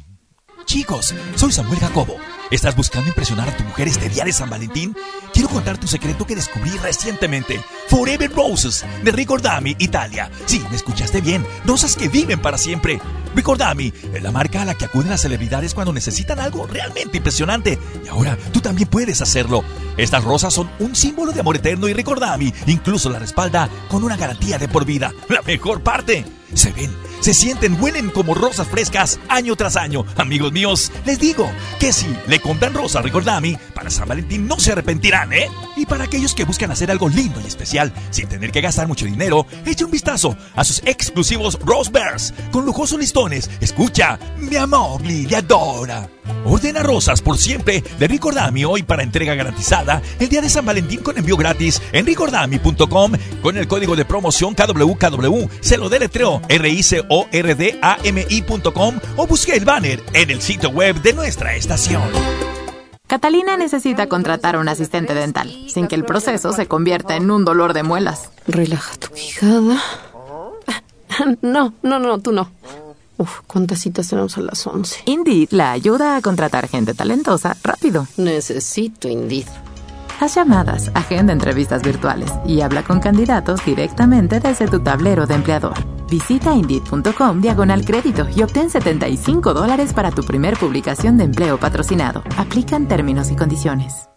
Chicos, 0.65 1.15
soy 1.37 1.53
Samuel 1.53 1.79
Jacobo. 1.79 2.17
¿Estás 2.51 2.77
buscando 2.77 3.09
impresionar 3.09 3.49
a 3.49 3.57
tu 3.57 3.65
mujer 3.65 3.89
este 3.89 4.09
día 4.09 4.25
de 4.25 4.33
San 4.33 4.51
Valentín? 4.51 4.97
Quiero 5.33 5.49
contarte 5.49 5.83
un 5.83 5.89
secreto 5.89 6.27
que 6.27 6.37
descubrí 6.37 6.71
recientemente. 6.83 7.61
Forever 7.89 8.31
Roses 8.33 8.85
de 9.03 9.13
Ricordami, 9.13 9.77
Italia. 9.79 10.31
Sí, 10.47 10.63
me 10.71 10.77
escuchaste 10.77 11.21
bien. 11.21 11.45
Rosas 11.65 11.97
que 11.97 12.09
viven 12.09 12.41
para 12.41 12.59
siempre. 12.59 13.01
Ricordami 13.35 13.93
es 14.13 14.23
la 14.23 14.31
marca 14.31 14.63
a 14.63 14.65
la 14.65 14.75
que 14.75 14.85
acuden 14.85 15.11
las 15.11 15.23
celebridades 15.23 15.75
cuando 15.75 15.93
necesitan 15.93 16.39
algo 16.39 16.67
realmente 16.67 17.17
impresionante. 17.17 17.79
Y 18.05 18.09
ahora 18.09 18.39
tú 18.53 18.61
también 18.61 18.89
puedes 18.89 19.21
hacerlo. 19.23 19.65
Estas 19.97 20.25
rosas 20.25 20.55
son 20.55 20.71
un 20.79 20.95
símbolo 20.95 21.33
de 21.33 21.41
amor 21.41 21.57
eterno 21.57 21.89
y 21.89 21.95
Ricordami 21.95 22.53
incluso 22.67 23.11
la 23.11 23.19
respalda 23.19 23.69
con 23.89 24.05
una 24.05 24.17
garantía 24.17 24.59
de 24.59 24.69
por 24.69 24.85
vida. 24.85 25.13
La 25.29 25.43
mejor 25.43 25.83
parte. 25.83 26.25
Se 26.55 26.73
ven, 26.73 26.95
se 27.21 27.35
sienten, 27.35 27.81
huelen 27.81 28.11
como 28.11 28.35
rosas 28.35 28.69
frescas 28.69 29.19
año 29.29 29.57
tras 29.57 29.77
año. 29.77 30.05
Amigos 30.17 30.53
míos, 30.53 30.93
les 31.05 31.19
digo 31.19 31.51
que 31.81 31.93
si 31.93 32.07
le 32.27 32.41
compran 32.41 32.75
rosas 32.75 33.05
Ricordami, 33.05 33.57
para 33.75 33.91
San 33.91 34.09
Valentín 34.09 34.47
no 34.47 34.59
se 34.59 34.73
arrepentirán, 34.73 35.33
¿eh? 35.33 35.51
Y 35.77 35.87
para 35.87 36.05
aquellos 36.05 36.35
que 36.35 36.45
buscan 36.45 36.71
hacer 36.71 36.91
algo 36.91 37.09
lindo 37.09 37.41
y 37.41 37.47
especial 37.47 37.93
sin 38.11 38.29
tener 38.29 38.53
que 38.53 38.61
gastar 38.61 38.87
mucho 38.87 39.05
dinero, 39.07 39.47
eche 39.67 39.85
un 39.85 39.91
vistazo 39.91 40.37
a 40.55 40.65
sus 40.65 40.83
exclusivos 40.85 41.59
Rose 41.61 41.91
Bears 41.91 42.35
con 42.53 42.65
lujosos 42.65 42.99
listones. 42.99 43.51
Escucha, 43.61 44.19
mi 44.39 44.57
amor, 44.57 45.03
le 45.03 45.35
adora. 45.37 46.09
Ordena 46.45 46.83
rosas 46.83 47.23
por 47.23 47.39
siempre 47.39 47.83
de 47.99 48.09
Ricordami 48.09 48.65
hoy 48.65 48.83
para 48.83 49.03
entrega 49.03 49.35
garantizada 49.35 50.03
el 50.19 50.29
día 50.29 50.41
de 50.41 50.49
San 50.49 50.65
Valentín 50.65 51.01
con 51.01 51.17
envío 51.17 51.37
gratis 51.37 51.81
en 51.93 52.07
ricordami.com 52.07 53.13
con 53.43 53.57
el 53.57 53.67
código 53.67 53.97
de 53.97 54.05
promoción 54.05 54.55
KWKW. 54.55 55.49
Se 55.61 55.77
lo 55.77 55.89
deletreo 55.89 56.43
R-I-C-O-R-D-A-M-I.com 56.49 59.01
o 59.17 59.27
busque 59.27 59.57
el 59.57 59.65
banner 59.65 60.01
en 60.13 60.31
el 60.31 60.41
sitio 60.41 60.71
web 60.71 61.03
de 61.03 61.13
nuestra 61.13 61.57
estación. 61.57 62.03
Catalina 63.07 63.57
necesita 63.57 64.09
contratar 64.09 64.57
a 64.57 64.59
un 64.59 64.69
asistente 64.69 65.15
dental 65.15 65.53
sin 65.69 65.89
que 65.89 65.95
el 65.95 66.05
proceso 66.05 66.53
se 66.53 66.67
convierta 66.67 67.17
en 67.17 67.31
un 67.31 67.45
dolor 67.45 67.75
de 67.75 67.83
muelas. 67.83 68.31
Relaja 68.47 68.97
tu 68.97 69.09
quijada. 69.09 69.81
No, 71.43 71.75
no, 71.83 71.99
no, 72.01 72.19
tú 72.19 72.33
no. 72.33 72.51
Uf, 73.19 73.41
¿cuántas 73.47 73.81
citas 73.81 74.09
tenemos 74.09 74.37
a 74.37 74.41
las 74.41 74.67
11? 74.67 75.03
Indeed 75.05 75.51
la 75.53 75.71
ayuda 75.71 76.17
a 76.17 76.23
contratar 76.23 76.69
gente 76.69 76.95
talentosa 76.95 77.57
rápido. 77.63 78.09
Necesito 78.17 79.09
Indeed. 79.09 79.47
Haz 80.21 80.37
llamadas, 80.37 80.91
agenda 80.95 81.33
entrevistas 81.33 81.83
virtuales 81.83 82.33
y 82.47 82.61
habla 82.61 82.83
con 82.83 83.01
candidatos 83.01 83.65
directamente 83.65 84.41
desde 84.41 84.69
tu 84.69 84.81
tablero 84.81 85.27
de 85.27 85.35
empleador. 85.35 85.75
Visita 86.09 86.55
Indeed.com 86.55 87.41
diagonal 87.41 87.85
crédito 87.85 88.27
y 88.35 88.43
obtén 88.43 88.71
75 88.71 89.53
dólares 89.53 89.93
para 89.93 90.11
tu 90.11 90.23
primer 90.23 90.57
publicación 90.57 91.17
de 91.17 91.25
empleo 91.25 91.59
patrocinado. 91.59 92.23
Aplican 92.37 92.87
términos 92.87 93.31
y 93.31 93.37
condiciones. 93.37 94.09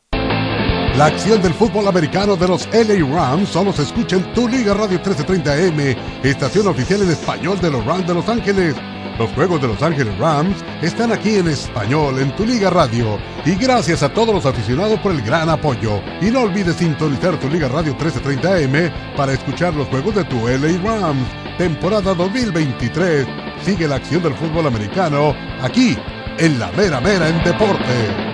La 0.97 1.05
acción 1.05 1.39
del 1.43 1.53
fútbol 1.53 1.87
americano 1.87 2.35
de 2.35 2.47
los 2.47 2.67
LA 2.73 3.05
Rams 3.15 3.49
solo 3.49 3.71
se 3.71 3.83
escucha 3.83 4.15
en 4.15 4.33
tu 4.33 4.47
Liga 4.47 4.73
Radio 4.73 4.99
1330M, 4.99 5.95
estación 6.23 6.67
oficial 6.67 7.03
en 7.03 7.11
español 7.11 7.59
de 7.59 7.69
los 7.69 7.85
Rams 7.85 8.07
de 8.07 8.13
Los 8.15 8.27
Ángeles. 8.27 8.75
Los 9.18 9.32
juegos 9.32 9.59
de 9.61 9.68
Los 9.68 9.82
Ángeles 9.82 10.15
Rams 10.20 10.63
están 10.82 11.11
aquí 11.11 11.38
en 11.38 11.47
español 11.47 12.20
en 12.20 12.36
tu 12.36 12.45
Liga 12.45 12.70
Radio. 12.70 13.18
Y 13.45 13.55
gracias 13.55 14.03
a 14.03 14.13
todos 14.13 14.34
los 14.34 14.45
aficionados 14.45 14.99
por 14.99 15.11
el 15.11 15.24
gran 15.24 15.49
apoyo. 15.49 16.01
Y 16.22 16.26
no 16.26 16.41
olvides 16.41 16.76
sintonizar 16.76 17.39
tu 17.39 17.49
Liga 17.49 17.68
Radio 17.68 17.97
1330M 17.97 19.15
para 19.15 19.34
escuchar 19.34 19.74
los 19.74 19.88
juegos 19.88 20.13
de 20.13 20.24
tu 20.26 20.47
LA 20.47 20.78
Rams. 20.84 21.28
Temporada 21.57 22.13
2023. 22.13 23.28
Sigue 23.63 23.88
la 23.88 23.95
acción 23.95 24.22
del 24.22 24.36
fútbol 24.36 24.68
americano 24.68 25.34
aquí 25.61 25.97
en 26.38 26.59
la 26.59 26.72
Mera 26.74 27.01
Mera 27.01 27.28
en 27.28 27.43
Deporte. 27.43 28.28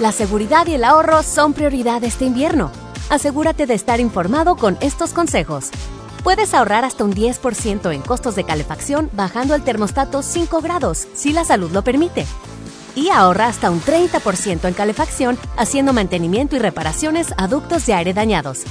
La 0.00 0.12
seguridad 0.12 0.68
y 0.68 0.74
el 0.74 0.84
ahorro 0.84 1.24
son 1.24 1.52
prioridad 1.52 2.04
este 2.04 2.24
invierno. 2.24 2.70
Asegúrate 3.10 3.66
de 3.66 3.74
estar 3.74 3.98
informado 3.98 4.54
con 4.54 4.78
estos 4.80 5.12
consejos. 5.12 5.70
Puedes 6.22 6.52
ahorrar 6.52 6.84
hasta 6.84 7.04
un 7.04 7.14
10% 7.14 7.92
en 7.94 8.02
costos 8.02 8.34
de 8.36 8.44
calefacción 8.44 9.10
bajando 9.12 9.54
el 9.54 9.62
termostato 9.62 10.22
5 10.22 10.60
grados, 10.60 11.08
si 11.14 11.32
la 11.32 11.44
salud 11.44 11.70
lo 11.70 11.82
permite. 11.82 12.26
Y 12.94 13.08
ahorra 13.08 13.46
hasta 13.46 13.70
un 13.70 13.80
30% 13.80 14.66
en 14.68 14.74
calefacción 14.74 15.38
haciendo 15.56 15.92
mantenimiento 15.92 16.56
y 16.56 16.58
reparaciones 16.58 17.32
a 17.38 17.46
ductos 17.46 17.86
de 17.86 17.94
aire 17.94 18.12
dañados. 18.12 18.62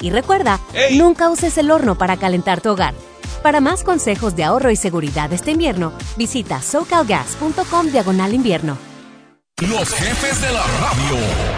Y 0.00 0.10
recuerda, 0.10 0.60
nunca 0.92 1.30
uses 1.30 1.56
el 1.58 1.70
horno 1.70 1.96
para 1.96 2.16
calentar 2.16 2.60
tu 2.60 2.70
hogar. 2.70 2.94
Para 3.42 3.60
más 3.60 3.84
consejos 3.84 4.36
de 4.36 4.44
ahorro 4.44 4.70
y 4.70 4.76
seguridad 4.76 5.32
este 5.32 5.52
invierno, 5.52 5.92
visita 6.16 6.60
socalgas.com 6.60 7.86
diagonal 7.90 8.34
invierno. 8.34 8.76
Los 9.60 9.92
jefes 9.92 10.40
de 10.40 10.52
la 10.52 10.62
radio. 10.62 11.57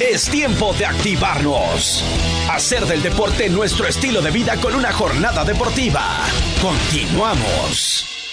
Es 0.00 0.28
tiempo 0.28 0.72
de 0.74 0.86
activarnos. 0.86 2.02
Hacer 2.50 2.84
del 2.84 3.00
deporte 3.00 3.48
nuestro 3.48 3.86
estilo 3.86 4.20
de 4.20 4.32
vida 4.32 4.56
con 4.56 4.74
una 4.74 4.92
jornada 4.92 5.44
deportiva. 5.44 6.18
Continuamos. 6.60 8.23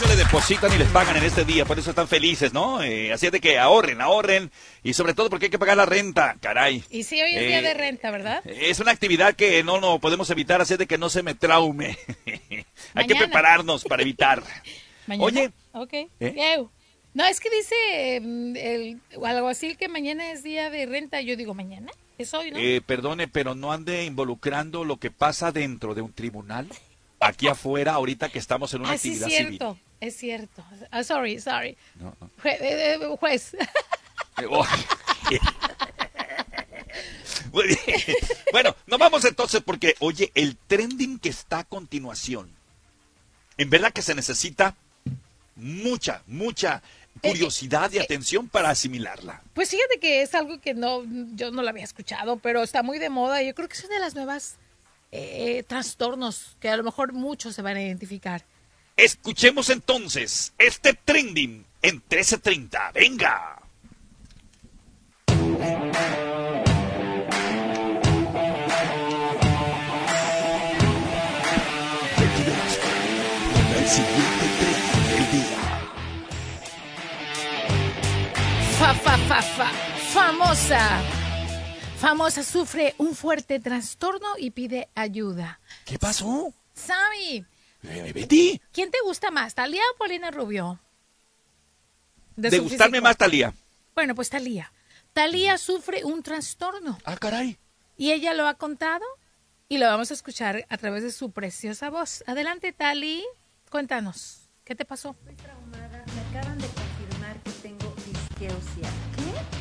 Muchos 0.00 0.16
le 0.16 0.24
depositan 0.24 0.72
y 0.72 0.78
les 0.78 0.88
pagan 0.88 1.16
en 1.16 1.24
este 1.24 1.44
día, 1.44 1.64
por 1.64 1.78
eso 1.78 1.90
están 1.90 2.08
felices, 2.08 2.54
¿no? 2.54 2.82
Eh, 2.82 3.12
así 3.12 3.26
es 3.26 3.32
de 3.32 3.40
que 3.40 3.58
ahorren, 3.58 4.00
ahorren, 4.00 4.50
y 4.82 4.94
sobre 4.94 5.12
todo 5.14 5.28
porque 5.28 5.46
hay 5.46 5.50
que 5.50 5.58
pagar 5.58 5.76
la 5.76 5.84
renta, 5.84 6.36
caray. 6.40 6.82
Y 6.90 7.02
sí, 7.02 7.20
hoy 7.20 7.34
es 7.34 7.46
día 7.46 7.58
Eh, 7.58 7.62
de 7.62 7.74
renta, 7.74 8.10
¿verdad? 8.10 8.42
Es 8.46 8.80
una 8.80 8.92
actividad 8.92 9.34
que 9.34 9.62
no 9.62 9.80
no 9.80 9.98
podemos 9.98 10.30
evitar, 10.30 10.60
así 10.60 10.74
es 10.74 10.78
de 10.78 10.86
que 10.86 10.96
no 10.96 11.10
se 11.10 11.22
me 11.22 11.34
traume. 11.34 11.98
hay 12.94 13.06
que 13.06 13.14
prepararnos 13.14 13.84
para 13.84 14.02
evitar. 14.02 14.42
Mañana. 15.06 15.24
Oye, 15.26 15.50
Ok. 15.72 15.92
¿Eh? 16.20 16.64
No, 17.12 17.24
es 17.26 17.40
que 17.40 17.50
dice 17.50 18.20
mm, 18.22 18.56
el 18.56 19.00
alguacil 19.22 19.76
que 19.76 19.88
mañana 19.88 20.32
es 20.32 20.42
día 20.42 20.70
de 20.70 20.86
renta. 20.86 21.20
Yo 21.20 21.36
digo, 21.36 21.52
¿mañana? 21.54 21.90
Es 22.16 22.32
hoy, 22.32 22.52
¿no? 22.52 22.58
eh, 22.58 22.80
perdone, 22.80 23.28
pero 23.28 23.54
no 23.54 23.72
ande 23.72 24.04
involucrando 24.04 24.84
lo 24.84 24.96
que 24.96 25.10
pasa 25.10 25.52
dentro 25.52 25.94
de 25.94 26.02
un 26.02 26.12
tribunal, 26.12 26.68
aquí 27.18 27.48
afuera, 27.48 27.94
ahorita 27.94 28.28
que 28.28 28.38
estamos 28.38 28.72
en 28.74 28.82
una 28.82 28.92
ah, 28.92 28.98
sí, 28.98 29.08
actividad 29.08 29.28
cierto. 29.28 29.74
civil. 29.74 29.89
Es 30.00 30.16
cierto. 30.16 30.64
Ah, 30.90 31.04
sorry, 31.04 31.40
sorry. 31.40 31.76
No, 31.96 32.14
no. 32.20 32.30
Jue- 32.42 32.56
eh, 32.60 32.94
eh, 32.94 33.16
juez. 33.18 33.54
Eh, 33.54 34.46
oh. 34.48 34.66
Muy 37.52 37.66
bien. 37.66 37.80
Bueno, 38.52 38.74
nos 38.86 38.98
vamos 38.98 39.24
entonces 39.24 39.62
porque, 39.64 39.94
oye, 40.00 40.30
el 40.34 40.56
trending 40.56 41.18
que 41.18 41.28
está 41.28 41.60
a 41.60 41.64
continuación, 41.64 42.50
en 43.56 43.70
verdad 43.70 43.92
que 43.92 44.02
se 44.02 44.14
necesita 44.14 44.76
mucha, 45.56 46.22
mucha 46.26 46.82
curiosidad 47.22 47.90
y 47.92 47.98
atención 47.98 48.48
para 48.48 48.70
asimilarla. 48.70 49.42
Pues 49.52 49.70
fíjate 49.70 49.98
que 50.00 50.22
es 50.22 50.34
algo 50.34 50.60
que 50.60 50.74
no, 50.74 51.02
yo 51.34 51.50
no 51.50 51.62
lo 51.62 51.68
había 51.68 51.84
escuchado, 51.84 52.38
pero 52.38 52.62
está 52.62 52.82
muy 52.82 52.98
de 52.98 53.10
moda. 53.10 53.42
Yo 53.42 53.54
creo 53.54 53.68
que 53.68 53.74
es 53.76 53.84
una 53.84 53.94
de 53.94 54.00
las 54.00 54.14
nuevas 54.14 54.56
eh, 55.12 55.64
trastornos 55.66 56.56
que 56.60 56.68
a 56.68 56.76
lo 56.76 56.84
mejor 56.84 57.12
muchos 57.12 57.54
se 57.54 57.62
van 57.62 57.76
a 57.76 57.82
identificar. 57.82 58.44
Escuchemos 58.96 59.70
entonces 59.70 60.52
este 60.58 60.94
trending 60.94 61.64
en 61.82 61.94
1330. 61.96 62.92
Venga. 62.92 63.56
El 73.78 73.88
siguiente 73.88 74.46
trending 74.58 75.08
del 75.10 75.30
día. 75.32 75.58
Fa, 78.78 78.94
fa, 78.94 79.18
fa, 79.28 79.42
fa. 79.42 79.70
Famosa. 80.12 81.02
Famosa 81.98 82.42
sufre 82.42 82.94
un 82.98 83.14
fuerte 83.14 83.60
trastorno 83.60 84.28
y 84.38 84.50
pide 84.50 84.88
ayuda. 84.94 85.60
¿Qué 85.84 85.98
pasó? 85.98 86.52
Sammy, 86.74 87.36
Eh, 87.38 87.44
Betty, 87.82 88.60
¿quién 88.72 88.90
te 88.90 88.98
gusta 89.04 89.30
más, 89.30 89.54
Talía 89.54 89.82
o 89.94 89.98
Paulina 89.98 90.30
Rubio? 90.30 90.80
de, 92.36 92.58
gustarme 92.58 92.98
físico. 92.98 93.04
más, 93.04 93.16
Talía. 93.16 93.54
Bueno, 93.94 94.14
pues 94.14 94.30
Talía. 94.30 94.72
Talía 95.12 95.58
sufre 95.58 96.04
un 96.04 96.22
trastorno. 96.22 96.98
Ah, 97.04 97.16
caray. 97.16 97.58
Y 97.96 98.12
ella 98.12 98.34
lo 98.34 98.46
ha 98.46 98.54
contado 98.54 99.04
y 99.68 99.78
lo 99.78 99.86
vamos 99.86 100.10
a 100.10 100.14
escuchar 100.14 100.66
a 100.68 100.76
través 100.78 101.02
de 101.02 101.10
su 101.10 101.32
preciosa 101.32 101.90
voz. 101.90 102.24
Adelante, 102.26 102.72
Tali. 102.72 103.24
Cuéntanos, 103.70 104.48
¿qué 104.64 104.74
te 104.74 104.84
pasó? 104.84 105.16
Me 105.24 105.32
acaban 105.32 106.58
de 106.58 106.66
confirmar 106.68 107.42
que 107.42 107.50
tengo 107.62 107.94
disqueusia. 108.06 108.88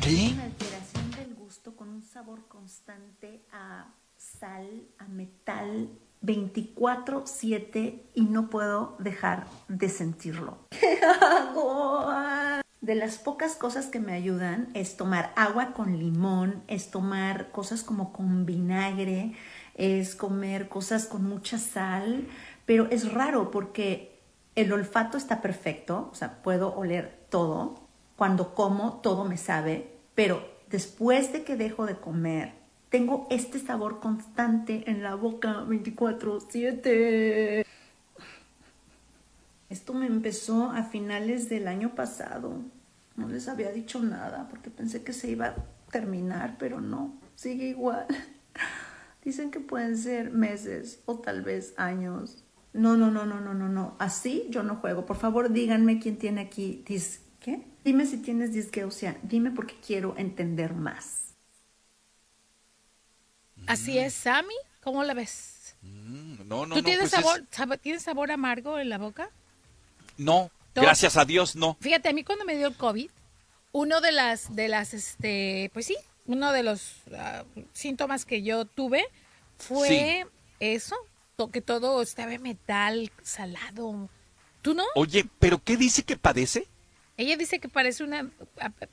¿Qué? 0.02 0.28
Es 0.28 0.32
una 0.34 0.44
alteración 0.44 1.12
del 1.12 1.36
gusto 1.36 1.76
con 1.76 1.90
un 1.90 2.04
sabor 2.04 2.48
constante 2.48 3.42
a 3.52 3.94
sal, 4.18 4.88
a 4.98 5.06
metal, 5.06 5.90
24/7 6.22 8.04
y 8.14 8.22
no 8.22 8.50
puedo 8.50 8.96
dejar 9.00 9.48
de 9.68 9.90
sentirlo. 9.90 10.58
¿Qué 10.70 11.00
hago? 11.22 12.08
De 12.82 12.96
las 12.96 13.18
pocas 13.18 13.56
cosas 13.56 13.88
que 13.88 14.00
me 14.00 14.14
ayudan 14.14 14.70
es 14.74 14.96
tomar 14.96 15.34
agua 15.36 15.74
con 15.74 16.00
limón, 16.00 16.64
es 16.68 16.92
tomar 16.92 17.52
cosas 17.52 17.84
como 17.84 18.14
con 18.14 18.46
vinagre, 18.46 19.34
es 19.76 20.16
comer 20.16 20.70
cosas 20.70 21.06
con 21.06 21.24
mucha 21.24 21.58
sal, 21.58 22.26
pero 22.66 22.88
es 22.90 23.12
raro 23.12 23.52
porque 23.52 24.22
el 24.56 24.72
olfato 24.72 25.18
está 25.18 25.42
perfecto, 25.42 26.10
o 26.12 26.16
sea, 26.16 26.42
puedo 26.42 26.74
oler 26.76 27.26
todo. 27.30 27.76
Cuando 28.16 28.54
como, 28.54 29.00
todo 29.02 29.26
me 29.26 29.38
sabe, 29.38 29.96
pero 30.16 30.44
después 30.70 31.32
de 31.32 31.44
que 31.44 31.56
dejo 31.56 31.86
de 31.86 31.96
comer, 31.96 32.59
tengo 32.90 33.28
este 33.30 33.60
sabor 33.60 34.00
constante 34.00 34.90
en 34.90 35.04
la 35.04 35.16
boca 35.16 35.64
24/7. 35.64 37.66
Esto 39.70 39.94
me 39.94 40.08
empezó 40.08 40.72
a 40.72 40.84
finales 40.84 41.50
del 41.50 41.68
año 41.68 41.94
pasado. 41.94 42.54
No 43.16 43.28
les 43.28 43.48
había 43.48 43.72
dicho 43.72 44.02
nada 44.02 44.48
porque 44.50 44.72
pensé 44.72 45.04
que 45.04 45.14
se 45.14 45.30
iba 45.30 45.48
a 45.48 45.56
terminar, 45.92 46.56
pero 46.58 46.82
no, 46.82 47.14
sigue 47.36 47.68
igual. 47.68 48.08
Dicen 49.24 49.52
que 49.52 49.60
pueden 49.60 49.98
ser 49.98 50.32
meses 50.32 51.02
o 51.06 51.20
tal 51.20 51.44
vez 51.44 51.74
años. 51.78 52.44
No, 52.74 52.98
no, 52.98 53.12
no, 53.12 53.26
no, 53.26 53.42
no, 53.42 53.54
no, 53.54 53.70
no. 53.70 53.96
Así 54.00 54.48
yo 54.50 54.64
no 54.64 54.78
juego. 54.78 55.06
Por 55.06 55.18
favor, 55.18 55.52
díganme 55.52 56.00
quién 56.00 56.18
tiene 56.18 56.42
aquí 56.42 56.84
dis 56.88 57.22
¿qué? 57.40 57.64
Dime 57.84 58.06
si 58.06 58.18
tienes 58.18 58.54
disqueusia. 58.54 59.18
Dime 59.22 59.52
porque 59.52 59.76
quiero 59.86 60.16
entender 60.18 60.74
más. 60.74 61.29
Así 63.70 64.00
es, 64.00 64.14
Sammy. 64.14 64.56
¿Cómo 64.84 65.04
la 65.04 65.14
ves? 65.14 65.76
No, 65.82 66.66
no, 66.66 66.76
¿Tú 66.76 66.82
no. 66.82 66.84
tienes, 66.84 67.10
pues 67.10 67.14
es- 67.14 67.20
sabor, 67.20 67.44
sab- 67.52 67.80
tienes 67.80 68.04
sabor 68.04 68.32
amargo 68.32 68.80
en 68.80 68.90
la 68.90 68.98
boca? 68.98 69.30
No, 70.18 70.52
gracias 70.76 71.16
a 71.18 71.26
Dios, 71.26 71.56
no. 71.56 71.78
Fíjate, 71.80 72.10
a 72.10 72.14
mí 72.14 72.24
cuando 72.24 72.46
me 72.46 72.58
dio 72.58 72.68
el 72.68 72.76
COVID, 72.76 73.10
uno 73.72 74.02
de 74.02 74.12
las, 74.12 74.56
de 74.56 74.68
las, 74.68 74.94
este, 74.94 75.70
pues 75.74 75.86
sí, 75.86 75.96
uno 76.26 76.52
de 76.52 76.64
los 76.64 76.96
ah, 77.16 77.44
síntomas 77.74 78.26
que 78.26 78.42
yo 78.42 78.66
tuve 78.66 79.06
fue 79.58 80.26
eso, 80.60 80.96
que 81.54 81.62
todo 81.62 82.02
estaba 82.02 82.38
metal, 82.40 83.12
salado. 83.24 84.10
¿Tú 84.62 84.74
no? 84.74 84.84
Oye, 84.96 85.26
¿pero 85.40 85.64
qué 85.64 85.78
dice 85.78 86.04
que 86.04 86.18
padece? 86.18 86.68
Ella 87.22 87.36
dice 87.36 87.60
que 87.60 87.68
parece 87.68 88.06
una, 88.06 88.30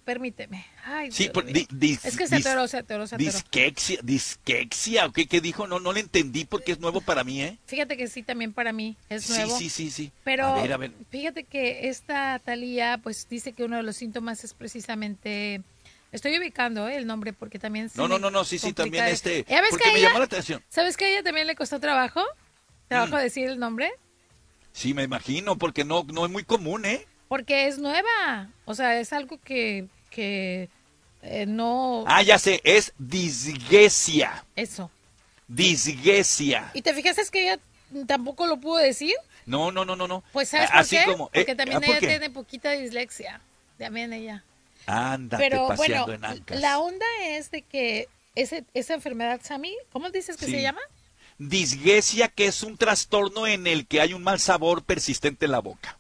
permíteme. 0.04 0.66
Ay, 0.84 1.12
Sí, 1.12 1.24
Dios 1.24 1.32
por- 1.32 1.44
mío. 1.44 1.54
di- 1.54 1.68
dis- 1.70 2.04
es 2.04 2.16
que 2.16 2.26
se 2.26 2.34
atoró, 2.36 2.66
se 2.66 2.78
atoró, 2.78 3.06
se 3.06 3.14
atoró. 3.14 3.30
Disquexia, 3.30 4.00
disquexia, 4.02 5.06
¿o 5.06 5.12
qué, 5.12 5.28
qué 5.28 5.40
dijo? 5.40 5.68
No, 5.68 5.78
no 5.78 5.92
le 5.92 6.00
entendí 6.00 6.44
porque 6.44 6.72
es 6.72 6.80
nuevo 6.80 7.00
para 7.00 7.22
mí, 7.22 7.40
¿eh? 7.40 7.56
Fíjate 7.66 7.96
que 7.96 8.08
sí, 8.08 8.24
también 8.24 8.52
para 8.52 8.72
mí 8.72 8.96
es 9.08 9.22
Sí, 9.24 9.32
nuevo. 9.34 9.56
sí, 9.56 9.70
sí, 9.70 9.90
sí. 9.92 10.10
Pero 10.24 10.44
A 10.46 10.60
ver, 10.60 10.72
a 10.72 10.76
ver. 10.76 10.90
fíjate 11.08 11.44
que 11.44 11.88
esta 11.88 12.40
Talía, 12.40 12.98
pues 13.00 13.28
dice 13.28 13.52
que 13.52 13.62
uno 13.62 13.76
de 13.76 13.84
los 13.84 13.96
síntomas 13.96 14.42
es 14.42 14.54
precisamente. 14.54 15.62
Estoy 16.10 16.36
ubicando 16.36 16.88
¿eh? 16.88 16.96
el 16.96 17.06
nombre 17.06 17.32
porque 17.32 17.60
también. 17.60 17.90
No, 17.94 18.08
no, 18.08 18.18
no, 18.18 18.32
no, 18.32 18.44
sí, 18.44 18.58
sí, 18.58 18.72
también 18.72 19.04
este. 19.04 19.44
¿Ya 19.48 19.60
ves 19.60 19.70
Porque 19.70 19.84
que 19.84 19.92
me 19.92 19.98
ella- 20.00 20.08
llamó 20.08 20.18
la 20.18 20.24
atención. 20.24 20.62
¿Sabes 20.68 20.96
que 20.96 21.04
a 21.04 21.08
ella 21.10 21.22
también 21.22 21.46
le 21.46 21.54
costó 21.54 21.78
trabajo? 21.78 22.22
¿Trabajo 22.88 23.14
Mm. 23.16 23.20
decir 23.20 23.48
el 23.50 23.58
nombre? 23.60 23.92
Sí, 24.72 24.94
me 24.94 25.04
imagino, 25.04 25.56
porque 25.56 25.84
no, 25.84 26.04
no 26.12 26.26
es 26.26 26.32
muy 26.32 26.42
común, 26.44 26.84
¿eh? 26.86 27.06
Porque 27.28 27.66
es 27.66 27.78
nueva. 27.78 28.48
O 28.64 28.74
sea, 28.74 28.98
es 29.00 29.12
algo 29.12 29.38
que, 29.42 29.86
que 30.10 30.68
eh, 31.22 31.46
no. 31.46 32.04
Ah, 32.06 32.22
ya 32.22 32.38
sé, 32.38 32.60
es 32.64 32.92
disgesia. 32.98 34.44
Eso. 34.54 34.90
Disgesia. 35.48 36.70
¿Y 36.74 36.82
te 36.82 36.94
fijaste 36.94 37.22
que 37.30 37.42
ella 37.52 37.58
tampoco 38.06 38.46
lo 38.46 38.58
pudo 38.58 38.76
decir? 38.78 39.14
No, 39.44 39.70
no, 39.70 39.84
no, 39.84 39.96
no, 39.96 40.06
no. 40.08 40.22
Pues 40.32 40.48
¿sabes 40.48 40.70
por 40.70 40.80
Así 40.80 40.96
qué? 40.96 41.04
como. 41.04 41.26
Porque 41.30 41.52
eh, 41.52 41.56
también 41.56 41.78
¿ah, 41.78 41.80
por 41.80 41.90
ella 41.90 42.00
qué? 42.00 42.06
tiene 42.08 42.30
poquita 42.30 42.70
dislexia. 42.72 43.40
También 43.78 44.12
ella. 44.12 44.42
Ándate 44.86 45.42
Pero 45.42 45.68
paseando 45.68 46.06
bueno, 46.06 46.26
en 46.26 46.32
ancas. 46.38 46.60
la 46.60 46.78
onda 46.78 47.06
es 47.24 47.50
de 47.50 47.62
que 47.62 48.08
ese, 48.36 48.64
esa 48.74 48.94
enfermedad, 48.94 49.40
Sammy, 49.42 49.74
¿cómo 49.92 50.10
dices 50.10 50.36
que 50.36 50.46
Sí. 50.46 50.52
se 50.52 50.62
llama? 50.62 50.80
Disgesia, 51.38 52.28
que 52.28 52.46
es 52.46 52.62
un 52.62 52.76
trastorno 52.76 53.46
en 53.46 53.66
el 53.66 53.86
que 53.86 54.00
hay 54.00 54.14
un 54.14 54.22
mal 54.22 54.40
sabor 54.40 54.82
persistente 54.84 55.44
en 55.46 55.52
la 55.52 55.58
boca. 55.60 55.98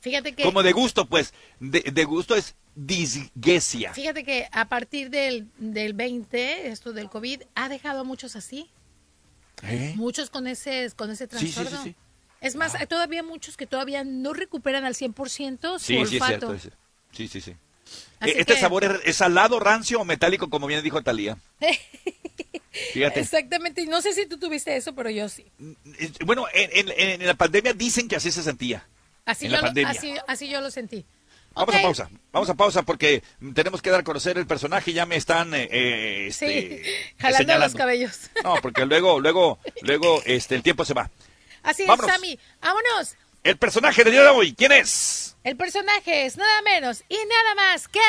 Fíjate 0.00 0.34
que, 0.34 0.42
Como 0.44 0.62
de 0.62 0.72
gusto, 0.72 1.06
pues. 1.06 1.34
De, 1.58 1.80
de 1.80 2.04
gusto 2.04 2.34
es 2.34 2.54
disgesia. 2.74 3.92
fíjate 3.92 4.24
que 4.24 4.48
a 4.52 4.68
partir 4.68 5.10
del, 5.10 5.48
del 5.58 5.92
20, 5.92 6.68
esto 6.68 6.92
del 6.92 7.10
COVID, 7.10 7.42
ha 7.54 7.68
dejado 7.68 8.00
a 8.00 8.04
muchos 8.04 8.36
así. 8.36 8.70
¿Eh? 9.62 9.92
Muchos 9.96 10.30
con 10.30 10.46
ese, 10.46 10.90
con 10.96 11.10
ese 11.10 11.26
Sí, 11.26 11.38
sí, 11.38 11.46
sí, 11.48 11.52
trastorno. 11.54 11.84
sí. 11.84 11.94
Es 12.40 12.56
más, 12.56 12.74
hay 12.74 12.86
todavía 12.86 13.22
muchos 13.22 13.58
que 13.58 13.66
todavía 13.66 14.02
no 14.04 14.32
recuperan 14.32 14.84
al 14.86 14.94
100% 14.94 15.78
su 15.78 15.84
Sí, 15.84 15.94
sí, 16.06 16.16
es 16.16 16.22
olfato. 16.22 16.58
cierto. 16.58 16.76
Sí, 17.12 17.28
sí, 17.28 17.40
sí. 17.42 17.54
Así 18.20 18.30
Eh, 18.30 18.34
Este 18.40 18.54
que- 18.54 18.60
sabor 18.60 18.84
es, 18.84 18.92
es 19.04 19.16
salado, 19.16 19.60
rancio 19.60 20.00
o 20.00 20.04
metálico, 20.06 20.48
como 20.48 20.66
bien 20.66 20.82
dijo 20.82 21.02
Talía. 21.02 21.36
Fíjate. 22.94 23.20
Exactamente, 23.20 23.82
y 23.82 23.86
no 23.86 24.00
sé 24.00 24.12
si 24.14 24.26
tú 24.26 24.38
tuviste 24.38 24.74
eso, 24.76 24.94
pero 24.94 25.10
yo 25.10 25.28
sí. 25.28 25.44
Eh, 25.98 26.10
Bueno, 26.24 26.46
en, 26.54 26.70
en- 26.88 27.20
en 27.20 27.26
la 27.26 27.34
pandemia 27.34 27.74
dicen 27.74 28.08
que 28.08 28.16
así 28.16 28.30
se 28.30 28.42
sentía. 28.42 28.86
Así, 29.30 29.46
En 29.46 29.50
yo 29.52 29.56
la 29.56 29.60
lo, 29.62 29.66
pandemia. 29.68 29.90
así, 29.90 30.14
así 30.26 30.48
yo 30.48 30.60
lo 30.60 30.70
sentí. 30.70 31.04
Vamos 31.52 31.74
a 31.74 31.82
pausa, 31.82 32.10
vamos 32.32 32.48
a 32.48 32.54
pausa 32.54 32.82
porque 32.82 33.22
tenemos 33.54 33.82
que 33.82 33.90
dar 33.90 34.00
a 34.00 34.04
conocer 34.04 34.38
el 34.38 34.46
personaje. 34.46 34.92
Ya 34.92 35.04
me 35.04 35.16
están 35.16 35.52
eh, 35.52 35.68
eh, 35.70 36.28
Sí, 36.32 36.46
este, 36.46 37.14
jalando 37.18 37.38
señalando. 37.38 37.66
los 37.66 37.74
cabellos. 37.74 38.18
No, 38.44 38.54
porque 38.62 38.86
luego, 38.86 39.18
luego, 39.20 39.58
luego, 39.82 40.22
este, 40.26 40.54
el 40.54 40.62
tiempo 40.62 40.84
se 40.84 40.94
va. 40.94 41.10
Así 41.62 41.84
Vámonos. 41.86 42.08
es, 42.08 42.14
Sammy. 42.14 42.38
Vámonos. 42.62 43.16
el 43.42 43.56
personaje 43.56 44.04
del 44.04 44.12
día 44.12 44.22
de 44.22 44.28
hoy, 44.28 44.54
¿quién 44.54 44.72
es? 44.72 45.36
El 45.42 45.56
personaje 45.56 46.26
es 46.26 46.36
nada 46.36 46.62
menos 46.62 47.02
y 47.08 47.16
nada 47.16 47.54
más 47.56 47.88
que 47.88 48.00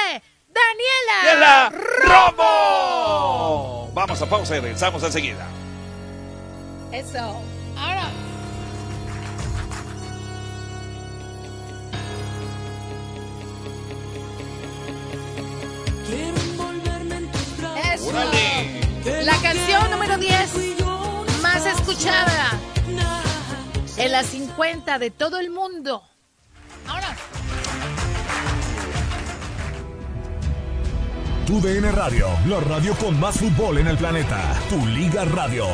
Daniela, 0.53 1.23
Daniela 1.23 1.69
Romo. 1.69 2.43
Romo. 2.43 3.91
Vamos 3.93 4.21
a 4.21 4.29
pausa 4.29 4.55
y 4.57 4.59
regresamos 4.59 5.01
enseguida. 5.03 5.47
Eso. 6.91 7.41
Ahora. 7.77 8.09
Eso. 17.93 18.11
La 19.23 19.35
canción 19.41 19.91
número 19.91 20.17
10 20.17 20.81
más 21.41 21.65
escuchada 21.65 22.59
en 23.97 24.11
las 24.11 24.27
50 24.27 24.99
de 24.99 25.11
todo 25.11 25.39
el 25.39 25.49
mundo. 25.49 26.03
Ahora. 26.87 27.15
Tu 31.45 31.59
DN 31.59 31.91
Radio, 31.91 32.27
la 32.47 32.59
radio 32.61 32.95
con 32.95 33.19
más 33.19 33.37
fútbol 33.37 33.79
en 33.79 33.87
el 33.87 33.97
planeta. 33.97 34.39
Tu 34.69 34.85
Liga 34.87 35.25
Radio. 35.25 35.65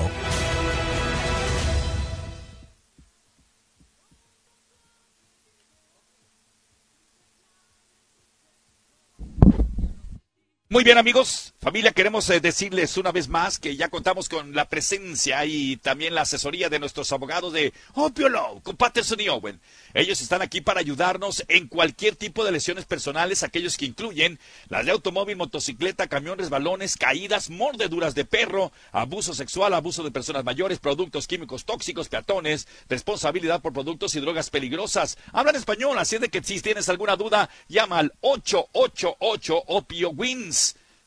Muy 10.70 10.84
bien 10.84 10.98
amigos, 10.98 11.54
familia, 11.62 11.94
queremos 11.94 12.30
eh, 12.30 12.42
decirles 12.42 12.98
una 12.98 13.14
vez 13.14 13.30
más 13.30 13.58
que 13.58 13.78
ya 13.78 13.88
contamos 13.88 14.28
con 14.28 14.54
la 14.54 14.68
presencia 14.68 15.46
y 15.46 15.78
también 15.78 16.14
la 16.14 16.24
asesoría 16.24 16.68
de 16.68 16.78
nuestros 16.78 17.10
abogados 17.14 17.54
de 17.54 17.72
Opio 17.94 18.28
Law, 18.28 18.62
con 18.64 18.76
Patterson 18.76 19.22
y 19.22 19.30
Owen. 19.30 19.62
Ellos 19.94 20.20
están 20.20 20.42
aquí 20.42 20.60
para 20.60 20.82
ayudarnos 20.82 21.46
en 21.48 21.70
cualquier 21.70 22.18
tipo 22.18 22.44
de 22.44 22.52
lesiones 22.52 22.84
personales, 22.84 23.44
aquellos 23.44 23.78
que 23.78 23.86
incluyen 23.86 24.40
las 24.68 24.86
de 24.86 24.92
automóvil, 24.92 25.38
motocicleta, 25.38 26.08
camiones, 26.08 26.50
balones, 26.50 26.98
caídas, 26.98 27.50
mordeduras 27.50 28.14
de 28.14 28.26
perro, 28.26 28.74
abuso 28.92 29.34
sexual, 29.34 29.74
abuso 29.74 30.04
de 30.04 30.12
personas 30.12 30.44
mayores, 30.44 30.80
productos 30.80 31.28
químicos 31.28 31.64
tóxicos, 31.64 32.10
peatones, 32.10 32.68
responsabilidad 32.90 33.62
por 33.62 33.72
productos 33.72 34.16
y 34.16 34.20
drogas 34.20 34.50
peligrosas. 34.50 35.18
Hablan 35.32 35.56
español, 35.56 35.98
así 35.98 36.18
de 36.18 36.28
que 36.28 36.44
si 36.44 36.60
tienes 36.60 36.90
alguna 36.90 37.16
duda, 37.16 37.50
llama 37.70 38.00
al 38.00 38.14
888 38.20 39.64
Opio 39.68 40.10
Wins. 40.10 40.58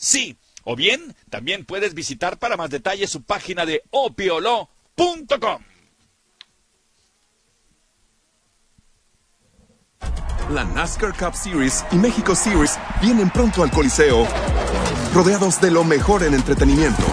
Sí, 0.00 0.38
o 0.64 0.76
bien 0.76 1.14
también 1.28 1.66
puedes 1.66 1.92
visitar 1.92 2.38
para 2.38 2.56
más 2.56 2.70
detalles 2.70 3.10
su 3.10 3.22
página 3.22 3.66
de 3.66 3.82
opiolo.com. 3.90 5.62
La 10.50 10.64
NASCAR 10.64 11.14
Cup 11.16 11.34
Series 11.34 11.84
y 11.92 11.96
México 11.96 12.34
Series 12.34 12.78
vienen 13.02 13.28
pronto 13.28 13.62
al 13.62 13.70
Coliseo, 13.70 14.26
rodeados 15.14 15.60
de 15.60 15.70
lo 15.70 15.84
mejor 15.84 16.24
en 16.24 16.32
entretenimiento. 16.32 17.04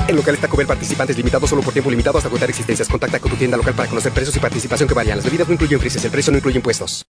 En 0.07 0.15
locales 0.15 0.41
Taco 0.41 0.57
Bell 0.57 0.67
participantes 0.67 1.17
limitados 1.17 1.49
solo 1.49 1.61
por 1.61 1.73
tiempo 1.73 1.89
limitado 1.89 2.17
hasta 2.17 2.27
agotar 2.29 2.49
existencias. 2.49 2.87
Contacta 2.87 3.19
con 3.19 3.31
tu 3.31 3.37
tienda 3.37 3.57
local 3.57 3.73
para 3.73 3.89
conocer 3.89 4.11
precios 4.11 4.35
y 4.35 4.39
participación 4.39 4.87
que 4.87 4.95
varían. 4.95 5.17
Las 5.17 5.25
bebidas 5.25 5.47
no 5.47 5.53
incluyen 5.53 5.79
frises, 5.79 6.03
el 6.03 6.11
precio 6.11 6.31
no 6.31 6.37
incluye 6.37 6.57
impuestos. 6.57 6.99